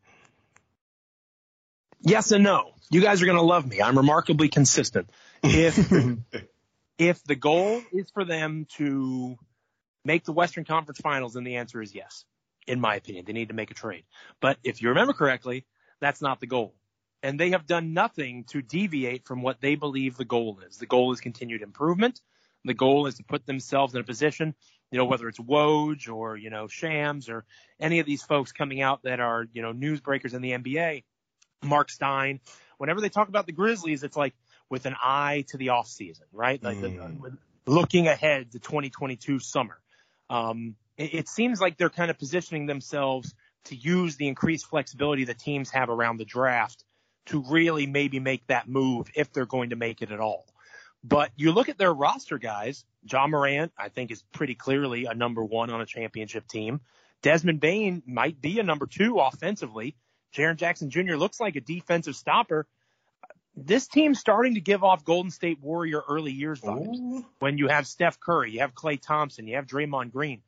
Yes 2.01 2.33
and 2.33 2.43
no. 2.43 2.71
You 2.91 3.03
guys 3.03 3.21
are 3.21 3.27
going 3.27 3.37
to 3.37 3.43
love 3.43 3.67
me. 3.67 3.83
I'm 3.83 3.99
remarkably 3.99 4.49
consistent. 4.49 5.11
If 5.43 5.79
if 6.99 7.23
the 7.25 7.35
goal 7.35 7.83
is 7.93 8.09
for 8.13 8.25
them 8.25 8.67
to 8.77 9.37
make 10.07 10.25
the 10.25 10.33
Western 10.33 10.65
Conference 10.65 11.01
Finals, 11.01 11.35
then 11.35 11.45
the 11.45 11.57
answer 11.57 11.83
is 11.83 11.95
yes. 11.95 12.25
In 12.67 12.81
my 12.81 12.97
opinion. 12.97 13.25
They 13.27 13.33
need 13.33 13.49
to 13.49 13.55
make 13.55 13.71
a 13.71 13.75
trade. 13.75 14.05
But 14.41 14.59
if 14.65 14.83
you 14.83 14.91
remember 14.91 15.13
correctly, 15.13 15.65
that's 16.01 16.23
not 16.23 16.41
the 16.41 16.47
goal. 16.47 16.75
And 17.23 17.41
they 17.41 17.51
have 17.51 17.67
done 17.67 17.95
nothing 17.95 18.45
to 18.51 18.63
deviate 18.63 19.27
from 19.27 19.43
what 19.43 19.61
they 19.61 19.75
believe 19.75 20.17
the 20.17 20.25
goal 20.25 20.61
is. 20.69 20.77
The 20.77 20.87
goal 20.87 21.13
is 21.13 21.21
continued 21.21 21.63
improvement. 21.63 22.21
The 22.65 22.75
goal 22.75 23.07
is 23.07 23.17
to 23.17 23.25
put 23.25 23.47
themselves 23.47 23.95
in 23.95 24.01
a 24.01 24.05
position, 24.05 24.55
you 24.91 24.99
know, 24.99 25.05
whether 25.05 25.29
it's 25.29 25.39
Woj 25.39 26.13
or, 26.13 26.37
you 26.37 26.51
know, 26.51 26.67
Shams 26.67 27.29
or 27.29 27.45
any 27.79 28.01
of 28.01 28.07
these 28.07 28.23
folks 28.23 28.53
coming 28.53 28.83
out 28.83 29.05
that 29.05 29.21
are, 29.21 29.47
you 29.53 29.63
know, 29.63 29.73
newsbreakers 29.73 30.35
in 30.35 30.43
the 30.43 30.51
NBA, 30.51 31.05
Mark 31.63 31.91
Stein, 31.91 32.41
whenever 32.79 33.01
they 33.01 33.09
talk 33.09 33.29
about 33.29 33.47
the 33.47 33.53
Grizzlies, 33.53 34.03
it's 34.03 34.17
like 34.17 34.35
with 34.69 34.87
an 34.87 34.97
eye 35.01 35.45
to 35.49 35.57
the 35.57 35.71
off 35.71 35.87
season, 35.87 36.27
right? 36.33 36.63
Like 36.63 36.79
mm. 36.79 37.23
the, 37.23 37.37
looking 37.67 38.09
ahead 38.09 38.53
to 38.53 38.59
2022 38.59 39.39
summer. 39.39 39.79
Um, 40.29 40.77
it, 40.97 41.15
it 41.15 41.29
seems 41.29 41.61
like 41.61 41.77
they're 41.77 41.91
kind 41.91 42.11
of 42.11 42.19
positioning 42.19 42.67
themselves 42.67 43.35
to 43.67 43.77
use 43.77 44.17
the 44.17 44.29
increased 44.29 44.67
flexibility 44.67 45.25
that 45.25 45.39
teams 45.39 45.71
have 45.71 45.91
around 45.91 46.19
the 46.19 46.25
draft 46.25 46.85
to 47.27 47.43
really 47.49 47.87
maybe 47.87 48.21
make 48.21 48.47
that 48.47 48.69
move 48.69 49.11
if 49.15 49.33
they're 49.33 49.47
going 49.47 49.71
to 49.71 49.77
make 49.77 50.03
it 50.03 50.11
at 50.11 50.21
all. 50.21 50.47
But 51.03 51.31
you 51.37 51.53
look 51.53 51.69
at 51.69 51.79
their 51.79 51.93
roster 51.93 52.39
guys, 52.39 52.85
Ja 53.05 53.27
Morant, 53.27 53.73
I 53.79 53.89
think 53.89 54.11
is 54.11 54.23
pretty 54.33 54.55
clearly 54.55 55.07
a 55.07 55.15
number 55.15 55.45
one 55.45 55.71
on 55.71 55.81
a 55.81 55.87
championship 55.87 56.49
team. 56.49 56.81
Desmond 57.23 57.61
Bane 57.61 58.03
might 58.07 58.41
be 58.41 58.59
a 58.59 58.63
number 58.63 58.87
two 58.87 59.19
offensively. 59.19 59.97
Jaren 60.35 60.57
Jackson 60.57 60.91
Jr. 60.91 61.15
looks 61.15 61.41
like 61.41 61.57
a 61.57 61.61
defensive 61.61 62.17
stopper. 62.17 62.67
This 63.55 63.89
team's 63.89 64.19
starting 64.19 64.55
to 64.55 64.61
give 64.61 64.85
off 64.85 65.05
Golden 65.05 65.31
State 65.31 65.61
Warrior 65.63 66.03
early 66.09 66.33
years 66.33 66.61
vibes. 66.61 66.99
Ooh. 66.99 67.25
When 67.39 67.57
you 67.57 67.69
have 67.69 67.87
Steph 67.87 68.21
Curry, 68.21 68.53
you 68.53 68.61
have 68.61 68.75
Klay 68.75 69.01
Thompson, 69.01 69.47
you 69.47 69.57
have 69.57 69.67
Draymond 69.67 70.13
Green. 70.13 70.43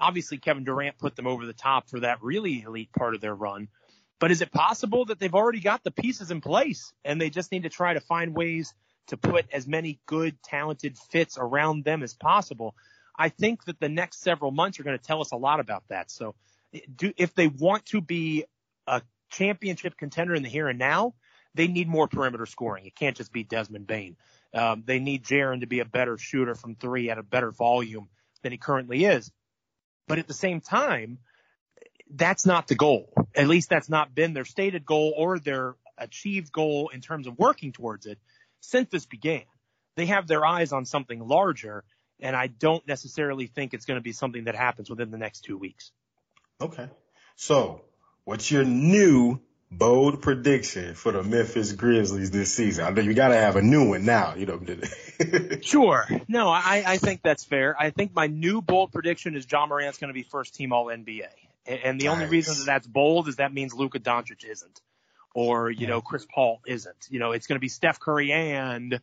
Obviously, 0.00 0.38
Kevin 0.38 0.64
Durant 0.64 0.98
put 0.98 1.16
them 1.16 1.26
over 1.26 1.44
the 1.46 1.52
top 1.52 1.88
for 1.88 2.00
that 2.00 2.22
really 2.22 2.62
elite 2.62 2.92
part 2.92 3.14
of 3.14 3.20
their 3.20 3.34
run. 3.34 3.68
But 4.20 4.30
is 4.30 4.40
it 4.40 4.52
possible 4.52 5.04
that 5.06 5.18
they've 5.18 5.34
already 5.34 5.60
got 5.60 5.84
the 5.84 5.90
pieces 5.90 6.30
in 6.30 6.40
place 6.40 6.92
and 7.04 7.20
they 7.20 7.30
just 7.30 7.52
need 7.52 7.62
to 7.64 7.68
try 7.68 7.94
to 7.94 8.00
find 8.00 8.34
ways 8.34 8.74
to 9.08 9.16
put 9.16 9.46
as 9.52 9.66
many 9.66 10.00
good, 10.06 10.42
talented 10.42 10.96
fits 10.98 11.36
around 11.38 11.84
them 11.84 12.02
as 12.02 12.14
possible. 12.14 12.74
I 13.18 13.30
think 13.30 13.64
that 13.64 13.80
the 13.80 13.88
next 13.88 14.20
several 14.20 14.50
months 14.50 14.78
are 14.78 14.84
going 14.84 14.98
to 14.98 15.04
tell 15.04 15.20
us 15.20 15.32
a 15.32 15.36
lot 15.36 15.60
about 15.60 15.84
that. 15.88 16.10
So 16.10 16.34
do, 16.94 17.12
if 17.16 17.34
they 17.34 17.48
want 17.48 17.86
to 17.86 18.00
be 18.00 18.44
a 18.86 19.02
championship 19.30 19.96
contender 19.96 20.34
in 20.34 20.42
the 20.42 20.48
here 20.48 20.68
and 20.68 20.78
now, 20.78 21.14
they 21.54 21.66
need 21.66 21.88
more 21.88 22.06
perimeter 22.06 22.46
scoring. 22.46 22.86
It 22.86 22.94
can't 22.94 23.16
just 23.16 23.32
be 23.32 23.42
Desmond 23.42 23.86
Bane. 23.86 24.16
Um, 24.54 24.84
they 24.86 25.00
need 25.00 25.24
Jaren 25.24 25.60
to 25.60 25.66
be 25.66 25.80
a 25.80 25.84
better 25.84 26.16
shooter 26.18 26.54
from 26.54 26.74
three 26.74 27.10
at 27.10 27.18
a 27.18 27.22
better 27.22 27.50
volume 27.50 28.08
than 28.42 28.52
he 28.52 28.58
currently 28.58 29.04
is. 29.04 29.32
But 30.08 30.18
at 30.18 30.26
the 30.26 30.34
same 30.34 30.60
time, 30.60 31.18
that's 32.10 32.46
not 32.46 32.66
the 32.66 32.74
goal. 32.74 33.12
At 33.34 33.46
least 33.46 33.68
that's 33.68 33.88
not 33.88 34.14
been 34.14 34.32
their 34.32 34.44
stated 34.44 34.84
goal 34.84 35.12
or 35.16 35.38
their 35.38 35.76
achieved 35.98 36.50
goal 36.52 36.88
in 36.88 37.00
terms 37.00 37.26
of 37.26 37.38
working 37.38 37.72
towards 37.72 38.06
it 38.06 38.18
since 38.60 38.88
this 38.90 39.06
began. 39.06 39.42
They 39.96 40.06
have 40.06 40.26
their 40.26 40.44
eyes 40.44 40.72
on 40.72 40.84
something 40.84 41.20
larger, 41.20 41.84
and 42.20 42.34
I 42.34 42.46
don't 42.46 42.86
necessarily 42.86 43.46
think 43.46 43.74
it's 43.74 43.84
going 43.84 43.98
to 43.98 44.02
be 44.02 44.12
something 44.12 44.44
that 44.44 44.54
happens 44.54 44.88
within 44.88 45.10
the 45.10 45.18
next 45.18 45.40
two 45.42 45.58
weeks. 45.58 45.90
Okay. 46.60 46.88
So, 47.36 47.82
what's 48.24 48.50
your 48.50 48.64
new 48.64 49.40
bold 49.70 50.22
prediction 50.22 50.94
for 50.94 51.12
the 51.12 51.22
Memphis 51.22 51.72
Grizzlies 51.72 52.30
this 52.30 52.54
season? 52.54 52.84
I 52.84 52.90
know 52.90 53.02
you 53.02 53.14
got 53.14 53.28
to 53.28 53.36
have 53.36 53.56
a 53.56 53.62
new 53.62 53.88
one 53.88 54.04
now. 54.04 54.34
You 54.34 54.46
know. 54.46 54.60
sure. 55.60 56.06
No, 56.26 56.48
I, 56.48 56.84
I 56.86 56.96
think 56.98 57.22
that's 57.22 57.44
fair. 57.44 57.76
I 57.78 57.90
think 57.90 58.14
my 58.14 58.26
new 58.26 58.62
bold 58.62 58.92
prediction 58.92 59.36
is 59.36 59.46
Ja 59.50 59.66
Morant's 59.66 59.98
going 59.98 60.08
to 60.08 60.14
be 60.14 60.22
first 60.22 60.54
team 60.54 60.72
All 60.72 60.86
NBA, 60.86 61.28
and 61.66 62.00
the 62.00 62.06
nice. 62.06 62.14
only 62.14 62.26
reason 62.26 62.54
that 62.58 62.66
that's 62.66 62.86
bold 62.86 63.28
is 63.28 63.36
that 63.36 63.52
means 63.52 63.74
Luka 63.74 64.00
Doncic 64.00 64.44
isn't 64.44 64.80
or, 65.34 65.70
you 65.70 65.82
yeah. 65.82 65.88
know, 65.88 66.00
Chris 66.00 66.26
Paul 66.28 66.60
isn't. 66.66 67.06
You 67.10 67.20
know, 67.20 67.30
it's 67.30 67.46
going 67.46 67.56
to 67.56 67.60
be 67.60 67.68
Steph 67.68 68.00
Curry 68.00 68.32
and 68.32 69.00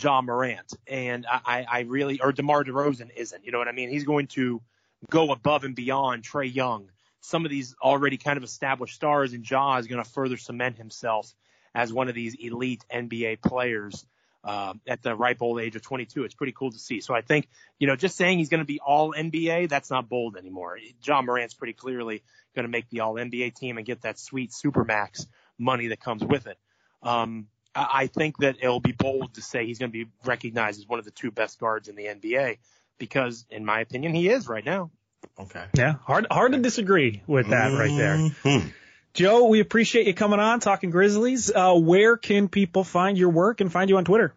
Ja 0.00 0.20
Morant. 0.22 0.72
And 0.86 1.26
I, 1.28 1.66
I 1.68 1.80
really, 1.80 2.20
or 2.20 2.30
DeMar 2.32 2.62
DeRozan 2.64 3.10
isn't. 3.16 3.44
You 3.44 3.52
know 3.52 3.58
what 3.58 3.66
I 3.66 3.72
mean? 3.72 3.90
He's 3.90 4.04
going 4.04 4.28
to 4.28 4.62
go 5.10 5.32
above 5.32 5.64
and 5.64 5.74
beyond 5.74 6.22
Trae 6.22 6.52
Young. 6.52 6.90
Some 7.24 7.44
of 7.44 7.50
these 7.50 7.74
already 7.82 8.16
kind 8.16 8.36
of 8.36 8.44
established 8.44 8.94
stars, 8.94 9.32
and 9.32 9.48
Ja 9.48 9.76
is 9.78 9.86
going 9.86 10.02
to 10.02 10.08
further 10.08 10.36
cement 10.36 10.76
himself 10.76 11.32
as 11.74 11.92
one 11.92 12.08
of 12.08 12.14
these 12.14 12.34
elite 12.34 12.84
NBA 12.92 13.40
players. 13.42 14.06
Uh, 14.46 14.74
at 14.86 15.00
the 15.00 15.16
ripe 15.16 15.40
old 15.40 15.58
age 15.58 15.74
of 15.74 15.80
22. 15.80 16.24
It's 16.24 16.34
pretty 16.34 16.52
cool 16.52 16.70
to 16.70 16.78
see. 16.78 17.00
So 17.00 17.14
I 17.14 17.22
think, 17.22 17.48
you 17.78 17.86
know, 17.86 17.96
just 17.96 18.14
saying 18.14 18.36
he's 18.36 18.50
going 18.50 18.60
to 18.60 18.66
be 18.66 18.78
all 18.78 19.14
NBA, 19.14 19.70
that's 19.70 19.90
not 19.90 20.06
bold 20.06 20.36
anymore. 20.36 20.78
Ja 21.02 21.22
Morant's 21.22 21.54
pretty 21.54 21.72
clearly 21.72 22.22
going 22.54 22.64
to 22.64 22.70
make 22.70 22.86
the 22.90 23.00
all 23.00 23.14
NBA 23.14 23.54
team 23.54 23.78
and 23.78 23.86
get 23.86 24.02
that 24.02 24.18
sweet 24.18 24.52
super 24.52 24.84
max 24.84 25.26
money 25.58 25.86
that 25.86 26.00
comes 26.00 26.22
with 26.22 26.46
it. 26.46 26.58
Um, 27.02 27.46
I 27.74 28.06
think 28.06 28.36
that 28.38 28.56
it'll 28.60 28.80
be 28.80 28.92
bold 28.92 29.34
to 29.34 29.42
say 29.42 29.66
he's 29.66 29.78
going 29.78 29.90
to 29.90 30.04
be 30.04 30.10
recognized 30.24 30.78
as 30.78 30.86
one 30.86 30.98
of 30.98 31.04
the 31.04 31.10
two 31.10 31.30
best 31.30 31.58
guards 31.58 31.88
in 31.88 31.96
the 31.96 32.04
NBA 32.04 32.58
because, 32.98 33.44
in 33.50 33.64
my 33.64 33.80
opinion, 33.80 34.14
he 34.14 34.28
is 34.28 34.46
right 34.46 34.64
now. 34.64 34.90
Okay. 35.38 35.64
Yeah, 35.74 35.94
hard 36.04 36.26
hard 36.30 36.52
to 36.52 36.58
disagree 36.58 37.22
with 37.26 37.48
that 37.48 37.70
mm-hmm. 37.70 37.78
right 37.78 37.96
there. 37.96 38.16
Mm-hmm. 38.16 38.68
Joe, 39.14 39.46
we 39.46 39.60
appreciate 39.60 40.06
you 40.06 40.14
coming 40.14 40.40
on 40.40 40.60
talking 40.60 40.90
Grizzlies. 40.90 41.50
Uh, 41.54 41.74
where 41.74 42.16
can 42.16 42.48
people 42.48 42.82
find 42.82 43.16
your 43.16 43.30
work 43.30 43.60
and 43.60 43.70
find 43.70 43.88
you 43.88 43.96
on 43.96 44.04
Twitter? 44.04 44.34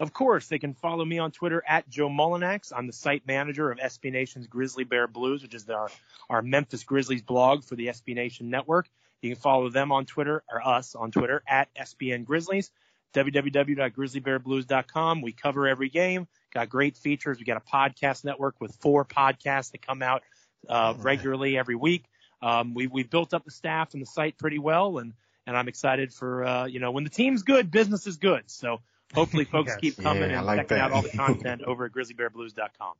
Of 0.00 0.12
course, 0.12 0.48
they 0.48 0.58
can 0.58 0.74
follow 0.74 1.04
me 1.04 1.20
on 1.20 1.30
Twitter 1.30 1.62
at 1.66 1.88
Joe 1.88 2.08
Mullinax. 2.08 2.72
I'm 2.74 2.88
the 2.88 2.92
site 2.92 3.24
manager 3.26 3.70
of 3.70 3.78
SB 3.78 4.10
Nation's 4.10 4.48
Grizzly 4.48 4.82
Bear 4.82 5.06
Blues, 5.06 5.42
which 5.42 5.54
is 5.54 5.70
our, 5.70 5.88
our 6.28 6.42
Memphis 6.42 6.82
Grizzlies 6.82 7.22
blog 7.22 7.62
for 7.62 7.76
the 7.76 7.86
SB 7.86 8.16
Nation 8.16 8.50
network. 8.50 8.88
You 9.22 9.30
can 9.30 9.40
follow 9.40 9.70
them 9.70 9.92
on 9.92 10.04
Twitter 10.04 10.42
or 10.50 10.66
us 10.66 10.96
on 10.96 11.12
Twitter 11.12 11.44
at 11.46 11.72
SBN 11.76 12.24
Grizzlies, 12.24 12.72
www.grizzlybearblues.com. 13.14 15.22
We 15.22 15.32
cover 15.32 15.66
every 15.66 15.88
game, 15.88 16.26
got 16.52 16.68
great 16.68 16.96
features. 16.96 17.38
We 17.38 17.44
got 17.44 17.56
a 17.56 17.60
podcast 17.60 18.24
network 18.24 18.60
with 18.60 18.76
four 18.76 19.04
podcasts 19.04 19.72
that 19.72 19.86
come 19.86 20.02
out 20.02 20.22
uh, 20.68 20.94
regularly 20.98 21.56
every 21.56 21.76
week. 21.76 22.04
Um, 22.42 22.74
we, 22.74 22.86
we've 22.86 23.08
built 23.08 23.32
up 23.32 23.44
the 23.44 23.50
staff 23.50 23.94
and 23.94 24.02
the 24.02 24.06
site 24.06 24.36
pretty 24.36 24.58
well, 24.58 24.98
and, 24.98 25.14
and 25.46 25.56
I'm 25.56 25.68
excited 25.68 26.12
for, 26.12 26.44
uh, 26.44 26.66
you 26.66 26.80
know, 26.80 26.90
when 26.90 27.04
the 27.04 27.10
team's 27.10 27.42
good, 27.42 27.70
business 27.70 28.06
is 28.06 28.18
good. 28.18 28.42
So 28.46 28.80
hopefully 29.14 29.44
folks 29.44 29.70
yes. 29.70 29.80
keep 29.80 30.02
coming 30.02 30.30
yeah, 30.30 30.38
and 30.38 30.46
like 30.46 30.58
checking 30.58 30.76
that. 30.76 30.84
out 30.84 30.92
all 30.92 31.02
the 31.02 31.08
content 31.16 31.62
over 31.62 31.86
at 31.86 31.92
grizzlybearblues.com. 31.92 32.94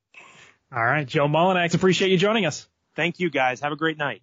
All 0.75 0.85
right, 0.85 1.07
Joe 1.07 1.29
Mullinax, 1.29 1.75
appreciate 1.75 2.11
you 2.11 2.17
joining 2.17 2.47
us. 2.47 2.67
Thank 2.97 3.21
you 3.21 3.29
guys. 3.29 3.61
Have 3.61 3.73
a 3.73 3.77
great 3.77 3.99
night. 3.99 4.23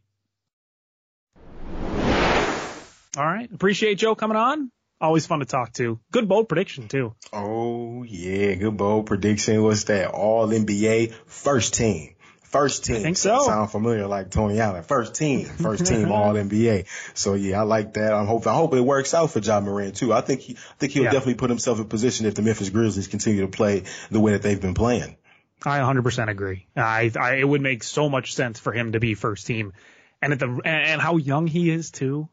All 3.18 3.26
right. 3.26 3.52
Appreciate 3.52 3.96
Joe 3.96 4.16
coming 4.16 4.38
on. 4.38 4.72
Always 5.02 5.26
fun 5.26 5.40
to 5.40 5.46
talk 5.46 5.74
to. 5.74 6.00
Good 6.12 6.30
bold 6.30 6.48
prediction 6.48 6.88
too. 6.88 7.16
Oh 7.34 8.04
yeah, 8.04 8.54
good 8.54 8.78
bold 8.78 9.08
prediction. 9.08 9.64
What's 9.64 9.86
that? 9.86 10.12
All 10.12 10.48
NBA 10.48 11.12
first 11.26 11.74
team. 11.74 12.14
First 12.44 12.86
team. 12.86 12.98
I 12.98 13.00
think 13.00 13.18
so. 13.18 13.42
Sound 13.44 13.72
familiar 13.72 14.06
like 14.08 14.30
Tony 14.30 14.60
Allen. 14.60 14.84
First 14.84 15.16
team. 15.16 15.46
First 15.46 15.88
team 15.88 16.12
all 16.12 16.34
NBA. 16.36 16.86
So 17.14 17.34
yeah, 17.34 17.62
I 17.62 17.64
like 17.64 17.94
that. 17.94 18.14
I'm 18.14 18.28
hoping 18.28 18.50
I 18.50 18.56
hope 18.56 18.76
it 18.76 18.82
works 18.82 19.14
out 19.14 19.32
for 19.32 19.40
Ja 19.40 19.60
Morant 19.60 19.96
too. 19.96 20.14
I 20.14 20.22
think 20.22 20.42
he 20.42 20.54
I 20.54 20.74
think 20.78 20.92
he'll 20.92 21.06
yeah. 21.06 21.12
definitely 21.12 21.36
put 21.36 21.50
himself 21.50 21.80
in 21.80 21.86
position 21.86 22.28
if 22.28 22.36
the 22.36 22.44
Memphis 22.44 22.70
Grizzlies 22.70 23.08
continue 23.08 23.42
to 23.42 23.48
play 23.48 23.86
the 24.12 24.20
way 24.20 24.34
that 24.34 24.44
they've 24.44 24.62
been 24.62 24.76
playing. 24.76 25.16
I 25.64 25.80
100% 25.80 26.30
agree. 26.30 26.68
I, 26.76 27.12
I 27.20 27.36
it 27.36 27.48
would 27.48 27.62
make 27.62 27.84
so 27.84 28.10
much 28.10 28.36
sense 28.36 28.60
for 28.60 28.74
him 28.74 28.92
to 28.92 29.00
be 29.00 29.14
first 29.14 29.48
team. 29.48 29.74
And 30.22 30.34
at 30.34 30.40
the 30.40 30.62
and 30.64 31.02
how 31.02 31.18
young 31.18 31.48
he 31.48 31.72
is 31.72 31.90
too. 31.90 32.30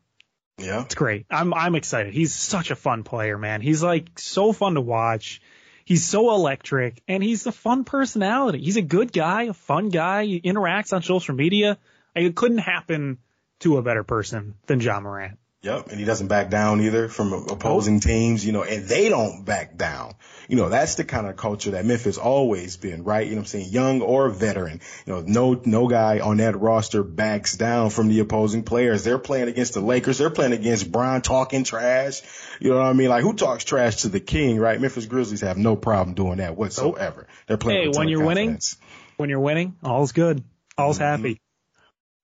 Yeah. 0.58 0.82
It's 0.82 0.94
great. 0.94 1.26
I'm 1.30 1.54
I'm 1.54 1.74
excited. 1.74 2.12
He's 2.12 2.34
such 2.34 2.70
a 2.70 2.76
fun 2.76 3.04
player, 3.04 3.38
man. 3.38 3.60
He's 3.60 3.82
like 3.82 4.18
so 4.18 4.52
fun 4.52 4.74
to 4.74 4.80
watch. 4.80 5.40
He's 5.84 6.04
so 6.04 6.34
electric 6.34 7.02
and 7.08 7.22
he's 7.22 7.46
a 7.46 7.52
fun 7.52 7.84
personality. 7.84 8.60
He's 8.60 8.76
a 8.76 8.82
good 8.82 9.12
guy, 9.12 9.44
a 9.44 9.54
fun 9.54 9.88
guy. 9.88 10.26
He 10.26 10.40
interacts 10.40 10.92
on 10.92 11.02
social 11.02 11.34
media. 11.34 11.78
It 12.14 12.34
couldn't 12.34 12.58
happen 12.58 13.18
to 13.60 13.78
a 13.78 13.82
better 13.82 14.04
person 14.04 14.54
than 14.66 14.80
Ja 14.80 15.00
Morant. 15.00 15.38
Yep, 15.62 15.88
and 15.88 15.98
he 15.98 16.04
doesn't 16.04 16.28
back 16.28 16.50
down 16.50 16.80
either 16.80 17.08
from 17.08 17.32
opposing 17.32 17.98
teams, 17.98 18.46
you 18.46 18.52
know, 18.52 18.62
and 18.62 18.86
they 18.86 19.08
don't 19.08 19.44
back 19.44 19.76
down. 19.76 20.14
You 20.46 20.54
know, 20.54 20.68
that's 20.68 20.94
the 20.94 21.04
kind 21.04 21.26
of 21.26 21.36
culture 21.36 21.72
that 21.72 21.84
Memphis 21.84 22.16
always 22.16 22.76
been, 22.76 23.02
right? 23.02 23.26
You 23.26 23.34
know 23.34 23.40
I'm 23.40 23.44
saying? 23.44 23.68
Young 23.70 24.00
or 24.00 24.28
veteran. 24.30 24.80
You 25.04 25.14
know, 25.14 25.20
no, 25.26 25.60
no 25.64 25.88
guy 25.88 26.20
on 26.20 26.36
that 26.36 26.60
roster 26.60 27.02
backs 27.02 27.56
down 27.56 27.90
from 27.90 28.06
the 28.06 28.20
opposing 28.20 28.62
players. 28.62 29.02
They're 29.02 29.18
playing 29.18 29.48
against 29.48 29.74
the 29.74 29.80
Lakers. 29.80 30.18
They're 30.18 30.30
playing 30.30 30.52
against 30.52 30.92
Bron 30.92 31.22
talking 31.22 31.64
trash. 31.64 32.22
You 32.60 32.70
know 32.70 32.76
what 32.76 32.86
I 32.86 32.92
mean? 32.92 33.08
Like 33.08 33.24
who 33.24 33.34
talks 33.34 33.64
trash 33.64 34.02
to 34.02 34.08
the 34.08 34.20
king, 34.20 34.60
right? 34.60 34.80
Memphis 34.80 35.06
Grizzlies 35.06 35.40
have 35.40 35.58
no 35.58 35.74
problem 35.74 36.14
doing 36.14 36.36
that 36.36 36.56
whatsoever. 36.56 37.26
They're 37.48 37.58
playing. 37.58 37.92
Hey, 37.92 37.98
when 37.98 38.08
you're 38.08 38.24
winning, 38.24 38.60
when 39.16 39.28
you're 39.28 39.40
winning, 39.40 39.74
all's 39.82 40.12
good. 40.12 40.44
All's 40.78 41.00
mm-hmm. 41.00 41.22
happy. 41.22 41.40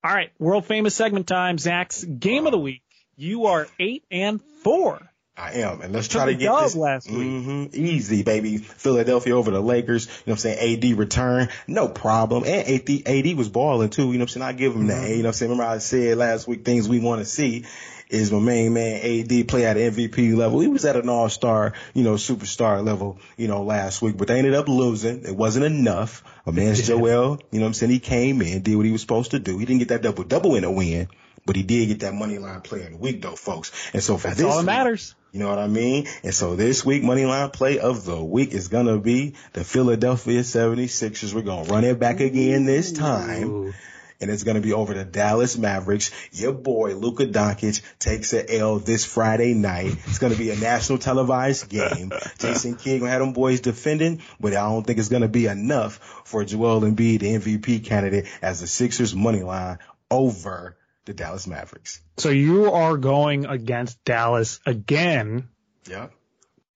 All 0.04 0.14
right, 0.14 0.30
world 0.38 0.66
famous 0.66 0.94
segment 0.94 1.26
time. 1.26 1.58
Zach's 1.58 2.04
game 2.04 2.46
of 2.46 2.52
the 2.52 2.58
week. 2.58 2.83
You 3.16 3.46
are 3.46 3.66
eight 3.78 4.04
and 4.10 4.40
four 4.62 5.00
I 5.36 5.54
am. 5.54 5.80
And 5.80 5.92
let's 5.92 6.06
try 6.06 6.26
to 6.26 6.34
get 6.34 6.60
this 6.60 6.76
last 6.76 7.10
week. 7.10 7.18
Mm-hmm, 7.18 7.64
easy, 7.72 8.22
baby. 8.22 8.58
Philadelphia 8.58 9.36
over 9.36 9.50
the 9.50 9.60
Lakers. 9.60 10.06
You 10.06 10.12
know 10.12 10.16
what 10.24 10.32
I'm 10.32 10.38
saying? 10.38 10.84
AD 10.84 10.98
return. 10.98 11.48
No 11.66 11.88
problem. 11.88 12.44
And 12.44 12.68
AD, 12.68 13.08
AD 13.08 13.36
was 13.36 13.48
balling 13.48 13.90
too. 13.90 14.06
You 14.06 14.12
know 14.12 14.18
what 14.18 14.22
I'm 14.22 14.28
saying? 14.28 14.46
I 14.46 14.52
give 14.52 14.74
him 14.74 14.86
that. 14.88 15.02
Mm-hmm. 15.02 15.10
You 15.10 15.16
know 15.16 15.22
what 15.22 15.26
I'm 15.26 15.32
saying? 15.32 15.50
Remember 15.50 15.70
I 15.72 15.78
said 15.78 16.18
last 16.18 16.46
week 16.46 16.64
things 16.64 16.88
we 16.88 17.00
want 17.00 17.20
to 17.20 17.24
see 17.24 17.64
is 18.10 18.30
my 18.30 18.38
main 18.38 18.74
man 18.74 19.00
AD 19.02 19.48
play 19.48 19.66
at 19.66 19.76
MVP 19.76 20.36
level. 20.36 20.60
He 20.60 20.68
was 20.68 20.84
at 20.84 20.94
an 20.94 21.08
all-star, 21.08 21.72
you 21.94 22.04
know, 22.04 22.14
superstar 22.14 22.84
level, 22.84 23.18
you 23.36 23.48
know, 23.48 23.64
last 23.64 24.02
week, 24.02 24.16
but 24.16 24.28
they 24.28 24.38
ended 24.38 24.54
up 24.54 24.68
losing. 24.68 25.24
It 25.24 25.34
wasn't 25.34 25.64
enough. 25.64 26.22
A 26.46 26.52
man's 26.52 26.80
Joel, 26.86 27.40
you 27.50 27.58
know 27.58 27.64
what 27.64 27.68
I'm 27.68 27.74
saying? 27.74 27.90
He 27.90 27.98
came 27.98 28.40
in, 28.40 28.62
did 28.62 28.76
what 28.76 28.86
he 28.86 28.92
was 28.92 29.00
supposed 29.00 29.32
to 29.32 29.40
do. 29.40 29.58
He 29.58 29.64
didn't 29.64 29.80
get 29.80 29.88
that 29.88 30.02
double 30.02 30.22
double 30.22 30.54
in 30.54 30.62
a 30.62 30.70
win, 30.70 31.08
but 31.46 31.56
he 31.56 31.62
did 31.62 31.86
get 31.88 32.00
that 32.00 32.14
money 32.14 32.38
line 32.38 32.60
play 32.60 32.82
of 32.84 32.90
the 32.90 32.96
week 32.96 33.22
though, 33.22 33.36
folks. 33.36 33.70
And 33.92 34.02
so 34.02 34.16
for 34.16 34.28
That's 34.28 34.38
this 34.38 34.46
all 34.46 34.52
that 34.52 34.58
week- 34.60 34.66
matters. 34.66 35.14
you 35.32 35.40
know 35.40 35.48
what 35.48 35.58
I 35.58 35.66
mean? 35.66 36.06
And 36.22 36.34
so 36.34 36.56
this 36.56 36.84
week, 36.84 37.02
money 37.02 37.24
line 37.24 37.50
play 37.50 37.78
of 37.78 38.04
the 38.04 38.22
week 38.22 38.52
is 38.52 38.68
going 38.68 38.86
to 38.86 38.98
be 38.98 39.34
the 39.52 39.64
Philadelphia 39.64 40.40
76ers. 40.40 41.34
We're 41.34 41.42
going 41.42 41.66
to 41.66 41.72
run 41.72 41.84
it 41.84 41.98
back 41.98 42.20
again 42.20 42.64
this 42.64 42.92
time. 42.92 43.74
And 44.20 44.30
it's 44.30 44.44
going 44.44 44.54
to 44.54 44.60
be 44.62 44.72
over 44.72 44.94
the 44.94 45.04
Dallas 45.04 45.58
Mavericks. 45.58 46.10
Your 46.32 46.52
boy, 46.52 46.94
Luka 46.94 47.26
Doncic, 47.26 47.82
takes 47.98 48.32
a 48.32 48.58
L 48.58 48.78
this 48.78 49.04
Friday 49.04 49.54
night. 49.54 49.96
It's 50.06 50.18
going 50.20 50.32
to 50.32 50.38
be 50.38 50.50
a 50.50 50.56
national 50.56 50.98
televised 50.98 51.68
game. 51.68 52.12
Jason 52.38 52.76
Kidd 52.76 53.02
will 53.02 53.08
have 53.08 53.20
them 53.20 53.32
boys 53.32 53.60
defending, 53.60 54.22
but 54.40 54.52
I 54.52 54.62
don't 54.70 54.86
think 54.86 55.00
it's 55.00 55.08
going 55.08 55.22
to 55.22 55.28
be 55.28 55.46
enough 55.46 55.96
for 56.24 56.44
Joel 56.44 56.82
Embiid, 56.82 57.20
the 57.20 57.34
MVP 57.34 57.84
candidate, 57.84 58.26
as 58.40 58.60
the 58.60 58.68
Sixers 58.68 59.14
money 59.16 59.42
line 59.42 59.78
over 60.10 60.76
the 61.04 61.14
Dallas 61.14 61.46
Mavericks. 61.46 62.00
So 62.16 62.30
you 62.30 62.72
are 62.72 62.96
going 62.96 63.46
against 63.46 64.02
Dallas 64.04 64.60
again 64.66 65.48
Yeah. 65.88 66.08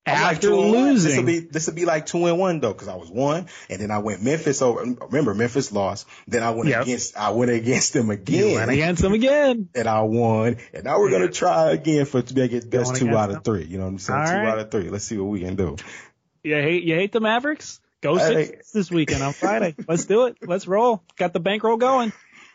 after 0.07 0.49
This 0.49 0.57
will 0.57 0.71
losing. 0.73 1.25
be 1.27 1.39
this 1.41 1.67
will 1.67 1.75
be 1.75 1.85
like 1.85 2.07
two 2.07 2.27
and 2.27 2.39
one 2.39 2.61
though, 2.61 2.73
because 2.73 2.89
I 2.89 2.97
was 2.97 3.11
one, 3.11 3.47
and 3.69 3.81
then 3.81 3.91
I 3.91 3.99
went 3.99 4.23
Memphis 4.23 4.63
over. 4.63 4.81
Remember, 4.83 5.35
Memphis 5.35 5.71
lost. 5.73 6.07
Then 6.27 6.43
I 6.43 6.51
went 6.51 6.69
Yep. 6.71 6.83
against 6.83 7.17
I 7.17 7.31
went 7.31 7.51
against 7.51 7.93
them 7.93 8.07
You 8.09 8.15
again, 8.15 8.55
went 8.55 8.71
against 8.71 9.03
them 9.03 9.13
again. 9.13 9.69
and 9.75 9.89
I 9.89 10.03
won. 10.03 10.57
And 10.73 10.85
now 10.85 10.99
we're 10.99 11.11
gonna 11.11 11.29
try 11.31 11.71
again 11.73 12.05
for 12.07 12.23
to 12.23 12.35
make 12.35 12.53
it 12.53 12.71
best 12.71 12.97
two 12.97 13.09
out 13.17 13.29
them? 13.29 13.39
of 13.39 13.45
three. 13.45 13.65
You 13.65 13.79
know 13.79 13.85
what 13.85 13.91
I'm 13.91 13.99
saying? 13.99 14.19
All 14.19 14.25
two 14.25 14.33
right. 14.33 14.49
out 14.49 14.59
of 14.59 14.71
three. 14.71 14.89
Let's 14.91 15.05
see 15.05 15.19
what 15.19 15.29
we 15.31 15.41
can 15.41 15.57
do. 15.57 15.77
You 16.43 16.55
hate 16.55 16.85
you 16.85 16.95
hate 16.95 17.13
the 17.13 17.21
Mavericks? 17.21 17.81
Go 18.01 18.17
Hey. 18.17 18.45
six 18.47 18.71
this 18.73 18.91
weekend 18.91 19.23
on 19.25 19.33
Friday. 19.33 19.75
Let's 19.89 20.05
do 20.05 20.27
it. 20.27 20.39
Let's 20.47 20.67
roll. 20.69 21.03
Got 21.17 21.33
the 21.33 21.41
bankroll 21.41 21.77
going. 21.79 22.13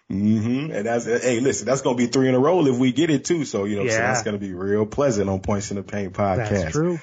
Hmm 0.10 0.72
And 0.72 0.86
that's 0.86 1.06
hey, 1.06 1.39
listen, 1.39 1.66
that's 1.66 1.82
gonna 1.82 1.97
be 1.97 2.08
three 2.08 2.30
in 2.30 2.36
a 2.36 2.39
row 2.39 2.66
if 2.66 2.78
we 2.78 2.91
get 2.91 3.10
it 3.10 3.26
too. 3.26 3.45
So 3.45 3.66
you 3.66 3.76
know, 3.76 3.84
what 3.84 3.86
I'm 3.86 3.89
saying? 3.91 4.01
Yeah. 4.01 4.14
that's 4.14 4.24
gonna 4.24 4.38
be 4.38 4.54
real 4.54 4.86
pleasant 4.86 5.30
on 5.30 5.39
Points 5.39 5.72
in 5.72 5.78
the 5.78 5.84
Paint 5.84 6.14
podcast. 6.14 6.49
That's 6.49 6.72
true. 6.72 6.99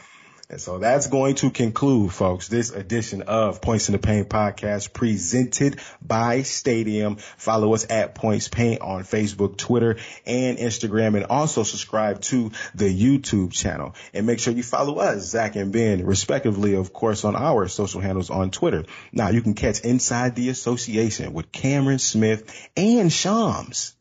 And 0.51 0.61
so 0.61 0.79
that's 0.79 1.07
going 1.07 1.37
to 1.37 1.51
conclude, 1.51 2.13
folks, 2.13 2.49
this 2.49 2.71
edition 2.73 3.23
of 3.23 3.63
Points 3.63 3.89
in 3.89 3.93
the 3.93 4.01
Paint 4.01 4.29
podcast 4.29 4.93
presented 4.93 5.79
by 6.03 6.43
Stadium. 6.43 7.19
Follow 7.37 7.73
us 7.73 7.87
at 7.89 8.17
Points 8.17 8.49
Paint 8.49 8.81
on 8.81 9.05
Facebook, 9.05 9.57
Twitter, 9.57 9.99
and 10.27 10.59
Instagram, 10.59 11.15
and 11.15 11.27
also 11.27 11.63
subscribe 11.63 12.21
to 12.23 12.51
the 12.75 12.87
YouTube 12.87 13.53
channel. 13.53 13.95
And 14.13 14.27
make 14.27 14.41
sure 14.41 14.53
you 14.53 14.65
follow 14.65 14.99
us, 14.99 15.23
Zach 15.23 15.55
and 15.55 15.73
Ben, 15.73 16.05
respectively, 16.05 16.75
of 16.75 16.93
course, 16.93 17.25
on 17.25 17.37
our 17.37 17.69
social 17.69 18.01
handles 18.01 18.29
on 18.29 18.51
Twitter. 18.51 18.87
Now 19.13 19.29
you 19.29 19.43
can 19.43 19.55
catch 19.55 19.83
Inside 19.83 20.35
the 20.35 20.49
Association 20.49 21.33
with 21.33 21.53
Cameron 21.53 22.01
Smith 22.01 22.69
and 22.77 23.13
Shams 23.13 23.95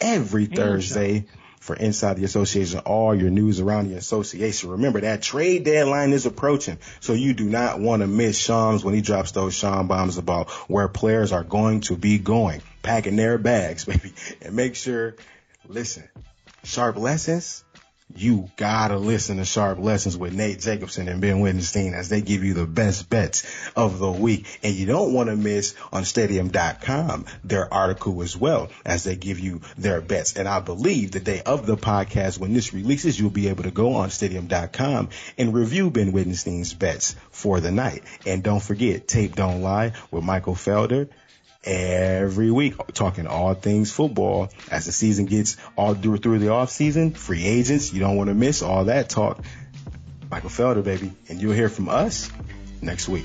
every 0.00 0.46
Thursday 0.46 1.26
for 1.60 1.76
Inside 1.76 2.16
the 2.16 2.24
Association, 2.24 2.80
all 2.80 3.14
your 3.14 3.30
news 3.30 3.60
around 3.60 3.88
the 3.88 3.96
association. 3.96 4.70
Remember 4.70 5.00
that 5.00 5.22
trade 5.22 5.64
deadline 5.64 6.12
is 6.12 6.26
approaching, 6.26 6.78
so 7.00 7.12
you 7.12 7.34
do 7.34 7.44
not 7.44 7.80
want 7.80 8.02
to 8.02 8.06
miss 8.06 8.38
Shams 8.38 8.84
when 8.84 8.94
he 8.94 9.00
drops 9.00 9.32
those 9.32 9.54
Sham 9.54 9.88
bombs 9.88 10.18
about 10.18 10.50
where 10.68 10.88
players 10.88 11.32
are 11.32 11.44
going 11.44 11.80
to 11.82 11.96
be 11.96 12.18
going, 12.18 12.62
packing 12.82 13.16
their 13.16 13.38
bags, 13.38 13.84
baby. 13.86 14.12
And 14.42 14.54
make 14.54 14.74
sure, 14.74 15.16
listen, 15.66 16.08
sharp 16.64 16.96
lessons. 16.96 17.64
You 18.16 18.50
gotta 18.56 18.96
listen 18.96 19.36
to 19.36 19.44
Sharp 19.44 19.78
Lessons 19.78 20.16
with 20.16 20.32
Nate 20.32 20.60
Jacobson 20.60 21.08
and 21.08 21.20
Ben 21.20 21.40
Wittenstein 21.40 21.92
as 21.92 22.08
they 22.08 22.22
give 22.22 22.42
you 22.42 22.54
the 22.54 22.66
best 22.66 23.10
bets 23.10 23.44
of 23.76 23.98
the 23.98 24.10
week. 24.10 24.46
And 24.62 24.74
you 24.74 24.86
don't 24.86 25.12
want 25.12 25.28
to 25.28 25.36
miss 25.36 25.74
on 25.92 26.06
stadium.com 26.06 27.26
their 27.44 27.72
article 27.72 28.22
as 28.22 28.34
well 28.34 28.70
as 28.84 29.04
they 29.04 29.14
give 29.14 29.38
you 29.38 29.60
their 29.76 30.00
bets. 30.00 30.36
And 30.36 30.48
I 30.48 30.60
believe 30.60 31.10
the 31.10 31.20
day 31.20 31.42
of 31.44 31.66
the 31.66 31.76
podcast 31.76 32.38
when 32.38 32.54
this 32.54 32.72
releases, 32.72 33.20
you'll 33.20 33.28
be 33.28 33.48
able 33.48 33.64
to 33.64 33.70
go 33.70 33.96
on 33.96 34.08
stadium.com 34.08 35.10
and 35.36 35.52
review 35.52 35.90
Ben 35.90 36.12
Wittenstein's 36.12 36.72
bets 36.72 37.14
for 37.30 37.60
the 37.60 37.70
night. 37.70 38.04
And 38.24 38.42
don't 38.42 38.62
forget, 38.62 39.06
Tape 39.06 39.36
Don't 39.36 39.60
Lie 39.60 39.92
with 40.10 40.24
Michael 40.24 40.54
Felder 40.54 41.10
every 41.64 42.50
week 42.50 42.74
talking 42.94 43.26
all 43.26 43.54
things 43.54 43.92
football. 43.92 44.50
As 44.70 44.86
the 44.86 44.92
season 44.92 45.26
gets 45.26 45.56
all 45.76 45.94
through 45.94 46.18
through 46.18 46.38
the 46.38 46.50
off 46.50 46.70
season 46.70 47.12
free 47.12 47.44
agents 47.44 47.92
you 47.92 48.00
don't 48.00 48.16
want 48.16 48.28
to 48.28 48.34
miss 48.34 48.62
all 48.62 48.84
that 48.84 49.08
talk. 49.08 49.42
Michael 50.30 50.50
felder 50.50 50.84
baby 50.84 51.12
and 51.28 51.40
you'll 51.40 51.54
hear 51.54 51.68
from 51.68 51.88
us 51.88 52.30
next 52.82 53.08
week 53.08 53.24